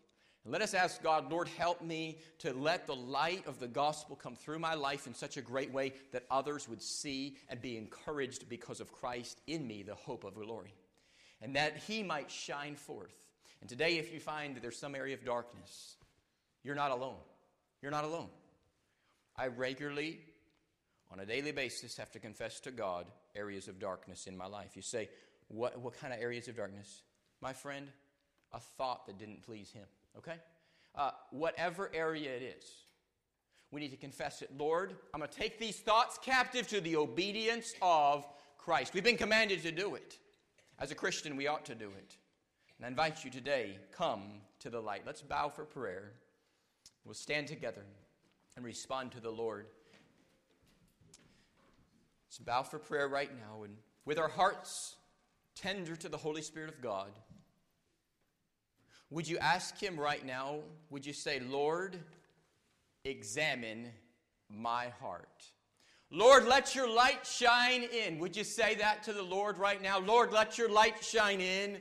And 0.44 0.52
let 0.52 0.62
us 0.62 0.72
ask 0.72 1.02
God, 1.02 1.30
Lord, 1.30 1.48
help 1.48 1.82
me 1.82 2.18
to 2.38 2.52
let 2.52 2.86
the 2.86 2.94
light 2.94 3.46
of 3.46 3.58
the 3.58 3.68
gospel 3.68 4.14
come 4.14 4.36
through 4.36 4.60
my 4.60 4.74
life 4.74 5.06
in 5.06 5.14
such 5.14 5.36
a 5.36 5.42
great 5.42 5.72
way 5.72 5.92
that 6.12 6.24
others 6.30 6.68
would 6.68 6.82
see 6.82 7.36
and 7.48 7.60
be 7.60 7.76
encouraged 7.76 8.48
because 8.48 8.80
of 8.80 8.92
Christ 8.92 9.40
in 9.46 9.66
me, 9.66 9.82
the 9.82 9.94
hope 9.94 10.22
of 10.24 10.34
glory. 10.34 10.74
And 11.44 11.54
that 11.56 11.76
he 11.76 12.02
might 12.02 12.30
shine 12.30 12.74
forth. 12.74 13.14
And 13.60 13.68
today, 13.68 13.98
if 13.98 14.14
you 14.14 14.18
find 14.18 14.56
that 14.56 14.62
there's 14.62 14.78
some 14.78 14.94
area 14.94 15.14
of 15.14 15.26
darkness, 15.26 15.96
you're 16.62 16.74
not 16.74 16.90
alone. 16.90 17.18
You're 17.82 17.90
not 17.90 18.04
alone. 18.04 18.30
I 19.36 19.48
regularly, 19.48 20.20
on 21.12 21.20
a 21.20 21.26
daily 21.26 21.52
basis, 21.52 21.98
have 21.98 22.10
to 22.12 22.18
confess 22.18 22.60
to 22.60 22.70
God 22.70 23.06
areas 23.36 23.68
of 23.68 23.78
darkness 23.78 24.26
in 24.26 24.38
my 24.38 24.46
life. 24.46 24.70
You 24.74 24.80
say, 24.80 25.10
what, 25.48 25.78
what 25.78 26.00
kind 26.00 26.14
of 26.14 26.20
areas 26.20 26.48
of 26.48 26.56
darkness? 26.56 27.02
My 27.42 27.52
friend, 27.52 27.88
a 28.54 28.60
thought 28.60 29.06
that 29.06 29.18
didn't 29.18 29.42
please 29.42 29.70
Him, 29.70 29.84
okay? 30.16 30.36
Uh, 30.94 31.10
whatever 31.30 31.90
area 31.92 32.30
it 32.34 32.54
is, 32.58 32.64
we 33.70 33.82
need 33.82 33.90
to 33.90 33.98
confess 33.98 34.40
it. 34.40 34.50
Lord, 34.56 34.94
I'm 35.12 35.20
going 35.20 35.30
to 35.30 35.36
take 35.36 35.58
these 35.58 35.76
thoughts 35.76 36.18
captive 36.22 36.68
to 36.68 36.80
the 36.80 36.96
obedience 36.96 37.74
of 37.82 38.26
Christ. 38.56 38.94
We've 38.94 39.04
been 39.04 39.18
commanded 39.18 39.62
to 39.64 39.72
do 39.72 39.94
it. 39.94 40.18
As 40.78 40.90
a 40.90 40.94
Christian, 40.94 41.36
we 41.36 41.46
ought 41.46 41.64
to 41.66 41.74
do 41.74 41.88
it. 41.88 42.16
And 42.76 42.86
I 42.86 42.88
invite 42.88 43.24
you 43.24 43.30
today, 43.30 43.78
come 43.92 44.22
to 44.60 44.70
the 44.70 44.80
light. 44.80 45.02
Let's 45.06 45.22
bow 45.22 45.48
for 45.48 45.64
prayer. 45.64 46.12
We'll 47.04 47.14
stand 47.14 47.46
together 47.46 47.84
and 48.56 48.64
respond 48.64 49.12
to 49.12 49.20
the 49.20 49.30
Lord. 49.30 49.66
Let's 52.26 52.38
bow 52.38 52.62
for 52.62 52.78
prayer 52.78 53.08
right 53.08 53.30
now 53.32 53.62
and 53.62 53.76
with 54.04 54.18
our 54.18 54.28
hearts 54.28 54.96
tender 55.54 55.94
to 55.96 56.08
the 56.08 56.16
Holy 56.16 56.42
Spirit 56.42 56.70
of 56.70 56.80
God. 56.80 57.10
Would 59.10 59.28
you 59.28 59.38
ask 59.38 59.78
Him 59.78 59.98
right 59.98 60.24
now? 60.24 60.60
Would 60.90 61.06
you 61.06 61.12
say, 61.12 61.38
Lord, 61.38 61.96
examine 63.04 63.92
my 64.48 64.88
heart? 65.00 65.44
Lord, 66.14 66.46
let 66.46 66.76
your 66.76 66.88
light 66.88 67.26
shine 67.26 67.82
in. 67.82 68.20
Would 68.20 68.36
you 68.36 68.44
say 68.44 68.76
that 68.76 69.02
to 69.02 69.12
the 69.12 69.22
Lord 69.22 69.58
right 69.58 69.82
now? 69.82 69.98
Lord, 69.98 70.32
let 70.32 70.56
your 70.56 70.70
light 70.70 71.02
shine 71.02 71.40
in. 71.40 71.78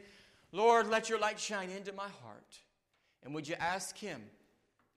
Lord, 0.51 0.89
let 0.89 1.07
your 1.07 1.19
light 1.19 1.39
shine 1.39 1.69
into 1.69 1.93
my 1.93 2.07
heart. 2.23 2.57
And 3.21 3.35
would 3.35 3.47
you 3.47 3.53
ask 3.59 3.95
Him 3.95 4.23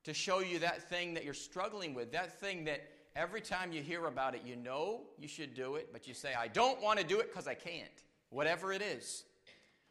to 0.04 0.14
show 0.14 0.38
you 0.38 0.58
that 0.60 0.88
thing 0.88 1.12
that 1.12 1.22
you're 1.22 1.34
struggling 1.34 1.92
with, 1.92 2.12
that 2.12 2.40
thing 2.40 2.64
that 2.64 2.88
every 3.14 3.42
time 3.42 3.72
you 3.72 3.82
hear 3.82 4.06
about 4.06 4.34
it, 4.34 4.40
you 4.42 4.56
know 4.56 5.02
you 5.18 5.28
should 5.28 5.52
do 5.52 5.74
it, 5.74 5.90
but 5.92 6.08
you 6.08 6.14
say, 6.14 6.32
I 6.32 6.48
don't 6.48 6.80
want 6.80 6.98
to 6.98 7.04
do 7.04 7.20
it 7.20 7.30
because 7.30 7.46
I 7.46 7.54
can't. 7.54 7.90
Whatever 8.30 8.72
it 8.72 8.80
is, 8.80 9.24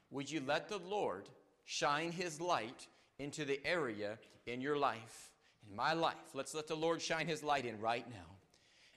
would 0.09 0.29
you 0.29 0.41
let 0.43 0.69
the 0.69 0.79
Lord 0.79 1.29
shine 1.65 2.11
His 2.11 2.41
light 2.41 2.87
into 3.19 3.45
the 3.45 3.59
area 3.63 4.17
in 4.47 4.59
your 4.59 4.75
life, 4.75 5.29
in 5.69 5.75
my 5.75 5.93
life? 5.93 6.15
Let's 6.33 6.55
let 6.55 6.65
the 6.65 6.75
Lord 6.75 6.99
shine 6.99 7.27
His 7.27 7.43
light 7.43 7.65
in 7.65 7.79
right 7.79 8.09
now. 8.09 8.34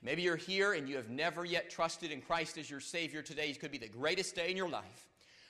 Maybe 0.03 0.23
you're 0.23 0.37
here 0.37 0.75
and 0.75 0.89
you 0.89 0.97
have 0.97 1.11
never 1.11 1.45
yet 1.45 1.71
trusted 1.71 2.13
in 2.13 2.21
Christ 2.21 2.57
as 2.57 2.71
your 2.71 2.81
Savior 2.81 3.23
today. 3.23 3.53
Could 3.53 3.73
be 3.73 3.79
the 3.79 3.89
greatest 3.89 4.35
day 4.35 4.51
in 4.51 4.57
your 4.57 4.69
life 4.69 5.09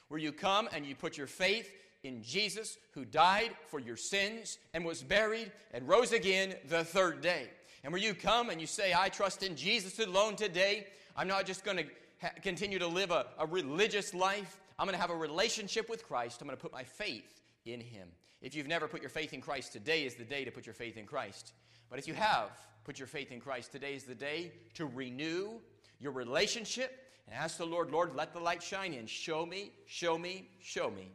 where 0.09 0.21
you 0.21 0.33
come 0.33 0.69
and 0.73 0.87
you 0.87 0.95
put 0.95 1.19
your 1.19 1.27
faith 1.27 1.71
in 2.03 2.23
Jesus 2.23 2.79
who 2.93 3.05
died 3.05 3.51
for 3.69 3.79
your 3.79 3.97
sins 3.97 4.59
and 4.73 4.85
was 4.85 5.03
buried 5.03 5.53
and 5.73 5.87
rose 5.87 6.13
again 6.13 6.55
the 6.69 6.85
third 6.85 7.21
day. 7.21 7.49
And 7.85 7.93
where 7.93 8.03
you 8.03 8.15
come 8.15 8.51
and 8.51 8.61
you 8.61 8.67
say, 8.67 8.95
I 8.97 9.09
trust 9.09 9.43
in 9.43 9.55
Jesus 9.57 9.99
alone 9.99 10.37
today, 10.37 10.87
I'm 11.17 11.29
not 11.29 11.47
just 11.47 11.65
going 11.65 11.77
to 11.77 11.85
ha- 12.21 12.33
continue 12.43 12.79
to 12.79 12.87
live 12.87 13.11
a, 13.11 13.27
a 13.39 13.47
religious 13.47 14.15
life. 14.15 14.61
I'm 14.79 14.87
going 14.87 14.97
to 14.97 15.01
have 15.01 15.11
a 15.11 15.17
relationship 15.17 15.89
with 15.89 16.07
Christ. 16.07 16.41
I'm 16.41 16.49
going 16.49 16.57
to 16.57 16.63
put 16.63 16.73
my 16.73 16.85
faith 16.85 17.41
in 17.65 17.81
Him. 17.81 18.09
If 18.41 18.55
you've 18.55 18.69
never 18.69 18.87
put 18.87 19.01
your 19.01 19.11
faith 19.11 19.33
in 19.33 19.41
Christ, 19.41 19.73
today 19.73 20.05
is 20.05 20.15
the 20.15 20.25
day 20.25 20.45
to 20.45 20.51
put 20.51 20.67
your 20.67 20.75
faith 20.75 20.97
in 20.97 21.07
Christ. 21.07 21.53
But 21.91 21.99
if 21.99 22.07
you 22.07 22.15
have 22.15 22.51
put 22.85 22.99
your 22.99 23.09
faith 23.09 23.33
in 23.33 23.41
Christ, 23.41 23.73
today 23.73 23.95
is 23.95 24.05
the 24.05 24.15
day 24.15 24.53
to 24.75 24.87
renew 24.87 25.61
your 25.99 26.13
relationship 26.13 27.05
and 27.27 27.35
ask 27.35 27.59
the 27.59 27.67
Lord, 27.67 27.91
Lord, 27.91 28.15
let 28.15 28.33
the 28.33 28.41
light 28.41 28.63
shine 28.63 28.95
in. 28.95 29.07
Show 29.07 29.45
me, 29.45 29.73
show 29.87 30.17
me, 30.17 30.49
show 30.61 30.91
me 30.91 31.11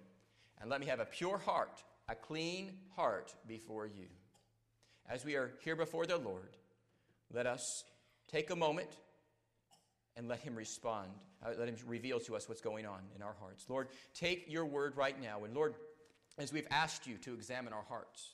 and 0.64 0.72
let 0.72 0.80
me 0.80 0.88
have 0.88 1.02
a 1.02 1.06
pure 1.06 1.38
heart, 1.38 1.84
a 2.08 2.16
clean 2.16 2.72
heart 2.96 3.36
before 3.48 3.86
you. 3.86 4.06
As 5.10 5.26
we 5.26 5.36
are 5.36 5.52
here 5.62 5.76
before 5.76 6.06
the 6.06 6.18
Lord, 6.18 6.56
let 7.34 7.46
us 7.46 7.84
take 8.32 8.50
a 8.50 8.56
moment 8.56 8.88
and 10.16 10.30
let 10.30 10.40
Him 10.40 10.56
respond. 10.56 11.10
Uh, 11.46 11.50
let 11.60 11.68
Him 11.68 11.76
reveal 11.86 12.22
to 12.22 12.38
us 12.38 12.48
what's 12.48 12.62
going 12.62 12.86
on 12.86 13.02
in 13.14 13.22
our 13.22 13.36
hearts. 13.42 13.66
Lord, 13.68 13.90
take 14.14 14.46
your 14.48 14.66
word 14.66 14.96
right 14.96 15.22
now. 15.22 15.44
And 15.44 15.54
Lord, 15.54 15.76
as 16.38 16.52
we've 16.52 16.68
asked 16.72 17.08
you 17.08 17.18
to 17.18 17.34
examine 17.34 17.74
our 17.74 17.84
hearts, 17.88 18.34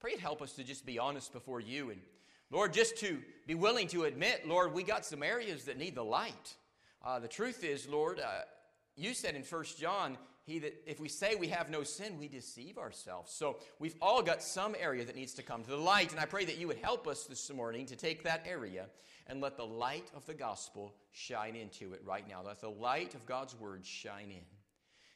pray 0.00 0.12
it 0.12 0.20
help 0.20 0.42
us 0.42 0.52
to 0.52 0.64
just 0.64 0.86
be 0.86 0.98
honest 0.98 1.32
before 1.32 1.60
you. 1.60 1.90
And 1.90 2.00
Lord, 2.50 2.72
just 2.72 2.96
to 2.98 3.18
be 3.46 3.54
willing 3.54 3.88
to 3.88 4.04
admit, 4.04 4.46
Lord, 4.46 4.72
we 4.72 4.82
got 4.82 5.04
some 5.04 5.22
areas 5.22 5.64
that 5.64 5.78
need 5.78 5.94
the 5.94 6.04
light. 6.04 6.54
Uh, 7.04 7.18
the 7.18 7.28
truth 7.28 7.64
is, 7.64 7.88
Lord, 7.88 8.20
uh, 8.20 8.42
you 8.96 9.14
said 9.14 9.34
in 9.34 9.42
First 9.42 9.78
John, 9.78 10.18
he 10.44 10.58
that 10.58 10.74
if 10.86 10.98
we 11.00 11.08
say 11.08 11.34
we 11.36 11.48
have 11.48 11.70
no 11.70 11.82
sin, 11.82 12.18
we 12.18 12.26
deceive 12.26 12.78
ourselves. 12.78 13.32
So 13.32 13.58
we've 13.78 13.94
all 14.02 14.22
got 14.22 14.42
some 14.42 14.74
area 14.78 15.04
that 15.04 15.14
needs 15.14 15.34
to 15.34 15.42
come 15.42 15.62
to 15.62 15.70
the 15.70 15.76
light. 15.76 16.10
And 16.10 16.20
I 16.20 16.24
pray 16.24 16.44
that 16.44 16.58
you 16.58 16.66
would 16.66 16.78
help 16.78 17.06
us 17.06 17.24
this 17.24 17.52
morning 17.52 17.86
to 17.86 17.96
take 17.96 18.24
that 18.24 18.44
area 18.48 18.86
and 19.26 19.40
let 19.40 19.56
the 19.56 19.66
light 19.66 20.10
of 20.16 20.26
the 20.26 20.34
gospel 20.34 20.94
shine 21.12 21.54
into 21.54 21.92
it 21.92 22.02
right 22.04 22.28
now. 22.28 22.42
Let 22.44 22.60
the 22.60 22.70
light 22.70 23.14
of 23.14 23.26
God's 23.26 23.54
word 23.54 23.86
shine 23.86 24.30
in. 24.30 24.44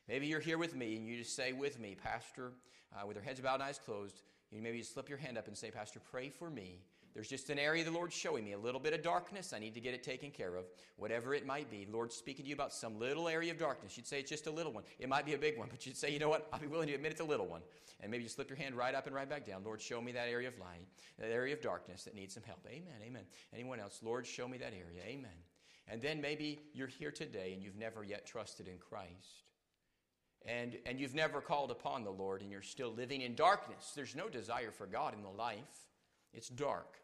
Maybe 0.09 0.27
you're 0.27 0.41
here 0.41 0.59
with 0.59 0.75
me 0.75 0.97
and 0.97 1.07
you 1.07 1.17
just 1.17 1.35
say 1.35 1.53
with 1.53 1.79
me, 1.79 1.97
Pastor, 2.01 2.53
uh, 2.95 3.07
with 3.07 3.17
your 3.17 3.25
heads 3.25 3.41
bowed 3.41 3.55
and 3.55 3.63
eyes 3.63 3.81
closed, 3.85 4.23
you 4.51 4.61
maybe 4.61 4.79
you 4.79 4.85
slip 4.85 5.09
your 5.09 5.19
hand 5.19 5.39
up 5.39 5.49
and 5.49 5.57
say, 5.57 5.71
Pastor, 5.71 6.01
pray 6.01 6.29
for 6.29 6.51
me 6.51 6.81
there's 7.15 7.29
just 7.29 7.49
an 7.49 7.61
area 7.61 7.85
the 7.85 7.93
Lord's 7.93 8.15
showing 8.15 8.45
me, 8.45 8.53
a 8.53 8.59
little 8.59 8.81
bit 8.81 8.93
of 8.93 9.01
darkness. 9.01 9.53
I 9.53 9.61
need 9.61 9.75
to 9.75 9.81
get 9.81 9.95
it 9.95 10.03
taken 10.03 10.33
care 10.33 10.57
of, 10.57 10.65
whatever 10.97 11.33
it 11.33 11.47
might 11.47 11.71
be. 11.71 11.87
Lord's 11.91 12.17
speaking 12.17 12.45
to 12.45 12.49
you 12.49 12.57
about 12.57 12.73
some 12.73 12.99
little 12.99 13.29
area 13.29 13.53
of 13.53 13.59
darkness. 13.59 13.97
You'd 13.97 14.07
say 14.07 14.19
it's 14.19 14.29
just 14.31 14.49
a 14.49 14.51
little 14.51 14.73
one. 14.73 14.83
It 14.99 15.09
might 15.09 15.25
be 15.25 15.35
a 15.35 15.39
big 15.39 15.57
one, 15.57 15.69
but 15.71 15.87
you'd 15.87 15.97
say, 15.97 16.11
you 16.11 16.19
know 16.19 16.29
what? 16.29 16.49
I'll 16.53 16.59
be 16.59 16.67
willing 16.67 16.89
to 16.89 16.95
admit 16.95 17.13
it's 17.13 17.21
a 17.21 17.25
little 17.25 17.47
one. 17.47 17.63
And 18.01 18.11
maybe 18.11 18.25
you 18.25 18.29
slip 18.29 18.51
your 18.51 18.57
hand 18.57 18.75
right 18.75 18.97
up 18.97 19.07
and 19.07 19.15
right 19.15 19.29
back 19.29 19.47
down. 19.47 19.63
Lord, 19.63 19.81
show 19.81 20.01
me 20.01 20.11
that 20.11 20.29
area 20.29 20.49
of 20.49 20.59
light, 20.59 20.89
that 21.21 21.31
area 21.31 21.55
of 21.55 21.61
darkness 21.61 22.03
that 22.03 22.17
needs 22.17 22.35
some 22.35 22.43
help. 22.43 22.67
Amen, 22.69 23.01
amen. 23.07 23.23
Anyone 23.55 23.79
else? 23.79 24.01
Lord, 24.03 24.27
show 24.27 24.49
me 24.49 24.59
that 24.59 24.73
area. 24.73 25.03
Amen. 25.07 25.31
And 25.87 26.03
then 26.03 26.21
maybe 26.21 26.59
you're 26.73 26.89
here 26.89 27.13
today 27.13 27.53
and 27.53 27.63
you've 27.63 27.77
never 27.77 28.03
yet 28.03 28.27
trusted 28.27 28.67
in 28.67 28.79
Christ. 28.79 29.45
And, 30.47 30.77
and 30.85 31.01
you've 31.01 31.15
never 31.15 31.41
called 31.41 31.71
upon 31.71 32.05
the 32.05 32.11
Lord 32.11 32.43
and 32.43 32.51
you're 32.51 32.63
still 32.63 32.93
living 32.93 33.23
in 33.23 33.35
darkness. 33.35 33.93
There's 33.95 34.15
no 34.15 34.29
desire 34.29 34.71
for 34.71 34.87
God 34.87 35.15
in 35.15 35.23
the 35.23 35.29
life. 35.29 35.89
It's 36.35 36.49
dark. 36.49 36.99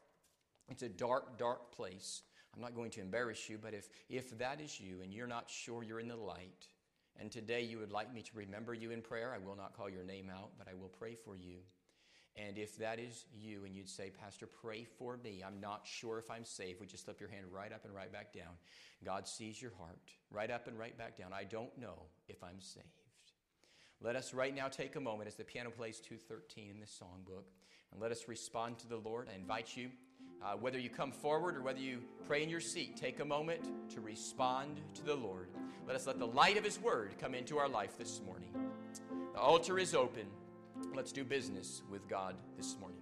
It's 0.69 0.83
a 0.83 0.89
dark, 0.89 1.39
dark 1.39 1.73
place. 1.73 2.23
I'm 2.55 2.61
not 2.61 2.75
going 2.75 2.91
to 2.93 3.01
embarrass 3.01 3.49
you, 3.49 3.59
but 3.61 3.75
if, 3.75 3.89
if 4.09 4.37
that 4.39 4.61
is 4.61 4.81
you 4.81 5.01
and 5.03 5.13
you're 5.13 5.27
not 5.27 5.49
sure 5.49 5.83
you're 5.83 6.01
in 6.01 6.09
the 6.09 6.17
light, 6.17 6.67
and 7.19 7.31
today 7.31 7.63
you 7.63 7.79
would 7.79 7.93
like 7.93 8.13
me 8.13 8.23
to 8.23 8.31
remember 8.35 8.75
you 8.75 8.91
in 8.91 9.03
prayer, 9.03 9.33
I 9.35 9.39
will 9.39 9.57
not 9.57 9.77
call 9.77 9.89
your 9.89 10.05
name 10.05 10.31
out, 10.31 10.51
but 10.59 10.69
I 10.69 10.75
will 10.75 10.89
pray 10.89 11.15
for 11.15 11.37
you. 11.37 11.59
And 12.37 12.57
if 12.57 12.77
that 12.79 12.99
is 12.99 13.25
you 13.33 13.65
and 13.65 13.75
you'd 13.75 13.89
say, 13.89 14.11
Pastor, 14.11 14.47
pray 14.47 14.87
for 14.99 15.19
me, 15.23 15.43
I'm 15.47 15.61
not 15.61 15.83
sure 15.85 16.19
if 16.19 16.31
I'm 16.31 16.45
saved, 16.45 16.81
would 16.81 16.93
you 16.93 16.99
slip 16.99 17.21
your 17.21 17.29
hand 17.29 17.47
right 17.53 17.73
up 17.73 17.85
and 17.85 17.95
right 17.95 18.13
back 18.13 18.33
down? 18.33 18.55
God 19.05 19.27
sees 19.27 19.61
your 19.61 19.73
heart, 19.79 19.99
right 20.31 20.51
up 20.51 20.67
and 20.67 20.79
right 20.79 20.97
back 20.97 21.17
down. 21.17 21.33
I 21.33 21.45
don't 21.45 21.77
know 21.79 22.03
if 22.29 22.43
I'm 22.43 22.61
saved. 22.61 23.00
Let 24.03 24.17
us 24.17 24.33
right 24.33 24.55
now 24.55 24.69
take 24.69 24.97
a 24.97 25.01
moment 25.01 25.29
as 25.29 25.35
the 25.35 25.45
piano 25.45 25.71
plays 25.71 26.01
213 26.01 26.71
in 26.71 26.81
the 26.81 26.87
songbook, 26.87 27.45
and 27.93 28.01
let 28.01 28.11
us 28.11 28.29
respond 28.29 28.79
to 28.79 28.89
the 28.89 28.97
Lord. 28.97 29.29
I 29.31 29.37
invite 29.37 29.77
you 29.77 29.91
uh, 30.43 30.53
whether 30.53 30.79
you 30.79 30.89
come 30.89 31.13
forward 31.13 31.55
or 31.57 31.61
whether 31.61 31.81
you 31.81 31.99
pray 32.27 32.43
in 32.43 32.49
your 32.49 32.61
seat, 32.61 32.97
take 32.97 33.21
a 33.21 33.25
moment 33.25 33.61
to 33.91 34.01
respond 34.01 34.81
to 34.95 35.05
the 35.05 35.15
Lord. 35.15 35.49
Let 35.87 35.97
us 35.97 36.07
let 36.07 36.19
the 36.19 36.27
light 36.27 36.57
of 36.57 36.65
His 36.65 36.81
Word 36.81 37.13
come 37.21 37.35
into 37.35 37.59
our 37.59 37.69
life 37.69 37.99
this 37.99 38.23
morning. 38.25 38.55
The 39.35 39.39
altar 39.41 39.79
is 39.79 39.95
open. 39.95 40.27
Let's 40.95 41.13
do 41.13 41.25
business 41.25 41.83
with 41.91 42.09
God 42.09 42.37
this 42.57 42.77
morning. 42.81 43.00